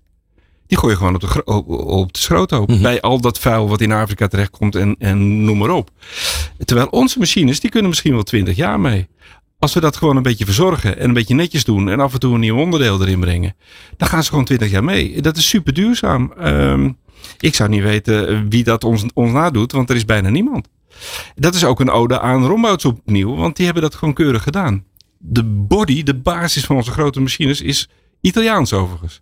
Die 0.68 0.78
gooi 0.78 0.92
je 0.92 0.98
gewoon 0.98 1.14
op 1.14 1.20
de, 1.20 1.44
op, 1.44 1.68
op 1.68 2.12
de 2.12 2.18
schroothoop. 2.18 2.68
Mhm. 2.68 2.83
Bij 2.83 3.00
al 3.00 3.20
dat 3.20 3.38
vuil 3.38 3.68
wat 3.68 3.81
in 3.81 3.92
Afrika 3.92 4.26
terechtkomt 4.26 4.74
en, 4.74 4.96
en 4.98 5.44
noem 5.44 5.59
maar 5.59 5.70
op. 5.70 5.90
Terwijl 6.64 6.88
onze 6.88 7.18
machines, 7.18 7.61
die 7.61 7.70
kunnen 7.70 7.88
misschien 7.88 8.12
wel 8.12 8.22
twintig 8.22 8.57
jaar 8.57 8.81
mee. 8.81 9.09
Als 9.59 9.74
we 9.74 9.81
dat 9.81 9.96
gewoon 9.96 10.16
een 10.16 10.22
beetje 10.22 10.44
verzorgen 10.44 10.98
en 10.98 11.09
een 11.09 11.14
beetje 11.14 11.35
netjes 11.35 11.64
doen 11.64 11.88
en 11.88 12.00
af 12.00 12.12
en 12.12 12.20
toe 12.20 12.35
een 12.35 12.40
nieuw 12.40 12.57
onderdeel 12.57 13.02
erin 13.02 13.20
brengen, 13.20 13.57
dan 13.96 14.09
gaan 14.09 14.22
ze 14.22 14.28
gewoon 14.28 14.44
twintig 14.44 14.70
jaar 14.70 14.85
mee. 14.85 15.22
Dat 15.22 15.37
is 15.37 15.48
super 15.48 15.74
duurzaam. 15.74 16.33
Ehm, 16.33 16.90
ik 17.38 17.54
zou 17.54 17.68
niet 17.68 17.83
weten 17.83 18.48
wie 18.48 18.64
dat 18.64 18.85
ons, 18.85 19.04
ons 19.14 19.33
nadoet, 19.33 19.72
want 19.72 19.90
er 19.90 19.96
is 19.96 20.04
bijna 20.04 20.28
niemand. 20.28 20.68
Dat 21.35 21.54
is 21.54 21.64
ook 21.64 21.81
een 21.81 21.90
ode 21.90 22.20
aan 22.20 22.46
Rombouts 22.46 22.85
opnieuw, 22.85 23.35
want 23.35 23.57
die 23.57 23.64
hebben 23.64 23.83
dat 23.83 23.94
gewoon 23.94 24.14
keurig 24.14 24.42
gedaan. 24.42 24.85
De 25.18 25.44
body, 25.44 26.02
de 26.02 26.14
basis 26.14 26.64
van 26.64 26.76
onze 26.76 26.90
grote 26.90 27.20
machines, 27.20 27.61
is 27.61 27.88
Italiaans 28.20 28.72
overigens. 28.72 29.20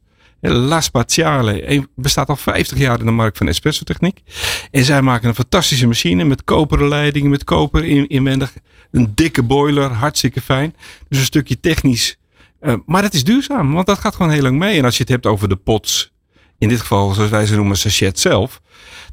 La 0.49 0.81
Spaziale 0.81 1.89
bestaat 1.95 2.29
al 2.29 2.37
50 2.37 2.79
jaar 2.79 2.99
in 2.99 3.05
de 3.05 3.11
markt 3.11 3.39
van 3.39 3.49
espresso 3.49 3.85
techniek. 3.85 4.23
En 4.71 4.85
zij 4.85 5.03
maken 5.03 5.29
een 5.29 5.35
fantastische 5.35 5.87
machine 5.87 6.25
met 6.25 6.45
koperen 6.45 6.89
leidingen, 6.89 7.31
met 7.31 7.45
koper 7.45 7.85
in, 7.85 8.09
inwendig. 8.09 8.53
Een 8.91 9.13
dikke 9.15 9.43
boiler, 9.43 9.91
hartstikke 9.91 10.41
fijn. 10.41 10.75
Dus 11.09 11.19
een 11.19 11.25
stukje 11.25 11.61
technisch. 11.61 12.17
Eh, 12.61 12.75
maar 12.87 13.03
het 13.03 13.15
is 13.15 13.25
duurzaam, 13.25 13.73
want 13.73 13.87
dat 13.87 13.99
gaat 13.99 14.15
gewoon 14.15 14.33
heel 14.33 14.43
lang 14.43 14.59
mee. 14.59 14.79
En 14.79 14.85
als 14.85 14.97
je 14.97 15.03
het 15.03 15.13
hebt 15.13 15.27
over 15.27 15.49
de 15.49 15.57
pots, 15.57 16.13
in 16.59 16.69
dit 16.69 16.81
geval 16.81 17.13
zoals 17.13 17.31
wij 17.31 17.47
ze 17.47 17.57
noemen, 17.57 17.77
sachet 17.77 18.19
zelf. 18.19 18.61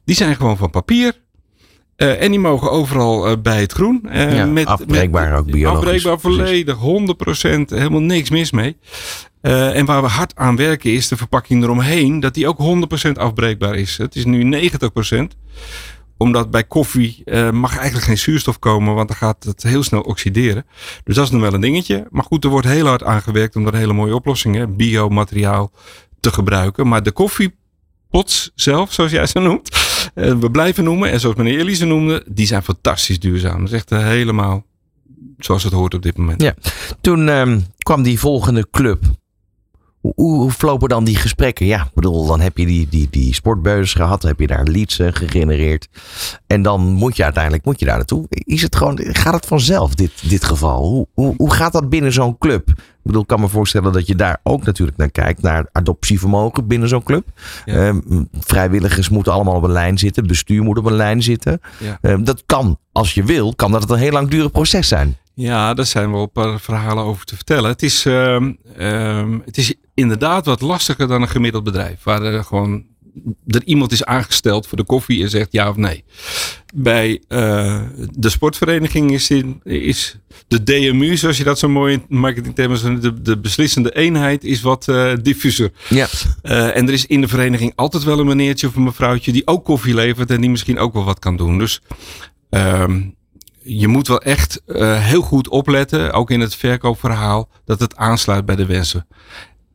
Die 0.06 0.16
zijn 0.16 0.36
gewoon 0.36 0.58
van 0.58 0.70
papier. 0.70 1.23
Eh, 2.04 2.22
en 2.24 2.30
die 2.32 2.40
mogen 2.40 2.72
overal 2.72 3.28
eh, 3.28 3.34
bij 3.42 3.62
het 3.62 3.72
groen. 3.74 4.10
Eh, 4.10 4.36
Ja, 4.36 4.46
met, 4.46 4.66
afbreekbaar 4.66 5.30
met- 5.30 5.40
ook, 5.40 5.46
biologisch. 5.52 5.78
Afbreekbaar 6.06 6.18
Precies. 6.18 6.40
volledig, 6.40 6.76
100%, 6.76 7.70
helemaal 7.70 8.02
niks 8.02 8.30
mis 8.30 8.52
mee. 8.52 8.78
En 9.42 9.86
waar 9.86 10.02
we 10.02 10.08
hard 10.08 10.36
aan 10.36 10.56
werken 10.56 10.92
is 10.94 11.08
de 11.08 11.18
verpakking 11.18 11.64
eromheen, 11.64 12.20
dat 12.20 12.34
die 12.34 12.48
ook 12.48 12.58
100% 12.58 13.18
afbreekbaar 13.18 13.76
is. 13.76 13.98
Het 13.98 14.16
is 14.16 14.26
nu 14.26 14.44
90%. 14.44 15.36
Omdat 16.18 16.52
bij 16.52 16.64
koffie 16.64 17.24
mag 17.52 17.76
eigenlijk 17.78 18.06
geen 18.06 18.18
zuurstof 18.18 18.60
komen, 18.60 18.96
want 18.96 19.08
dan 19.08 19.18
gaat 19.18 19.44
het 19.44 19.64
heel 19.64 19.84
snel 19.84 20.02
oxideren. 20.02 20.66
Dus 21.04 21.16
dat 21.16 21.26
is 21.26 21.32
nog 21.32 21.42
wel 21.42 21.54
een 21.54 21.62
dingetje. 21.62 22.08
Maar 22.10 22.24
goed, 22.24 22.44
er 22.44 22.50
wordt 22.50 22.68
heel 22.68 22.86
hard 22.88 23.04
aan 23.04 23.22
gewerkt 23.22 23.56
om 23.56 23.64
daar 23.64 23.76
hele 23.76 23.94
mooie 23.94 24.16
oplossingen, 24.16 24.76
biomateriaal, 24.76 25.72
te 26.20 26.32
gebruiken. 26.32 26.88
Maar 26.88 27.04
de 27.04 27.12
koffiepots 27.12 28.52
zelf, 28.56 28.94
zoals 28.94 29.12
jij 29.12 29.26
ze 29.26 29.40
noemt, 29.40 29.70
eh, 30.14 30.40
we 30.40 30.52
blijven 30.52 30.84
noemen. 30.84 31.12
En 31.12 31.20
zoals 31.20 31.36
meneer 31.36 31.60
Elise 31.60 31.86
noemde, 31.86 32.24
die 32.28 32.46
zijn 32.46 32.64
fantastisch 32.64 33.20
duurzaam. 33.20 33.60
Dat 33.60 33.68
is 33.68 33.74
echt 33.74 33.92
eh, 33.92 34.00
helemaal 34.00 34.66
zoals 35.38 35.64
het 35.64 35.74
hoort 35.74 35.94
op 35.94 36.02
dit 36.02 36.18
moment. 36.18 36.42
Ja. 36.42 36.54
Toen 37.02 37.30
ehm, 37.30 37.60
kwam 37.78 38.04
die 38.04 38.20
volgende 38.20 38.68
club. 38.72 39.04
Hoe, 40.02 40.52
hoe, 40.62 40.88
dan 40.88 41.04
die 41.04 41.16
gesprekken? 41.16 41.66
Ja, 41.66 41.90
bedoel, 41.94 42.26
dan 42.26 42.40
heb 42.40 42.58
je 42.58 42.66
die, 42.66 42.88
die, 42.90 43.08
die 43.12 43.34
sportbeus 43.34 43.94
gehad, 43.94 44.24
heb 44.24 44.40
je 44.40 44.48
daar 44.48 44.64
leads 44.64 45.00
eh, 45.00 45.08
gegenereerd. 45.12 45.88
En 46.48 46.62
dan 46.62 46.82
moet 46.82 47.16
je 47.16 47.24
uiteindelijk 47.24 47.66
moet 47.66 47.80
je 47.80 47.86
daar 47.86 47.98
naartoe. 47.98 48.26
Is 48.30 48.62
het 48.62 48.76
gewoon, 48.76 49.00
gaat 49.02 49.34
het 49.34 49.46
vanzelf, 49.46 49.96
dit, 49.96 50.30
dit 50.30 50.44
geval? 50.44 50.88
Hoe, 50.88 51.08
hoe, 51.14 51.34
hoe 51.38 51.54
gaat 51.54 51.74
dat 51.74 51.90
binnen 51.90 52.14
zo'n 52.14 52.38
club? 52.38 52.70
Ik 53.04 53.10
bedoel, 53.10 53.22
ik 53.22 53.28
kan 53.28 53.40
me 53.40 53.48
voorstellen 53.48 53.94
dat 53.94 54.08
je 54.08 54.16
daar 54.16 54.40
ook 54.44 54.66
natuurlijk 54.66 54.98
naar 54.98 55.12
kijkt, 55.12 55.42
naar 55.42 55.66
adoptievermogen 55.72 56.68
binnen 56.68 56.90
zo'n 56.90 57.04
club. 57.04 57.28
Ja. 57.66 57.74
Ehm, 57.74 58.00
vrijwilligers 58.40 59.10
moeten 59.10 59.34
allemaal 59.34 59.56
op 59.56 59.64
een 59.64 59.72
lijn 59.72 59.98
zitten, 59.98 60.28
bestuur 60.28 60.64
moet 60.64 60.78
op 60.78 60.86
een 60.86 60.94
lijn 60.94 61.24
zitten. 61.24 61.62
Ja. 61.80 61.98
Ehm, 62.02 62.24
dat 62.24 62.44
kan, 62.46 62.78
als 62.92 63.14
je 63.14 63.24
wil, 63.24 63.56
kan 63.56 63.72
dat 63.72 63.90
een 63.90 63.98
heel 63.98 64.12
langdurig 64.12 64.52
proces 64.52 64.88
zijn. 64.88 65.18
Ja, 65.34 65.74
daar 65.74 65.86
zijn 65.86 66.12
wel 66.12 66.22
een 66.22 66.32
paar 66.32 66.60
verhalen 66.60 67.04
over 67.04 67.26
te 67.26 67.36
vertellen. 67.36 67.70
Het 67.70 67.84
is, 67.84 68.06
ehm, 68.06 69.40
het 69.46 69.58
is 69.58 69.74
inderdaad 69.94 70.46
wat 70.46 70.62
lastiger 70.62 71.08
dan 71.08 71.22
een 71.22 71.30
gemiddeld 71.30 71.64
bedrijf. 71.64 72.04
Waar 72.04 72.22
er 72.22 72.44
gewoon 72.44 72.84
er 73.48 73.64
iemand 73.64 73.92
is 73.92 74.06
aangesteld 74.06 74.68
voor 74.68 74.78
de 74.78 74.84
koffie 74.84 75.24
en 75.24 75.30
zegt 75.30 75.52
ja 75.52 75.70
of 75.70 75.76
nee. 75.76 76.04
Bij 76.76 77.22
eh, 77.28 77.82
de 78.12 78.30
sportvereniging 78.30 79.12
is, 79.12 79.30
in, 79.30 79.62
is 79.64 80.18
de 80.48 80.64
DMU, 80.64 81.18
zoals 81.18 81.38
je 81.38 81.44
dat 81.44 81.60
zo 81.60 81.70
mooi 81.70 81.94
in 81.94 82.18
marketingtermen 82.18 82.78
zegt, 82.78 83.02
de, 83.02 83.22
de 83.22 83.38
beslissende 83.38 83.96
eenheid 83.96 84.44
is 84.44 84.62
wat 84.62 84.88
eh, 84.88 85.14
diffuser. 85.22 85.72
Ja. 85.90 86.08
Eh, 86.42 86.76
en 86.76 86.88
er 86.88 86.94
is 86.94 87.06
in 87.06 87.22
de 87.22 87.28
vereniging 87.28 87.74
altijd 87.76 88.04
wel 88.04 88.20
een 88.20 88.26
meneertje 88.26 88.68
of 88.68 88.76
een 88.76 88.84
mevrouwtje 88.84 89.32
die 89.32 89.48
ook 89.48 89.66
koffie 89.66 89.94
levert 89.94 90.32
en 90.32 90.42
die 90.42 90.50
misschien 90.50 90.80
ook 90.80 90.94
wel 90.94 91.04
wat 91.04 91.20
kan 91.20 91.38
doen. 91.38 91.58
Dus 91.58 91.82
ehm, 92.50 93.02
je 93.64 93.88
moet 93.88 94.08
wel 94.08 94.22
echt 94.22 94.62
heel 94.66 95.22
goed 95.22 95.48
opletten, 95.48 96.14
ook 96.14 96.32
in 96.32 96.40
het 96.40 96.56
verkoopverhaal, 96.56 97.50
dat 97.66 97.80
het 97.80 97.96
aansluit 97.96 98.46
bij 98.46 98.56
de 98.56 98.66
wensen. 98.66 99.08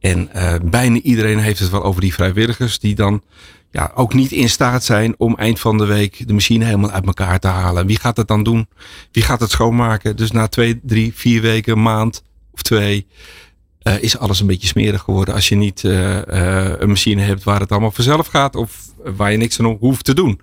En 0.00 0.32
eh, 0.32 0.54
bijna 0.62 1.00
iedereen 1.00 1.38
heeft 1.38 1.58
het 1.58 1.70
wel 1.70 1.84
over 1.84 2.00
die 2.00 2.14
vrijwilligers 2.14 2.78
die 2.78 2.94
dan 2.94 3.22
ja, 3.70 3.92
ook 3.94 4.14
niet 4.14 4.32
in 4.32 4.48
staat 4.48 4.84
zijn 4.84 5.14
om 5.18 5.36
eind 5.36 5.60
van 5.60 5.78
de 5.78 5.86
week 5.86 6.26
de 6.26 6.32
machine 6.32 6.64
helemaal 6.64 6.90
uit 6.90 7.06
elkaar 7.06 7.38
te 7.38 7.46
halen. 7.46 7.86
Wie 7.86 7.98
gaat 7.98 8.16
het 8.16 8.28
dan 8.28 8.42
doen? 8.42 8.68
Wie 9.12 9.22
gaat 9.22 9.40
het 9.40 9.50
schoonmaken? 9.50 10.16
Dus 10.16 10.30
na 10.30 10.48
twee, 10.48 10.80
drie, 10.82 11.12
vier 11.14 11.40
weken, 11.40 11.82
maand 11.82 12.22
of 12.50 12.62
twee, 12.62 13.06
eh, 13.82 14.02
is 14.02 14.18
alles 14.18 14.40
een 14.40 14.46
beetje 14.46 14.66
smerig 14.66 15.00
geworden 15.00 15.34
als 15.34 15.48
je 15.48 15.54
niet 15.54 15.84
eh, 15.84 16.16
eh, 16.28 16.74
een 16.78 16.88
machine 16.88 17.22
hebt 17.22 17.44
waar 17.44 17.60
het 17.60 17.70
allemaal 17.70 17.90
vanzelf 17.90 18.26
gaat 18.26 18.56
of 18.56 18.86
waar 19.16 19.30
je 19.30 19.36
niks 19.36 19.60
aan 19.60 19.76
hoeft 19.80 20.04
te 20.04 20.14
doen. 20.14 20.40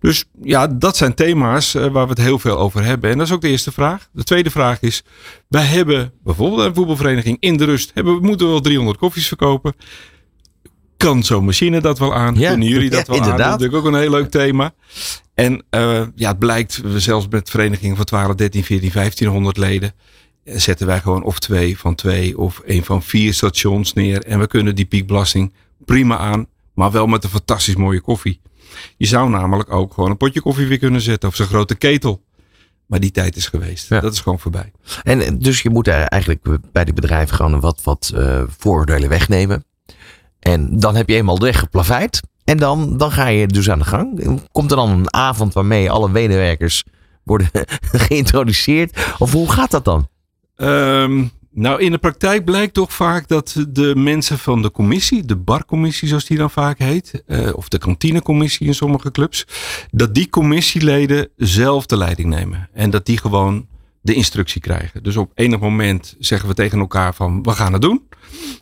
Dus 0.00 0.24
ja, 0.42 0.66
dat 0.66 0.96
zijn 0.96 1.14
thema's 1.14 1.72
waar 1.72 1.92
we 1.92 2.08
het 2.08 2.18
heel 2.18 2.38
veel 2.38 2.58
over 2.58 2.84
hebben. 2.84 3.10
En 3.10 3.18
dat 3.18 3.26
is 3.26 3.32
ook 3.32 3.40
de 3.40 3.48
eerste 3.48 3.72
vraag. 3.72 4.08
De 4.12 4.24
tweede 4.24 4.50
vraag 4.50 4.80
is, 4.80 5.02
wij 5.48 5.64
hebben 5.64 6.12
bijvoorbeeld 6.24 6.66
een 6.66 6.74
voetbalvereniging 6.74 7.36
in 7.40 7.56
de 7.56 7.64
rust, 7.64 7.90
hebben, 7.94 8.20
we 8.20 8.26
moeten 8.26 8.48
wel 8.48 8.60
300 8.60 8.98
koffies 8.98 9.28
verkopen. 9.28 9.74
Kan 10.96 11.22
zo'n 11.22 11.44
machine 11.44 11.80
dat 11.80 11.98
wel 11.98 12.14
aan? 12.14 12.34
Ja, 12.38 12.50
Kunnen 12.50 12.68
jullie 12.68 12.90
dat 12.90 13.06
ja, 13.06 13.12
wel 13.12 13.14
aan? 13.14 13.20
Dat 13.20 13.26
is 13.26 13.32
inderdaad. 13.32 13.60
natuurlijk 13.60 13.86
ook 13.86 13.92
een 13.92 14.00
heel 14.00 14.10
leuk 14.10 14.30
thema. 14.30 14.74
En 15.34 15.62
ja, 16.14 16.28
het 16.28 16.38
blijkt, 16.38 16.80
we 16.82 17.00
zelfs 17.00 17.28
met 17.28 17.50
verenigingen 17.50 17.96
van 17.96 18.04
12, 18.04 18.34
13, 18.34 18.64
14, 18.64 18.90
1500 18.92 19.56
leden, 19.56 19.94
zetten 20.46 20.86
wij 20.86 21.00
gewoon 21.00 21.22
of 21.22 21.38
twee 21.38 21.78
van 21.78 21.94
twee 21.94 22.38
of 22.38 22.62
een 22.64 22.84
van 22.84 23.02
vier 23.02 23.34
stations 23.34 23.92
neer. 23.92 24.22
En 24.22 24.38
we 24.38 24.46
kunnen 24.46 24.74
die 24.74 24.84
piekbelasting 24.84 25.52
prima 25.84 26.18
aan, 26.18 26.46
maar 26.74 26.90
wel 26.90 27.06
met 27.06 27.24
een 27.24 27.30
fantastisch 27.30 27.76
mooie 27.76 28.00
koffie. 28.00 28.40
Je 28.96 29.06
zou 29.06 29.30
namelijk 29.30 29.72
ook 29.72 29.94
gewoon 29.94 30.10
een 30.10 30.16
potje 30.16 30.40
koffie 30.40 30.66
weer 30.66 30.78
kunnen 30.78 31.00
zetten 31.00 31.28
of 31.28 31.34
zo'n 31.36 31.46
grote 31.46 31.74
ketel. 31.74 32.24
Maar 32.86 33.00
die 33.00 33.10
tijd 33.10 33.36
is 33.36 33.46
geweest. 33.46 33.88
Ja. 33.88 34.00
Dat 34.00 34.12
is 34.12 34.20
gewoon 34.20 34.38
voorbij. 34.38 34.72
En 35.02 35.20
eh, 35.20 35.32
dus 35.38 35.62
je 35.62 35.70
moet 35.70 35.88
eigenlijk 35.88 36.46
bij 36.72 36.84
die 36.84 36.94
bedrijven 36.94 37.36
gewoon 37.36 37.60
wat, 37.60 37.82
wat 37.82 38.12
eh, 38.14 38.42
vooroordelen 38.58 39.08
wegnemen. 39.08 39.64
En 40.38 40.78
dan 40.78 40.96
heb 40.96 41.08
je 41.08 41.14
eenmaal 41.14 41.38
de 41.38 41.44
weg 41.44 41.58
geplaveid. 41.58 42.20
En 42.44 42.56
dan, 42.56 42.96
dan 42.96 43.12
ga 43.12 43.26
je 43.26 43.46
dus 43.46 43.70
aan 43.70 43.78
de 43.78 43.84
gang. 43.84 44.40
Komt 44.52 44.70
er 44.70 44.76
dan 44.76 44.90
een 44.90 45.14
avond 45.14 45.54
waarmee 45.54 45.90
alle 45.90 46.08
medewerkers 46.08 46.84
worden 47.22 47.50
geïntroduceerd? 48.06 49.14
Of 49.18 49.32
hoe 49.32 49.52
gaat 49.52 49.70
dat 49.70 49.84
dan? 49.84 50.08
Ehm, 50.56 51.24
nou, 51.50 51.80
in 51.80 51.90
de 51.90 51.98
praktijk 51.98 52.44
blijkt 52.44 52.74
toch 52.74 52.92
vaak 52.92 53.28
dat 53.28 53.64
de 53.68 53.94
mensen 53.96 54.38
van 54.38 54.62
de 54.62 54.70
commissie, 54.70 55.24
de 55.24 55.36
barcommissie 55.36 56.08
zoals 56.08 56.24
die 56.24 56.36
dan 56.38 56.50
vaak 56.50 56.78
heet, 56.78 57.22
eh, 57.26 57.56
of 57.56 57.68
de 57.68 57.78
kantinecommissie 57.78 58.66
in 58.66 58.74
sommige 58.74 59.10
clubs, 59.10 59.46
dat 59.90 60.14
die 60.14 60.28
commissieleden 60.28 61.28
zelf 61.36 61.86
de 61.86 61.96
leiding 61.96 62.28
nemen. 62.28 62.68
En 62.72 62.90
dat 62.90 63.06
die 63.06 63.18
gewoon 63.18 63.66
de 64.00 64.14
instructie 64.14 64.60
krijgen. 64.60 65.02
Dus 65.02 65.16
op 65.16 65.30
enig 65.34 65.60
moment 65.60 66.16
zeggen 66.18 66.48
we 66.48 66.54
tegen 66.54 66.78
elkaar 66.78 67.14
van 67.14 67.42
we 67.42 67.50
gaan 67.50 67.72
het 67.72 67.82
doen. 67.82 68.02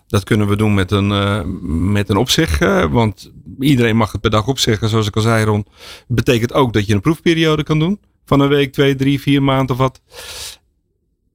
Dat 0.07 0.25
kunnen 0.25 0.49
we 0.49 0.57
doen 0.57 0.75
met 0.75 0.91
een, 0.91 1.11
eh, 1.13 1.41
met 1.63 2.09
een 2.09 2.17
opzeg. 2.17 2.61
eh, 2.61 2.93
want 2.93 3.33
iedereen 3.59 3.97
mag 3.97 4.13
het 4.13 4.21
per 4.21 4.31
dag 4.31 4.47
opzeggen. 4.47 4.89
Zoals 4.89 5.07
ik 5.07 5.17
al 5.17 5.23
zei 5.23 5.45
Ron. 5.45 5.67
Betekent 6.09 6.53
ook 6.53 6.73
dat 6.73 6.87
je 6.87 6.95
een 6.95 7.01
proefperiode 7.01 7.63
kan 7.63 7.79
doen. 7.79 8.01
Van 8.25 8.41
een 8.41 8.49
week, 8.49 8.73
twee, 8.73 8.95
drie, 8.95 9.21
vier 9.21 9.43
maanden 9.43 9.71
of 9.71 9.81
wat. 9.81 10.01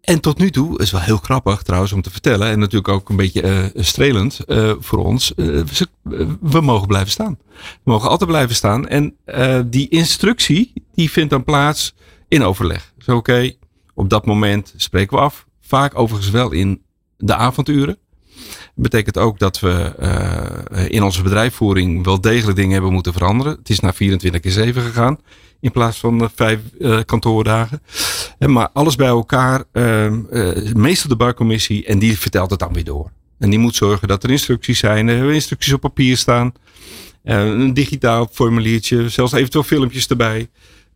En 0.10 0.20
tot 0.20 0.38
nu 0.38 0.52
toe, 0.52 0.80
is 0.80 0.92
wel 0.92 1.02
heel 1.02 1.18
grappig 1.18 1.62
trouwens 1.62 1.94
om 1.94 2.02
te 2.02 2.12
vertellen. 2.12 2.48
En 2.48 2.60
natuurlijk 2.60 2.88
ook 2.88 3.10
een 3.10 3.16
beetje 3.16 3.42
eh, 3.42 3.84
strelend 3.84 4.40
eh, 4.40 4.74
voor 4.80 5.06
ons. 5.06 5.36
eh, 5.36 5.46
we, 6.40 6.62
mogen 6.62 6.88
blijven 6.88 7.12
staan. 7.12 7.38
We 7.58 7.92
mogen 7.92 8.10
altijd 8.10 8.30
blijven 8.30 8.56
staan. 8.56 8.88
En 8.88 9.16
die 9.70 9.90
instructie, 9.90 10.74
die 10.94 11.12
vindt 11.12 11.30
dan 11.30 11.44
plaats 11.44 11.96
in 12.28 12.44
overleg. 12.44 12.94
Dus 12.98 13.08
oké, 13.08 13.52
op 13.94 14.10
dat 14.10 14.26
moment 14.26 14.74
spreken 14.78 15.18
we 15.18 15.24
af. 15.24 15.46
Vaak 15.62 16.00
overigens 16.00 16.32
wel 16.32 16.52
in 16.52 16.82
de 17.18 17.36
avonduren. 17.36 17.98
Betekent 18.76 19.18
ook 19.18 19.40
dat 19.40 19.60
we 19.60 19.94
in 20.90 21.04
onze 21.04 21.24
bedrijfsvoering 21.24 22.06
wel 22.06 22.22
degelijk 22.22 22.58
dingen 22.58 22.74
hebben 22.74 22.94
moeten 22.94 23.14
veranderen. 23.14 23.56
Het 23.56 23.70
is 23.70 23.80
naar 23.80 23.94
24 23.94 24.42
keer 24.42 24.52
7 24.52 24.82
gegaan. 24.82 25.20
In 25.62 25.72
plaats 25.72 25.98
van 26.00 26.22
eh, 26.22 26.28
vijf 26.36 26.60
eh, 26.80 27.00
kantoordagen. 27.06 27.82
Eh, 28.40 28.50
Maar 28.50 28.70
alles 28.74 28.96
bij 28.96 29.08
elkaar, 29.08 29.64
ehm, 29.72 30.20
eh, 30.32 30.74
meestal 30.74 31.10
de 31.10 31.16
barcommissie, 31.16 31.86
en 31.86 32.00
die 32.00 32.20
vertelt 32.20 32.50
het 32.50 32.60
dan 32.60 32.74
weer 32.74 32.84
door. 32.84 33.12
En 33.40 33.50
die 33.50 33.60
moet 33.60 33.76
zorgen 33.76 34.08
dat 34.08 34.24
er 34.24 34.30
instructies 34.30 34.80
zijn, 34.80 35.08
er 35.08 35.16
hebben 35.16 35.34
instructies 35.34 35.74
op 35.74 35.82
papier 35.82 36.18
staan, 36.18 36.54
een 37.24 37.74
digitaal 37.74 38.28
formuliertje, 38.32 39.10
zelfs 39.10 39.34
eventueel 39.34 39.64
filmpjes 39.64 40.08
erbij, 40.08 40.50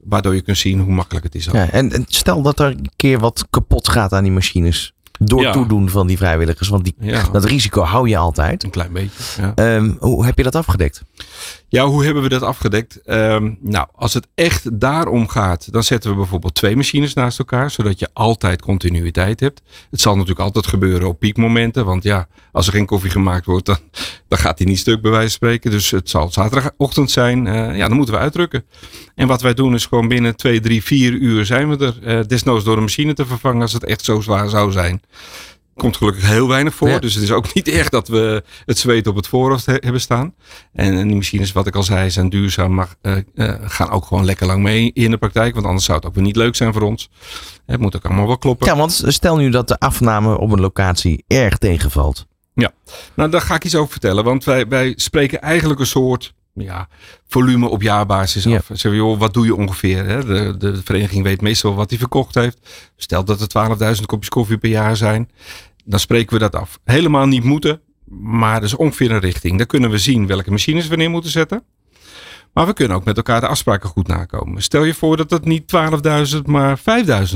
waardoor 0.03 0.35
je 0.35 0.41
kunt 0.41 0.57
zien 0.57 0.79
hoe 0.79 0.93
makkelijk 0.93 1.25
het 1.25 1.35
is. 1.35 1.45
Ja, 1.45 1.69
en, 1.69 1.91
en 1.91 2.05
stel 2.07 2.41
dat 2.41 2.59
er 2.59 2.65
een 2.67 2.89
keer 2.95 3.19
wat 3.19 3.45
kapot 3.49 3.89
gaat 3.89 4.13
aan 4.13 4.23
die 4.23 4.31
machines. 4.31 4.93
Door 5.19 5.41
Ja. 5.41 5.51
toedoen 5.51 5.89
van 5.89 6.07
die 6.07 6.17
vrijwilligers. 6.17 6.69
Want 6.69 6.83
die, 6.83 6.95
Ja. 6.99 7.23
dat 7.31 7.45
risico 7.45 7.81
hou 7.81 8.09
je 8.09 8.17
altijd. 8.17 8.63
Een 8.63 8.69
klein 8.69 8.93
beetje. 8.93 9.41
Ja. 9.41 9.51
Ehm, 9.55 9.91
hoe 9.99 10.25
heb 10.25 10.37
je 10.37 10.43
dat 10.43 10.55
afgedekt? 10.55 11.03
Ja, 11.67 11.85
hoe 11.85 12.03
hebben 12.05 12.23
we 12.23 12.29
dat 12.29 12.41
afgedekt? 12.41 13.01
Ehm, 13.01 13.53
nou, 13.59 13.87
als 13.95 14.13
het 14.13 14.27
echt 14.35 14.79
daarom 14.79 15.27
gaat, 15.27 15.71
dan 15.71 15.83
zetten 15.83 16.09
we 16.09 16.15
bijvoorbeeld 16.15 16.55
twee 16.55 16.75
machines 16.75 17.13
naast 17.13 17.39
elkaar, 17.39 17.71
zodat 17.71 17.99
je 17.99 18.09
altijd 18.13 18.61
continuïteit 18.61 19.39
hebt. 19.39 19.61
Het 19.91 20.01
zal 20.01 20.13
natuurlijk 20.13 20.39
altijd 20.39 20.67
gebeuren 20.67 21.07
op 21.07 21.19
piekmomenten, 21.19 21.85
want 21.85 22.03
ja, 22.03 22.27
als 22.51 22.67
er 22.67 22.73
geen 22.73 22.85
koffie 22.85 23.11
gemaakt 23.11 23.45
wordt, 23.45 23.65
dan, 23.65 23.77
dan 24.27 24.39
gaat 24.39 24.57
die 24.57 24.67
niet 24.67 24.79
stuk 24.79 25.01
bij 25.01 25.11
wijze 25.11 25.27
van 25.27 25.35
spreken. 25.35 25.71
Dus 25.71 25.91
het 25.91 26.09
zal 26.09 26.31
zaterdagochtend 26.31 27.11
zijn, 27.11 27.47
eh, 27.47 27.77
ja, 27.77 27.87
dan 27.87 27.97
moeten 27.97 28.15
we 28.15 28.21
uitdrukken. 28.21 28.65
En 29.15 29.27
wat 29.27 29.41
wij 29.41 29.53
doen 29.53 29.73
is 29.73 29.85
gewoon 29.85 30.07
binnen 30.07 30.35
twee, 30.35 30.59
drie, 30.59 30.83
vier 30.83 31.11
uur 31.11 31.45
zijn 31.45 31.69
we 31.69 31.85
er. 31.85 32.17
Eh, 32.17 32.25
desnoods 32.27 32.63
door 32.63 32.75
een 32.75 32.83
machine 32.83 33.13
te 33.13 33.25
vervangen 33.25 33.61
als 33.61 33.73
het 33.73 33.83
echt 33.83 34.03
zo 34.03 34.21
zwaar 34.21 34.49
zou 34.49 34.71
zijn. 34.71 35.01
Komt 35.75 35.97
gelukkig 35.97 36.27
heel 36.27 36.47
weinig 36.47 36.75
voor. 36.75 36.89
Ja. 36.89 36.99
Dus 36.99 37.13
het 37.13 37.23
is 37.23 37.31
ook 37.31 37.53
niet 37.53 37.67
echt 37.67 37.91
dat 37.91 38.07
we 38.07 38.43
het 38.65 38.77
zweet 38.79 39.07
op 39.07 39.15
het 39.15 39.27
voorhoofd 39.27 39.65
he- 39.65 39.77
hebben 39.79 40.01
staan. 40.01 40.33
En, 40.73 40.97
en 40.97 41.07
die 41.07 41.15
machines, 41.15 41.51
wat 41.51 41.67
ik 41.67 41.75
al 41.75 41.83
zei, 41.83 42.09
zijn 42.09 42.29
duurzaam. 42.29 42.73
Maar 42.73 42.95
eh, 43.01 43.17
eh, 43.35 43.55
gaan 43.61 43.89
ook 43.89 44.05
gewoon 44.05 44.25
lekker 44.25 44.47
lang 44.47 44.63
mee 44.63 44.91
in 44.93 45.11
de 45.11 45.17
praktijk. 45.17 45.53
Want 45.53 45.65
anders 45.65 45.85
zou 45.85 45.97
het 45.97 46.07
ook 46.07 46.15
weer 46.15 46.23
niet 46.23 46.35
leuk 46.35 46.55
zijn 46.55 46.73
voor 46.73 46.81
ons. 46.81 47.09
Het 47.65 47.79
moet 47.79 47.95
ook 47.95 48.05
allemaal 48.05 48.27
wel 48.27 48.37
kloppen. 48.37 48.67
Ja, 48.67 48.75
want 48.75 49.03
stel 49.07 49.37
nu 49.37 49.49
dat 49.49 49.67
de 49.67 49.79
afname 49.79 50.37
op 50.37 50.51
een 50.51 50.59
locatie 50.61 51.23
erg 51.27 51.57
tegenvalt. 51.57 52.25
Nou, 53.15 53.29
daar 53.29 53.41
ga 53.41 53.55
ik 53.55 53.63
iets 53.63 53.75
over 53.75 53.91
vertellen. 53.91 54.23
Want 54.23 54.43
wij, 54.43 54.67
wij 54.67 54.93
spreken 54.95 55.41
eigenlijk 55.41 55.79
een 55.79 55.85
soort 55.85 56.33
ja, 56.53 56.87
volume 57.27 57.67
op 57.67 57.81
jaarbasis 57.81 58.43
Ja. 58.43 58.55
af. 58.57 58.67
We, 58.67 58.95
joh, 58.95 59.19
wat 59.19 59.33
doe 59.33 59.45
je 59.45 59.55
ongeveer? 59.55 60.05
Hè? 60.05 60.25
De, 60.25 60.57
de 60.57 60.81
vereniging 60.83 61.23
weet 61.23 61.41
meestal 61.41 61.75
wat 61.75 61.89
hij 61.89 61.99
verkocht 61.99 62.35
heeft. 62.35 62.91
Stel 62.95 63.23
dat 63.25 63.41
er 63.41 63.95
12.000 63.97 64.01
kopjes 64.05 64.29
koffie 64.29 64.57
per 64.57 64.69
jaar 64.69 64.95
zijn. 64.97 65.29
Dan 65.85 65.99
spreken 65.99 66.33
we 66.33 66.39
dat 66.39 66.55
af. 66.55 66.79
Helemaal 66.83 67.25
niet 67.25 67.43
moeten. 67.43 67.81
Maar 68.19 68.53
dat 68.59 68.69
is 68.69 68.75
ongeveer 68.75 69.11
een 69.11 69.19
richting. 69.19 69.57
Dan 69.57 69.67
kunnen 69.67 69.89
we 69.89 69.97
zien 69.97 70.27
welke 70.27 70.51
machines 70.51 70.87
we 70.87 70.95
neer 70.95 71.09
moeten 71.09 71.31
zetten. 71.31 71.63
Maar 72.53 72.65
we 72.65 72.73
kunnen 72.73 72.97
ook 72.97 73.05
met 73.05 73.17
elkaar 73.17 73.41
de 73.41 73.47
afspraken 73.47 73.89
goed 73.89 74.07
nakomen. 74.07 74.61
Stel 74.61 74.83
je 74.83 74.93
voor 74.93 75.17
dat 75.17 75.29
het 75.29 75.45
niet 75.45 75.73
12.000, 76.35 76.41
maar 76.45 76.79
5.000 76.79 76.83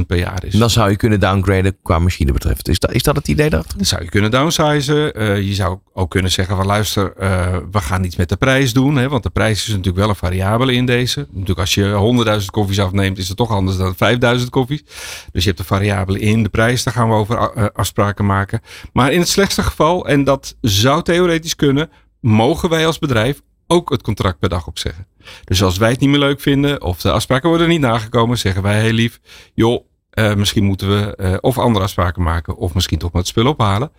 per 0.08 0.18
jaar 0.18 0.46
is. 0.46 0.54
Dan 0.54 0.70
zou 0.70 0.90
je 0.90 0.96
kunnen 0.96 1.20
downgraden 1.20 1.78
qua 1.82 2.00
machine 2.00 2.32
betreft. 2.32 2.68
Is 2.68 2.80
dat, 2.80 2.92
is 2.94 3.04
dat 3.04 3.16
het 3.16 3.28
idee 3.28 3.50
daarachter? 3.50 3.78
Dan 3.78 3.86
zou 3.86 4.04
je 4.04 4.10
kunnen 4.10 4.32
downsizen. 4.32 5.14
Eh, 5.14 5.42
je 5.42 5.54
zou 5.54 5.80
ook 5.94 6.10
kunnen 6.10 6.32
zeggen 6.32 6.56
van 6.56 6.66
luister, 6.66 7.14
eh, 7.16 7.58
we 7.72 7.80
gaan 7.80 8.04
iets 8.04 8.16
met 8.16 8.30
de 8.30 8.36
prijs 8.36 8.74
doen. 8.74 8.96
Hè, 8.96 9.10
want 9.10 9.24
de 9.24 9.30
prijs 9.30 9.62
is 9.62 9.68
natuurlijk 9.68 9.98
wel 9.98 10.10
een 10.10 10.16
variabele 10.16 10.74
in 10.74 10.86
deze. 10.86 11.28
Natuurlijk 11.30 11.60
als 11.60 11.74
je 11.74 11.84
100.000 11.84 12.52
koffies 12.52 12.80
afneemt 12.80 13.18
is 13.18 13.28
het 13.28 13.38
toch 13.38 13.52
anders 13.52 13.78
dan 13.78 13.96
5.000 13.96 14.50
koffies. 14.50 14.84
Dus 15.32 15.44
je 15.44 15.48
hebt 15.48 15.60
een 15.60 15.66
variabele 15.66 16.20
in 16.20 16.44
de 16.44 16.50
prijs. 16.50 16.84
Daar 16.84 16.94
gaan 16.94 17.10
we 17.10 17.16
over 17.16 17.38
eh, 17.38 17.66
afspraken 17.74 18.26
maken. 18.26 18.62
Maar 18.94 19.12
in 19.12 19.20
het 19.20 19.30
slechtste 19.30 19.64
geval, 19.64 20.08
en 20.08 20.24
dat 20.24 20.56
zou 20.62 21.04
theoretisch 21.04 21.56
kunnen, 21.56 21.90
mogen 22.20 22.70
wij 22.70 22.86
als 22.86 23.00
bedrijf 23.00 23.42
ook 23.68 23.90
het 23.90 24.02
contract 24.02 24.40
per 24.40 24.50
dag 24.50 24.68
opzeggen. 24.68 25.08
Dus 25.44 25.64
als 25.64 25.78
wij 25.78 25.90
het 25.90 26.00
niet 26.00 26.10
meer 26.10 26.20
leuk 26.20 26.42
vinden 26.42 26.82
of 26.82 27.02
de 27.02 27.12
afspraken 27.12 27.50
worden 27.50 27.70
niet 27.70 27.82
nagekomen, 27.82 28.38
zeggen 28.38 28.62
wij 28.64 28.82
heel 28.82 28.92
lief, 28.92 29.20
joh, 29.54 29.86
eh, 30.10 30.36
misschien 30.36 30.64
moeten 30.64 30.90
we 30.90 31.16
eh, 31.16 31.36
of 31.42 31.58
andere 31.58 31.86
afspraken 31.86 32.24
maken 32.24 32.56
of 32.56 32.74
misschien 32.74 32.98
toch 32.98 33.12
maar 33.12 33.22
het 33.22 33.30
spul 33.30 33.48
ophalen. 33.48 33.92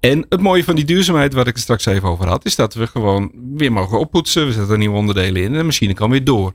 En 0.00 0.26
het 0.28 0.40
mooie 0.40 0.64
van 0.64 0.74
die 0.74 0.84
duurzaamheid, 0.84 1.34
wat 1.34 1.46
ik 1.46 1.54
er 1.54 1.60
straks 1.60 1.86
even 1.86 2.08
over 2.08 2.26
had, 2.26 2.44
is 2.44 2.56
dat 2.56 2.74
we 2.74 2.86
gewoon 2.86 3.32
weer 3.54 3.72
mogen 3.72 3.98
oppoetsen. 3.98 4.46
We 4.46 4.52
zetten 4.52 4.78
nieuwe 4.78 4.96
onderdelen 4.96 5.42
in 5.42 5.52
en 5.52 5.58
de 5.58 5.64
machine 5.64 5.94
kan 5.94 6.10
weer 6.10 6.24
door. 6.24 6.54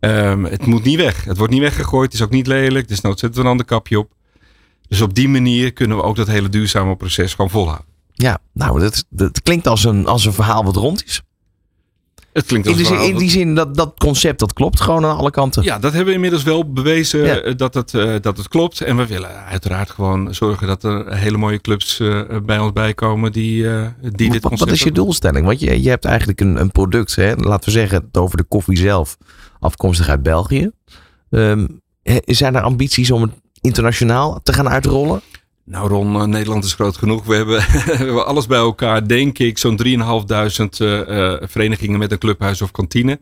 Ehm, 0.00 0.44
het 0.44 0.66
moet 0.66 0.84
niet 0.84 0.96
weg. 0.96 1.24
Het 1.24 1.36
wordt 1.36 1.52
niet 1.52 1.62
weggegooid. 1.62 2.04
Het 2.04 2.14
is 2.14 2.22
ook 2.26 2.30
niet 2.30 2.46
lelijk. 2.46 2.88
Dus 2.88 3.00
nou 3.00 3.16
zetten 3.16 3.40
we 3.40 3.44
een 3.44 3.50
ander 3.50 3.66
kapje 3.66 3.98
op. 3.98 4.12
Dus 4.88 5.00
op 5.00 5.14
die 5.14 5.28
manier 5.28 5.72
kunnen 5.72 5.96
we 5.96 6.02
ook 6.02 6.16
dat 6.16 6.26
hele 6.26 6.48
duurzame 6.48 6.96
proces 6.96 7.34
gewoon 7.34 7.50
volhouden. 7.50 7.86
Ja, 8.12 8.38
nou, 8.52 8.80
dat, 8.80 9.04
dat 9.08 9.42
klinkt 9.42 9.66
als 9.66 9.84
een, 9.84 10.06
als 10.06 10.24
een 10.24 10.32
verhaal 10.32 10.64
wat 10.64 10.76
rond 10.76 11.04
is. 11.04 11.22
Het 12.32 12.46
klinkt 12.46 12.66
In 12.66 12.84
zin, 12.84 13.00
in 13.00 13.16
die 13.16 13.30
zin 13.30 13.54
dat 13.54 13.76
dat 13.76 13.94
concept 13.98 14.38
dat 14.38 14.52
klopt 14.52 14.80
gewoon 14.80 15.04
aan 15.04 15.16
alle 15.16 15.30
kanten. 15.30 15.62
Ja, 15.62 15.78
dat 15.78 15.90
hebben 15.90 16.08
we 16.08 16.14
inmiddels 16.14 16.42
wel 16.42 16.72
bewezen 16.72 17.24
Ja. 17.24 17.40
eh, 17.40 17.56
dat, 17.56 17.74
het, 17.74 17.94
eh, 17.94 18.14
dat 18.20 18.36
het 18.36 18.48
klopt. 18.48 18.80
En 18.80 18.96
we 18.96 19.06
willen 19.06 19.44
uiteraard 19.44 19.90
gewoon 19.90 20.34
zorgen 20.34 20.66
dat 20.66 20.84
er 20.84 21.16
hele 21.16 21.36
mooie 21.36 21.60
clubs 21.60 22.00
eh, 22.00 22.20
bij 22.42 22.58
ons 22.58 22.72
bijkomen 22.72 23.32
die, 23.32 23.62
die 24.00 24.30
dit 24.30 24.40
concept 24.42 24.58
wat 24.58 24.70
is 24.70 24.82
je 24.82 24.92
doelstelling? 24.92 25.46
Want 25.46 25.60
je, 25.60 25.82
je 25.82 25.88
hebt 25.88 26.04
eigenlijk 26.04 26.40
een, 26.40 26.60
een 26.60 26.70
product, 26.70 27.16
hè? 27.16 27.34
laten 27.34 27.64
we 27.64 27.70
zeggen, 27.70 28.02
het 28.02 28.16
over 28.16 28.36
de 28.36 28.44
koffie 28.44 28.76
zelf, 28.76 29.16
afkomstig 29.60 30.08
uit 30.08 30.22
België. 30.22 30.70
Ehm, 31.30 31.66
zijn 32.24 32.54
er 32.54 32.62
ambities 32.62 33.10
om 33.10 33.22
het 33.22 33.32
internationaal 33.60 34.40
te 34.42 34.52
gaan 34.52 34.68
uitrollen? 34.68 35.20
Nou 35.64 35.88
Ron, 35.88 36.14
eh, 36.14 36.24
Nederland 36.24 36.64
is 36.64 36.74
groot 36.74 36.96
genoeg. 36.96 37.24
We 37.24 37.34
hebben, 37.34 37.56
we 37.86 37.96
hebben 37.96 38.26
alles 38.26 38.46
bij 38.46 38.58
elkaar, 38.58 39.08
denk 39.08 39.38
ik, 39.38 39.58
zo'n 39.58 39.80
3.500 39.86 39.86
eh, 40.78 41.32
eh, 41.32 41.42
verenigingen 41.42 41.98
met 41.98 42.12
een 42.12 42.18
clubhuis 42.18 42.62
of 42.62 42.70
kantine. 42.70 43.20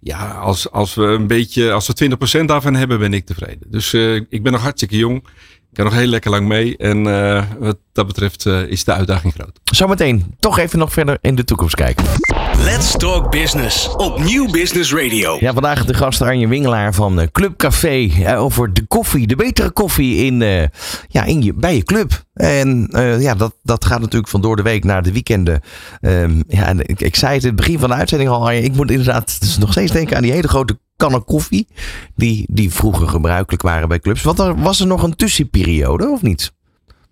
Ja, 0.00 0.30
als, 0.30 0.70
als 0.70 0.94
we 0.94 1.04
een 1.04 1.26
beetje, 1.26 1.72
als 1.72 1.86
we 1.86 2.16
20% 2.42 2.44
daarvan 2.44 2.74
hebben, 2.74 2.98
ben 2.98 3.14
ik 3.14 3.26
tevreden. 3.26 3.70
Dus 3.70 3.94
ik 4.28 4.42
ben 4.42 4.52
nog 4.52 4.62
hartstikke 4.62 4.96
jong. 4.96 5.24
Kan 5.76 5.84
nog 5.84 5.94
heel 5.94 6.06
lekker 6.06 6.30
lang 6.30 6.46
mee. 6.46 6.76
En 6.76 7.06
eh, 7.06 7.42
wat 7.58 7.76
dat 7.92 8.06
betreft 8.06 8.46
eh, 8.46 8.62
is 8.62 8.84
de 8.84 8.92
uitdaging 8.92 9.32
groot. 9.32 9.60
Zometeen 9.64 10.34
toch 10.38 10.58
even 10.58 10.78
nog 10.78 10.92
verder 10.92 11.18
in 11.20 11.34
de 11.34 11.44
toekomst 11.44 11.74
kijken. 11.74 12.04
Let's 12.58 12.96
Talk 12.96 13.30
Business 13.30 13.88
op 13.96 14.18
Nieuw 14.18 14.50
Business 14.50 14.92
Radio. 14.92 15.36
Ja, 15.40 15.52
vandaag 15.52 15.84
de 15.84 15.94
gast 15.94 16.22
Arjen 16.22 16.48
Wingelaar 16.48 16.94
van 16.94 17.20
eh, 17.20 17.26
Club 17.32 17.56
Café. 17.56 18.10
over 18.36 18.72
de 18.72 18.86
koffie, 18.86 19.26
de 19.26 19.36
betere 19.36 19.70
koffie 19.70 20.24
in, 20.24 20.42
eh, 20.42 20.64
ja, 21.08 21.24
in 21.24 21.42
je, 21.42 21.54
bij 21.54 21.76
je 21.76 21.82
club. 21.82 22.24
En 22.34 22.88
eh, 22.90 23.20
ja, 23.20 23.34
dat, 23.34 23.54
dat 23.62 23.84
gaat 23.84 24.00
natuurlijk 24.00 24.28
van 24.28 24.40
door 24.40 24.56
de 24.56 24.62
week 24.62 24.84
naar 24.84 25.02
de 25.02 25.12
weekenden. 25.12 25.60
Ehm, 26.00 26.42
ja, 26.48 26.66
en 26.66 26.88
ik, 26.88 27.00
ik 27.00 27.16
zei 27.16 27.34
het 27.34 27.42
in 27.42 27.48
het 27.48 27.56
begin 27.56 27.78
van 27.78 27.88
de 27.88 27.94
uitzending 27.94 28.30
al. 28.30 28.46
Arjen, 28.46 28.64
ik 28.64 28.74
moet 28.74 28.90
inderdaad 28.90 29.40
dus 29.40 29.58
nog 29.58 29.70
steeds 29.70 29.92
denken 29.92 30.16
aan 30.16 30.22
die 30.22 30.32
hele 30.32 30.48
grote 30.48 30.78
kannen 30.96 31.24
koffie. 31.24 31.66
Die, 32.14 32.46
die 32.50 32.70
vroeger 32.70 33.08
gebruikelijk 33.08 33.62
waren 33.62 33.88
bij 33.88 34.00
clubs. 34.00 34.22
Want 34.22 34.38
er, 34.38 34.60
was 34.60 34.80
er 34.80 34.86
nog 34.86 35.02
een 35.02 35.16
tussenperiode 35.16 36.08
of 36.08 36.22
niet? 36.22 36.52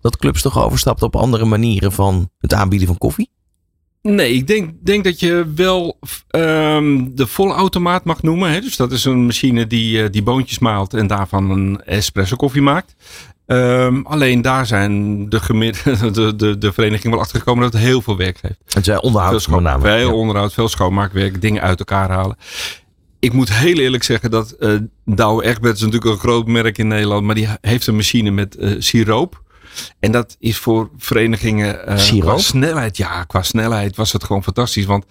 Dat 0.01 0.17
clubs 0.17 0.41
toch 0.41 0.63
overstapten 0.63 1.07
op 1.07 1.15
andere 1.15 1.45
manieren 1.45 1.91
van 1.91 2.29
het 2.39 2.53
aanbieden 2.53 2.87
van 2.87 2.97
koffie? 2.97 3.29
Nee, 4.01 4.33
ik 4.33 4.47
denk, 4.47 4.69
denk 4.83 5.03
dat 5.03 5.19
je 5.19 5.51
wel 5.55 5.99
ehm, 6.29 7.03
de 7.11 7.27
volle 7.27 7.53
automaat 7.53 8.03
mag 8.03 8.21
noemen. 8.21 8.51
Hè? 8.51 8.61
Dus 8.61 8.75
dat 8.75 8.91
is 8.91 9.05
een 9.05 9.25
machine 9.25 9.67
die, 9.67 10.03
eh, 10.03 10.11
die 10.11 10.23
boontjes 10.23 10.59
maalt 10.59 10.93
en 10.93 11.07
daarvan 11.07 11.49
een 11.49 11.81
espresso 11.85 12.35
koffie 12.35 12.61
maakt. 12.61 12.95
Ehm, 13.45 14.01
alleen 14.03 14.41
daar 14.41 14.65
zijn 14.65 15.29
de, 15.29 15.39
de, 16.11 16.35
de, 16.35 16.57
de 16.57 16.73
vereniging 16.73 17.13
wel 17.13 17.21
achtergekomen 17.21 17.63
dat 17.63 17.73
het 17.73 17.81
heel 17.81 18.01
veel 18.01 18.17
werk 18.17 18.37
geeft. 18.37 18.59
Het 18.73 18.85
zijn 18.85 19.01
onderhoud 19.01 19.31
Veel, 19.31 19.39
schoon, 19.61 19.81
veel 19.81 19.97
Ja. 19.97 20.13
onderhoud, 20.13 20.53
veel 20.53 20.67
schoonmaakwerk, 20.67 21.41
dingen 21.41 21.61
uit 21.61 21.79
elkaar 21.79 22.09
halen. 22.09 22.37
Ik 23.25 23.33
moet 23.33 23.53
heel 23.53 23.77
eerlijk 23.77 24.03
zeggen 24.03 24.31
dat 24.31 24.51
eh 24.51 24.75
Douwe 25.05 25.43
Egberts 25.43 25.79
is 25.79 25.85
natuurlijk 25.85 26.11
een 26.11 26.19
groot 26.19 26.47
merk 26.47 26.77
in 26.77 26.87
Nederland, 26.87 27.25
maar 27.25 27.35
die 27.35 27.47
heeft 27.61 27.87
een 27.87 27.95
machine 27.95 28.31
met 28.31 28.55
eh, 28.55 28.75
siroop. 28.79 29.43
En 29.99 30.11
dat 30.11 30.35
is 30.39 30.57
voor 30.57 30.89
verenigingen 30.97 31.99
Siroop? 31.99 32.29
qua 32.29 32.37
snelheid. 32.37 32.97
Ja, 32.97 33.23
qua 33.23 33.41
snelheid 33.41 33.95
was 33.95 34.11
het 34.11 34.23
gewoon 34.23 34.43
fantastisch. 34.43 34.85
Want 34.85 35.05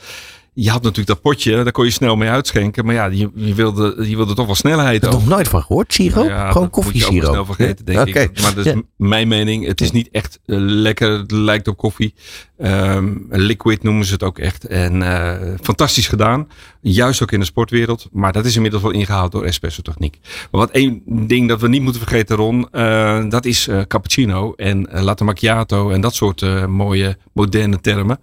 je 0.54 0.70
had 0.70 0.82
natuurlijk 0.82 1.08
dat 1.08 1.20
potje, 1.20 1.62
daar 1.62 1.72
kon 1.72 1.84
je 1.84 1.90
snel 1.90 2.16
mee 2.16 2.28
uitschenken. 2.28 2.84
Maar 2.84 2.94
ja, 2.94 3.04
je, 3.06 3.30
je, 3.34 3.54
wilde, 3.54 3.96
je 4.08 4.16
wilde 4.16 4.34
toch 4.34 4.46
wel 4.46 4.54
snelheid 4.54 4.96
Ik 4.96 5.02
heb 5.02 5.10
nog 5.10 5.26
nooit 5.26 5.48
van 5.48 5.62
gehoord? 5.62 5.98
Nou 5.98 6.10
ja, 6.10 6.22
Gewoon 6.22 6.44
dat 6.44 6.54
je 6.54 6.58
ook 6.60 6.70
koffiesiroop. 6.72 7.32
snel 7.32 7.44
vergeten, 7.44 7.84
denk 7.84 8.06
ik. 8.08 8.40
Maar 8.40 8.54
dat 8.54 8.66
is 8.66 8.72
Ja. 8.72 8.80
mijn 8.96 9.28
mening. 9.28 9.66
Het 9.66 9.80
is 9.80 9.90
niet 9.90 10.08
echt 10.12 10.40
eh, 10.46 10.56
lekker. 10.58 11.10
Het 11.18 11.30
lijkt 11.30 11.68
op 11.68 11.76
koffie. 11.76 12.14
Ehm, 12.58 13.12
liquid 13.30 13.82
noemen 13.82 14.04
ze 14.04 14.12
het 14.12 14.22
ook 14.22 14.38
echt. 14.38 14.66
En 14.66 15.02
eh, 15.02 15.54
fantastisch 15.62 16.08
gedaan. 16.08 16.48
Juist 16.80 17.22
ook 17.22 17.32
in 17.32 17.38
de 17.40 17.44
sportwereld. 17.46 18.08
Maar 18.12 18.32
dat 18.32 18.44
is 18.44 18.54
inmiddels 18.56 18.82
wel 18.82 18.92
ingehaald 18.92 19.32
door 19.32 19.44
espresso 19.44 19.82
techniek. 19.82 20.18
Maar 20.22 20.60
wat 20.60 20.70
één 20.70 21.02
ding 21.06 21.48
dat 21.48 21.60
we 21.60 21.68
niet 21.68 21.82
moeten 21.82 22.00
vergeten, 22.00 22.36
Ron. 22.36 22.68
eh, 22.70 23.24
dat 23.28 23.44
is 23.44 23.68
cappuccino 23.88 24.52
en 24.56 24.88
latte 24.90 25.24
macchiato. 25.24 25.90
En 25.90 26.00
dat 26.00 26.14
soort 26.14 26.66
mooie 26.68 27.16
moderne 27.32 27.80
termen. 27.80 28.18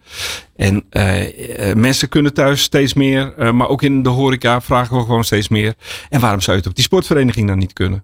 En 0.61 0.83
eh, 0.89 1.69
eh, 1.69 1.75
mensen 1.75 2.09
kunnen 2.09 2.33
thuis 2.33 2.61
steeds 2.61 2.93
meer. 2.93 3.33
eh, 3.37 3.51
maar 3.51 3.67
ook 3.67 3.81
in 3.81 4.03
de 4.03 4.09
horeca 4.09 4.61
vragen 4.61 4.97
we 4.97 5.03
gewoon 5.03 5.23
steeds 5.23 5.47
meer. 5.47 5.73
En 6.09 6.19
waarom 6.19 6.41
zou 6.41 6.51
je 6.51 6.61
het 6.61 6.69
op 6.69 6.75
die 6.75 6.83
sportvereniging 6.83 7.47
dan 7.47 7.57
niet 7.57 7.73
kunnen? 7.73 8.03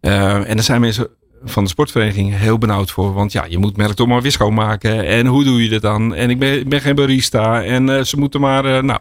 En 0.00 0.56
er 0.56 0.62
zijn 0.62 0.80
mensen 0.80 1.08
van 1.44 1.64
de 1.64 1.70
sportvereniging 1.70 2.36
heel 2.36 2.58
benauwd 2.58 2.90
voor. 2.90 3.12
Want 3.12 3.32
ja, 3.32 3.44
je 3.48 3.58
moet 3.58 3.76
merk 3.76 3.92
toch 3.92 4.06
maar 4.06 4.22
weer 4.22 4.32
schoonmaken. 4.32 5.06
En 5.06 5.26
hoe 5.26 5.44
doe 5.44 5.62
je 5.62 5.68
dat 5.68 5.82
dan? 5.82 6.14
En 6.14 6.30
ik 6.30 6.38
ben, 6.38 6.58
ik 6.58 6.68
ben 6.68 6.80
geen 6.80 6.94
barista. 6.94 7.62
En 7.62 7.88
eh, 7.88 8.04
ze 8.04 8.18
moeten 8.18 8.40
maar... 8.40 8.64
eh, 8.64 8.82
nou. 8.82 9.00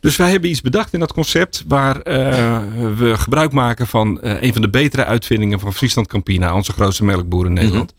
Dus 0.00 0.16
wij 0.16 0.30
hebben 0.30 0.50
iets 0.50 0.60
bedacht 0.60 0.92
in 0.92 1.00
dat 1.00 1.12
concept. 1.12 1.64
Waar 1.68 2.00
eh, 2.00 2.58
we 2.96 3.16
gebruik 3.16 3.52
maken 3.52 3.86
van 3.86 4.18
een 4.22 4.52
van 4.52 4.62
de 4.62 4.70
betere 4.70 5.04
uitvindingen 5.04 5.60
van 5.60 5.74
Friesland 5.74 6.06
Campina. 6.06 6.54
Onze 6.54 6.72
grootste 6.72 7.04
melkboer 7.04 7.46
in 7.46 7.52
Nederland. 7.52 7.94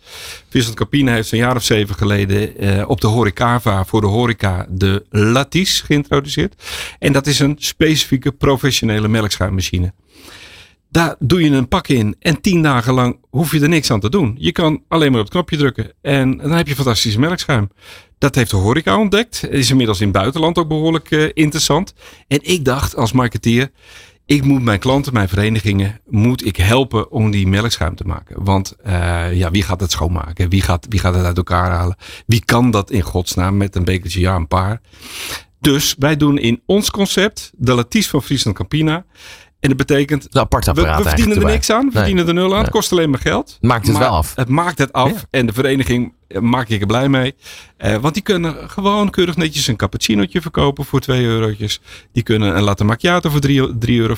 Friesland 0.49 0.78
Campina 0.78 1.13
heeft 1.13 1.32
een 1.32 1.38
jaar 1.38 1.55
of 1.55 1.63
zeven 1.63 1.95
geleden 1.95 2.88
op 2.88 3.01
de 3.01 3.07
horecava 3.07 3.86
voor 3.86 4.01
de 4.01 4.07
horeca 4.07 4.65
de 4.69 5.05
Latis 5.09 5.82
geïntroduceerd. 5.82 6.63
En 6.99 7.13
dat 7.13 7.28
is 7.28 7.39
een 7.39 7.55
specifieke 7.59 8.32
professionele 8.32 9.07
melkschuimmachine. 9.07 9.93
Daar 10.93 11.15
doe 11.19 11.43
je 11.43 11.49
een 11.49 11.67
pak 11.67 11.87
in 11.87 12.15
en 12.19 12.41
tien 12.41 12.61
dagen 12.61 12.93
lang 12.93 13.17
hoef 13.29 13.51
je 13.51 13.59
er 13.59 13.69
niks 13.69 13.91
aan 13.91 13.99
te 13.99 14.09
doen. 14.09 14.35
Je 14.39 14.51
kan 14.51 14.83
alleen 14.87 15.11
maar 15.11 15.19
op 15.19 15.25
het 15.25 15.33
knopje 15.33 15.57
drukken 15.57 15.93
en 16.01 16.37
dan 16.37 16.51
heb 16.51 16.67
je 16.67 16.75
fantastische 16.75 17.19
melkschuim. 17.19 17.69
Dat 18.17 18.35
heeft 18.35 18.49
de 18.49 18.55
horeca 18.55 18.99
ontdekt. 18.99 19.47
Is 19.49 19.69
inmiddels 19.69 19.99
in 19.99 20.07
het 20.07 20.15
buitenland 20.17 20.57
ook 20.57 20.67
behoorlijk 20.67 21.11
eh, 21.11 21.29
interessant. 21.33 21.93
En 22.27 22.39
ik 22.41 22.65
dacht 22.65 22.95
als 22.95 23.11
marketeer, 23.11 23.71
ik 24.25 24.43
moet 24.43 24.63
mijn 24.63 24.79
klanten, 24.79 25.13
mijn 25.13 25.29
verenigingen, 25.29 26.01
moet 26.07 26.45
ik 26.45 26.55
helpen 26.55 27.11
om 27.11 27.31
die 27.31 27.47
melkschuim 27.47 27.95
te 27.95 28.05
maken. 28.05 28.43
Want 28.43 28.75
eh, 28.83 29.33
ja, 29.33 29.51
wie 29.51 29.63
gaat 29.63 29.79
het 29.79 29.91
schoonmaken? 29.91 30.49
Wie 30.49 30.61
gaat, 30.61 30.85
wie 30.89 30.99
gaat 30.99 31.15
het 31.15 31.25
uit 31.25 31.37
elkaar 31.37 31.71
halen? 31.71 31.95
Wie 32.25 32.45
kan 32.45 32.71
dat 32.71 32.91
in 32.91 33.01
godsnaam 33.01 33.57
met 33.57 33.75
een 33.75 33.85
bekertje? 33.85 34.19
Ja, 34.19 34.35
een 34.35 34.47
paar. 34.47 34.81
Dus 35.59 35.95
wij 35.99 36.17
doen 36.17 36.37
in 36.37 36.61
ons 36.65 36.91
concept 36.91 37.51
de 37.55 37.73
Laties 37.73 38.07
van 38.09 38.23
Friesland 38.23 38.57
Campina. 38.57 39.05
En 39.64 39.70
dat 39.70 39.78
betekent, 39.78 40.28
Een 40.32 40.41
apart 40.41 40.66
we, 40.66 40.72
apparaat 40.72 41.03
we 41.03 41.09
verdienen 41.09 41.38
er 41.38 41.45
niks 41.45 41.70
aan. 41.70 41.78
We 41.80 41.84
Nee. 41.84 41.93
verdienen 41.93 42.28
er 42.28 42.34
nul 42.34 42.55
aan. 42.55 42.61
Het 42.61 42.72
kost 42.72 42.91
alleen 42.91 43.09
maar 43.09 43.20
geld. 43.20 43.57
Maakt 43.61 43.84
het 43.88 43.93
Maar 43.95 44.01
wel 44.01 44.11
af. 44.18 44.36
Het 44.36 44.49
maakt 44.49 44.78
het 44.78 44.93
af. 44.93 45.11
Ja. 45.11 45.18
En 45.30 45.45
de 45.45 45.53
vereniging 45.53 46.14
eh, 46.28 46.41
maak 46.41 46.70
ik 46.70 46.82
er 46.82 46.88
blij 46.88 47.09
mee. 47.09 47.36
Eh, 47.78 47.95
want 47.95 48.14
die 48.14 48.24
kunnen 48.24 48.70
gewoon 48.70 49.09
keurig 49.09 49.36
netjes 49.38 49.68
een 49.68 49.76
cappuccinootje 49.76 50.41
verkopen 50.41 50.86
voor 50.86 50.99
2 50.99 51.26
eurotjes. 51.26 51.82
Die 52.11 52.24
kunnen 52.24 52.55
een 52.57 52.64
latte 52.64 52.84
macchiato 52.84 53.30
voor 53.30 53.39
3,50 53.41 53.88
euro 53.88 54.16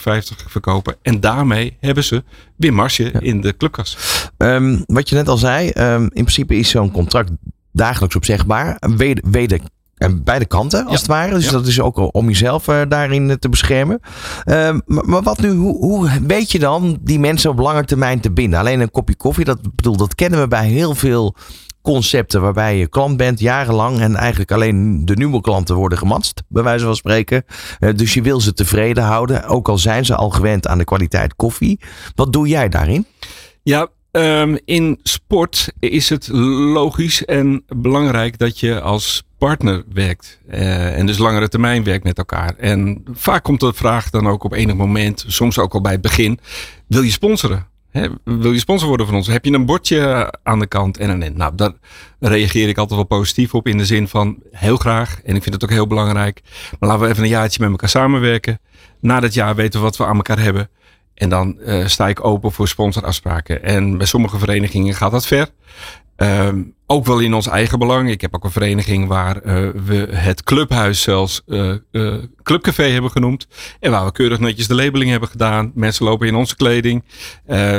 verkopen. 0.47 0.95
En 1.01 1.19
daarmee 1.19 1.77
hebben 1.79 2.03
ze 2.03 2.23
weer 2.55 2.73
marge 2.73 3.11
in 3.11 3.41
de 3.41 3.57
clubkas. 3.57 3.97
Ehm, 4.37 4.81
wat 4.85 5.09
je 5.09 5.15
net 5.15 5.27
al 5.27 5.37
zei, 5.37 5.69
ehm, 5.69 6.01
in 6.01 6.09
principe 6.09 6.55
is 6.55 6.69
zo'n 6.69 6.91
contract 6.91 7.31
dagelijks 7.71 8.15
opzegbaar. 8.15 8.77
Weder, 8.97 9.23
weder, 9.31 9.59
en 9.95 10.23
beide 10.23 10.45
kanten, 10.45 10.79
als 10.83 10.91
Ja. 10.93 10.97
het 10.97 11.07
ware. 11.07 11.33
Dus 11.33 11.45
Ja. 11.45 11.51
dat 11.51 11.67
is 11.67 11.79
ook 11.81 12.15
om 12.15 12.27
jezelf 12.27 12.67
eh, 12.67 12.81
daarin 12.87 13.29
eh, 13.29 13.35
te 13.35 13.49
beschermen. 13.49 13.99
Ehm, 14.43 14.79
maar, 14.85 15.05
maar 15.05 15.21
wat 15.21 15.39
nu, 15.41 15.49
hoe, 15.51 15.77
hoe 15.77 16.09
weet 16.27 16.51
je 16.51 16.59
dan 16.59 16.97
die 17.01 17.19
mensen 17.19 17.49
op 17.49 17.59
lange 17.59 17.85
termijn 17.85 18.19
te 18.19 18.31
binden? 18.31 18.59
Alleen 18.59 18.79
een 18.79 18.91
kopje 18.91 19.15
koffie, 19.15 19.45
dat, 19.45 19.59
bedoel, 19.75 19.95
dat 19.97 20.15
kennen 20.15 20.39
we 20.41 20.47
bij 20.47 20.67
heel 20.67 20.95
veel 20.95 21.35
concepten 21.81 22.41
waarbij 22.41 22.77
je 22.77 22.87
klant 22.87 23.17
bent 23.17 23.39
jarenlang 23.39 23.99
en 23.99 24.15
eigenlijk 24.15 24.51
alleen 24.51 25.05
de 25.05 25.15
nieuwe 25.15 25.41
klanten 25.41 25.75
worden 25.75 25.97
gematst, 25.97 26.43
bij 26.47 26.63
wijze 26.63 26.85
van 26.85 26.95
spreken. 26.95 27.43
Eh, 27.79 27.89
dus 27.95 28.13
je 28.13 28.21
wil 28.21 28.41
ze 28.41 28.53
tevreden 28.53 29.03
houden, 29.03 29.47
ook 29.47 29.69
al 29.69 29.77
zijn 29.77 30.05
ze 30.05 30.15
al 30.15 30.29
gewend 30.29 30.67
aan 30.67 30.77
de 30.77 30.83
kwaliteit 30.83 31.35
koffie. 31.35 31.79
Wat 32.15 32.33
doe 32.33 32.47
jij 32.47 32.69
daarin? 32.69 33.05
Ja, 33.63 33.87
ehm, 34.15 34.57
in 34.65 34.99
sport 35.03 35.71
is 35.79 36.09
het 36.09 36.27
logisch 36.27 37.25
en 37.25 37.63
belangrijk 37.67 38.37
dat 38.37 38.59
je 38.59 38.81
als 38.81 39.23
partner 39.37 39.83
werkt. 39.93 40.39
eh, 40.47 40.97
en 40.97 41.05
dus 41.05 41.17
langere 41.17 41.47
termijn 41.47 41.83
werkt 41.83 42.03
met 42.03 42.17
elkaar. 42.17 42.55
En 42.57 43.03
vaak 43.13 43.43
komt 43.43 43.59
de 43.59 43.73
vraag 43.73 44.09
dan 44.09 44.27
ook 44.27 44.43
op 44.43 44.53
enig 44.53 44.75
moment, 44.75 45.25
soms 45.27 45.59
ook 45.59 45.73
al 45.73 45.81
bij 45.81 45.91
het 45.91 46.01
begin, 46.01 46.39
wil 46.87 47.01
je 47.01 47.11
sponsoren? 47.11 47.67
Wil 48.23 48.51
je 48.51 48.59
sponsor 48.59 48.87
worden 48.87 49.05
van 49.05 49.15
ons? 49.15 49.27
Heb 49.27 49.45
je 49.45 49.51
een 49.51 49.65
bordje 49.65 50.33
aan 50.43 50.59
de 50.59 50.67
kant? 50.67 50.97
En, 50.97 51.09
en, 51.09 51.23
en. 51.23 51.37
Nou, 51.37 51.55
daar 51.55 51.73
reageer 52.19 52.67
ik 52.67 52.77
altijd 52.77 52.95
wel 52.95 53.19
positief 53.19 53.53
op 53.53 53.67
in 53.67 53.77
de 53.77 53.85
zin 53.85 54.07
van 54.07 54.37
heel 54.51 54.77
graag. 54.77 55.21
En 55.23 55.35
ik 55.35 55.41
vind 55.41 55.55
het 55.55 55.63
ook 55.63 55.69
heel 55.69 55.87
belangrijk. 55.87 56.41
Maar 56.79 56.89
laten 56.89 57.03
we 57.05 57.11
even 57.11 57.23
een 57.23 57.29
jaartje 57.29 57.61
met 57.61 57.69
elkaar 57.69 57.89
samenwerken. 57.89 58.59
Na 58.99 59.19
dat 59.19 59.33
jaar 59.33 59.55
weten 59.55 59.79
we 59.79 59.85
wat 59.85 59.97
we 59.97 60.05
aan 60.05 60.15
elkaar 60.15 60.39
hebben. 60.39 60.69
En 61.15 61.29
dan 61.29 61.59
eh, 61.59 61.85
sta 61.85 62.07
ik 62.07 62.25
open 62.25 62.51
voor 62.51 62.67
sponsorafspraken. 62.67 63.63
En 63.63 63.97
bij 63.97 64.07
sommige 64.07 64.37
verenigingen 64.37 64.93
gaat 64.93 65.11
dat 65.11 65.27
ver. 65.27 65.49
Ehm, 66.15 66.63
ook 66.85 67.05
wel 67.05 67.19
in 67.19 67.33
ons 67.33 67.47
eigen 67.47 67.79
belang. 67.79 68.09
Ik 68.09 68.21
heb 68.21 68.35
ook 68.35 68.43
een 68.43 68.51
vereniging 68.51 69.07
waar 69.07 69.41
eh, 69.41 69.69
we 69.85 70.07
het 70.11 70.43
clubhuis 70.43 71.01
zelfs 71.01 71.41
eh, 71.47 71.73
clubcafé 72.43 72.83
hebben 72.83 73.11
genoemd. 73.11 73.47
En 73.79 73.91
waar 73.91 74.05
we 74.05 74.11
keurig 74.11 74.39
netjes 74.39 74.67
de 74.67 74.75
labeling 74.75 75.09
hebben 75.09 75.29
gedaan. 75.29 75.71
Mensen 75.75 76.05
lopen 76.05 76.27
in 76.27 76.35
onze 76.35 76.55
kleding. 76.55 77.03
Eh, 77.45 77.75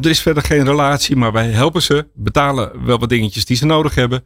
er 0.00 0.08
is 0.08 0.20
verder 0.20 0.42
geen 0.42 0.64
relatie, 0.64 1.16
maar 1.16 1.32
wij 1.32 1.48
helpen 1.50 1.82
ze. 1.82 2.06
Betalen 2.14 2.84
wel 2.84 2.98
wat 2.98 3.08
dingetjes 3.08 3.44
die 3.44 3.56
ze 3.56 3.66
nodig 3.66 3.94
hebben. 3.94 4.24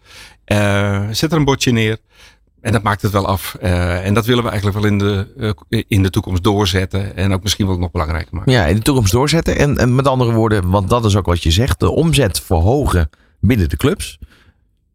Zet 1.14 1.32
er 1.32 1.38
een 1.38 1.44
bordje 1.44 1.72
neer. 1.72 1.98
En 2.62 2.72
dat 2.72 2.82
maakt 2.82 3.02
het 3.02 3.12
wel 3.12 3.26
af. 3.26 3.56
Eh, 3.60 4.06
en 4.06 4.14
dat 4.14 4.26
willen 4.26 4.44
we 4.44 4.50
eigenlijk 4.50 4.80
wel 4.80 4.90
in 4.90 4.98
de, 4.98 5.26
eh, 5.68 5.82
in 5.88 6.02
de 6.02 6.10
toekomst 6.10 6.42
doorzetten. 6.42 7.16
En 7.16 7.32
ook 7.32 7.42
misschien 7.42 7.66
wel 7.66 7.78
nog 7.78 7.90
belangrijker 7.90 8.34
maken. 8.34 8.52
Ja, 8.52 8.64
in 8.66 8.76
de 8.76 8.82
toekomst 8.82 9.12
doorzetten. 9.12 9.58
En, 9.58 9.78
en 9.78 9.94
met 9.94 10.06
andere 10.06 10.32
woorden, 10.32 10.70
want 10.70 10.88
dat 10.88 11.04
is 11.04 11.16
ook 11.16 11.26
wat 11.26 11.42
je 11.42 11.50
zegt, 11.50 11.80
de 11.80 11.90
omzet 11.90 12.40
verhogen 12.40 13.10
binnen 13.40 13.68
de 13.68 13.76
clubs. 13.76 14.18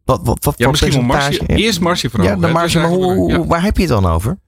Wat, 0.04 0.20
wat, 0.24 0.44
wat 0.44 0.54
Ja, 0.58 0.70
misschien 0.70 1.04
marge. 1.04 1.46
Eerst 1.46 1.80
marge 1.80 2.06
Ja, 2.06 2.10
verhogen. 2.10 2.40
de 2.40 2.46
hè. 2.46 2.52
marge, 2.52 2.78
maar 2.78 2.88
hoe, 2.88 3.30
ja. 3.30 3.46
waar 3.46 3.62
heb 3.62 3.76
je 3.76 3.82
het 3.82 3.90
dan 3.90 4.06
over? 4.06 4.38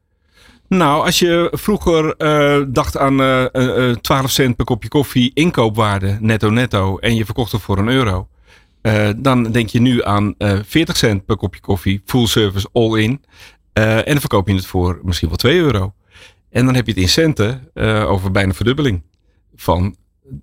Nou, 0.68 1.04
als 1.04 1.18
je 1.18 1.48
vroeger 1.52 2.16
eh, 2.16 2.62
dacht 2.68 2.96
aan 2.96 3.20
eh, 3.22 3.90
12 3.90 4.30
cent 4.30 4.56
per 4.56 4.64
kopje 4.64 4.88
koffie 4.88 5.30
inkoopwaarde, 5.34 6.16
netto 6.20 6.50
netto, 6.50 6.98
en 6.98 7.14
je 7.14 7.24
verkocht 7.24 7.52
het 7.52 7.60
voor 7.60 7.78
een 7.78 7.88
euro. 7.88 8.28
Eh, 8.82 9.10
dan 9.16 9.52
denk 9.52 9.68
je 9.68 9.80
nu 9.80 10.04
aan 10.04 10.34
eh 10.38 10.58
40 10.64 10.96
cent 10.96 11.24
per 11.24 11.36
kopje 11.36 11.60
koffie, 11.60 12.02
full 12.04 12.26
service, 12.26 12.68
all 12.72 13.00
in. 13.00 13.24
Eh, 13.72 13.96
en 13.96 14.04
dan 14.04 14.20
verkoop 14.20 14.48
je 14.48 14.54
het 14.54 14.66
voor 14.66 15.00
misschien 15.02 15.28
wel 15.28 15.36
2 15.36 15.58
euro. 15.58 15.94
En 16.50 16.64
dan 16.64 16.74
heb 16.74 16.86
je 16.86 16.92
het 16.92 17.00
in 17.00 17.08
centen 17.08 17.68
eh, 17.74 18.10
over 18.10 18.30
bijna 18.30 18.52
verdubbeling 18.52 19.02
van 19.54 19.96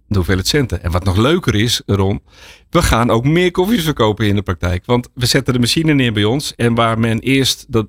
de 0.07 0.15
hoeveelheid 0.15 0.47
centen. 0.47 0.83
En 0.83 0.91
wat 0.91 1.03
nog 1.03 1.17
leuker 1.17 1.55
is, 1.55 1.81
Ron, 1.85 2.21
we 2.69 2.81
gaan 2.81 3.09
ook 3.09 3.23
meer 3.23 3.51
koffies 3.51 3.83
verkopen 3.83 4.27
in 4.27 4.35
de 4.35 4.41
praktijk. 4.41 4.85
Want 4.85 5.09
we 5.13 5.25
zetten 5.25 5.53
de 5.53 5.59
machine 5.59 5.93
neer 5.93 6.13
bij 6.13 6.23
ons. 6.23 6.55
En 6.55 6.75
waar 6.75 6.99
men 6.99 7.19
eerst 7.19 7.65
dat 7.69 7.87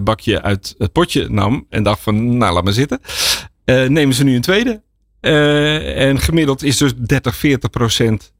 bakje 0.00 0.42
uit 0.42 0.74
het 0.78 0.92
potje 0.92 1.28
nam 1.28 1.66
en 1.68 1.82
dacht 1.82 2.00
van, 2.00 2.36
nou 2.36 2.54
laat 2.54 2.64
maar 2.64 2.72
zitten. 2.72 3.00
Nemen 3.64 4.14
ze 4.14 4.24
nu 4.24 4.34
een 4.34 4.40
tweede. 4.40 4.82
En 5.94 6.18
gemiddeld 6.18 6.62
is 6.62 6.76
dus 6.76 6.94
30, 6.94 7.36
40 7.36 7.70
procent 7.70 8.32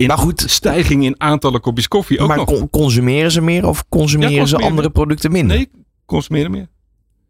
in 0.00 0.06
maar 0.06 0.18
goed, 0.18 0.44
stijging 0.46 1.04
in 1.04 1.14
aantallen 1.18 1.60
kopjes 1.60 1.88
koffie. 1.88 2.18
Ook 2.18 2.28
maar 2.28 2.36
nog. 2.36 2.70
consumeren 2.70 3.30
ze 3.30 3.40
meer 3.40 3.66
of 3.66 3.88
consumeren, 3.88 4.32
ja, 4.32 4.38
consumeren 4.38 4.48
ze 4.48 4.70
andere 4.70 4.90
producten 4.90 5.32
minder? 5.32 5.56
Nee, 5.56 5.70
consumeren 6.06 6.50
meer. 6.50 6.68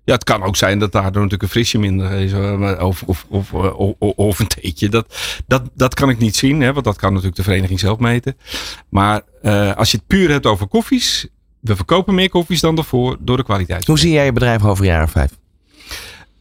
Ja, 0.04 0.14
het 0.14 0.24
kan 0.24 0.42
ook 0.42 0.56
zijn 0.56 0.78
dat 0.78 0.92
daardoor 0.92 1.12
natuurlijk 1.12 1.42
een 1.42 1.48
frisje 1.48 1.78
minder 1.78 2.12
is. 2.12 2.32
Of, 2.82 3.02
of, 3.02 3.26
of, 3.28 3.52
of, 3.52 3.94
of 3.98 4.38
een 4.38 4.46
theetje. 4.46 4.88
Dat, 4.88 5.14
dat, 5.46 5.62
dat 5.74 5.94
kan 5.94 6.08
ik 6.10 6.18
niet 6.18 6.36
zien. 6.36 6.60
Hè, 6.60 6.72
want 6.72 6.84
dat 6.84 6.96
kan 6.96 7.08
natuurlijk 7.08 7.36
de 7.36 7.42
vereniging 7.42 7.80
zelf 7.80 7.98
meten. 7.98 8.36
Maar 8.88 9.22
uh, 9.42 9.76
als 9.76 9.90
je 9.90 9.96
het 9.96 10.06
puur 10.06 10.30
hebt 10.30 10.46
over 10.46 10.66
koffies. 10.66 11.28
We 11.60 11.76
verkopen 11.76 12.14
meer 12.14 12.28
koffies 12.28 12.60
dan 12.60 12.74
daarvoor 12.74 13.16
door 13.20 13.36
de 13.36 13.44
kwaliteit. 13.44 13.86
Hoe 13.86 13.98
zie 13.98 14.12
jij 14.12 14.24
je 14.24 14.32
bedrijf 14.32 14.64
over 14.64 14.84
een 14.84 14.90
jaar 14.90 15.02
of 15.02 15.10
vijf? 15.10 15.39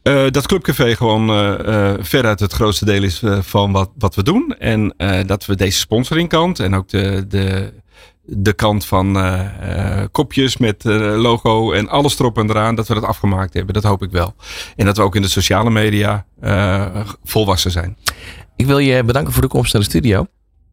Uh, 0.10 0.30
dat 0.32 0.48
Clubcafé 0.48 0.96
gewoon 0.96 1.30
uh, 1.30 1.54
uh, 1.66 1.94
veruit 2.00 2.40
het 2.40 2.54
grootste 2.54 2.86
deel 2.86 3.04
is 3.04 3.24
van 3.42 3.72
wat, 3.72 3.90
wat 3.98 4.16
we 4.16 4.24
doen. 4.24 4.56
En 4.58 4.94
dat 5.26 5.46
we 5.46 5.56
deze 5.56 5.80
sponsoringkant 5.80 6.60
en 6.60 6.76
ook 6.76 6.90
de, 6.90 7.26
de, 7.28 7.74
de 8.26 8.54
kant 8.54 8.86
van 8.86 9.18
kopjes 10.12 10.58
met 10.58 10.84
logo 10.84 11.72
en 11.72 11.90
alles 11.90 12.20
erop 12.20 12.38
en 12.38 12.50
eraan, 12.50 12.76
dat 12.76 12.88
we 12.88 12.94
dat 12.94 13.04
afgemaakt 13.04 13.54
hebben. 13.54 13.74
Dat 13.74 13.84
hoop 13.84 14.04
ik 14.04 14.12
wel. 14.12 14.34
En 14.76 14.86
dat 14.86 14.98
we 14.98 15.04
ook 15.04 15.16
in 15.16 15.22
de 15.22 15.28
sociale 15.28 15.70
media 15.70 16.26
volwassen 17.24 17.72
zijn. 17.72 17.98
Ik 18.56 18.66
wil 18.66 18.78
je 18.78 19.04
bedanken 19.04 19.34
voor 19.34 19.42
de 19.42 19.48
komst 19.48 19.74
naar 19.74 19.82
de 19.82 19.90
studio. 19.90 20.26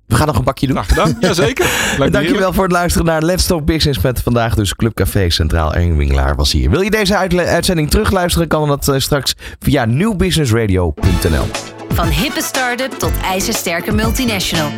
We 0.07 0.15
gaan 0.15 0.27
nog 0.27 0.37
een 0.39 0.45
bakje 0.45 0.67
doen. 0.67 0.77
Graag 0.77 0.89
gedaan, 0.89 1.17
jazeker. 1.29 1.67
Dankjewel 2.11 2.53
voor 2.53 2.63
het 2.63 2.73
luisteren 2.73 3.07
naar 3.07 3.23
Let's 3.23 3.47
Talk 3.47 3.65
Business 3.65 4.01
met 4.01 4.23
vandaag 4.23 4.55
dus 4.55 4.75
Clubcafé 4.75 5.31
Centraal. 5.31 5.75
Erwin 5.75 5.97
Wingelaar 5.97 6.37
was 6.37 6.53
hier. 6.53 6.71
Wil 6.71 6.81
je 6.81 6.91
deze 6.91 7.17
uitzending 7.17 7.91
terugluisteren, 7.91 8.49
kan 8.49 8.69
dat 8.69 8.89
uh, 8.89 8.99
straks 8.99 9.35
via 9.61 9.85
nieuwbusinessradio.nl. 9.85 11.47
Van 11.89 12.09
hippe 12.09 12.43
start-up 12.43 12.93
tot 12.93 13.13
ijzersterke 13.23 13.93
multinational. 13.93 14.71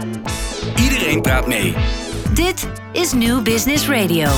Iedereen 0.77 1.23
praat 1.23 1.47
mee. 1.47 1.75
Dit 2.35 2.69
is 2.93 3.13
New 3.13 3.43
Business 3.43 3.89
Radio. 3.89 4.29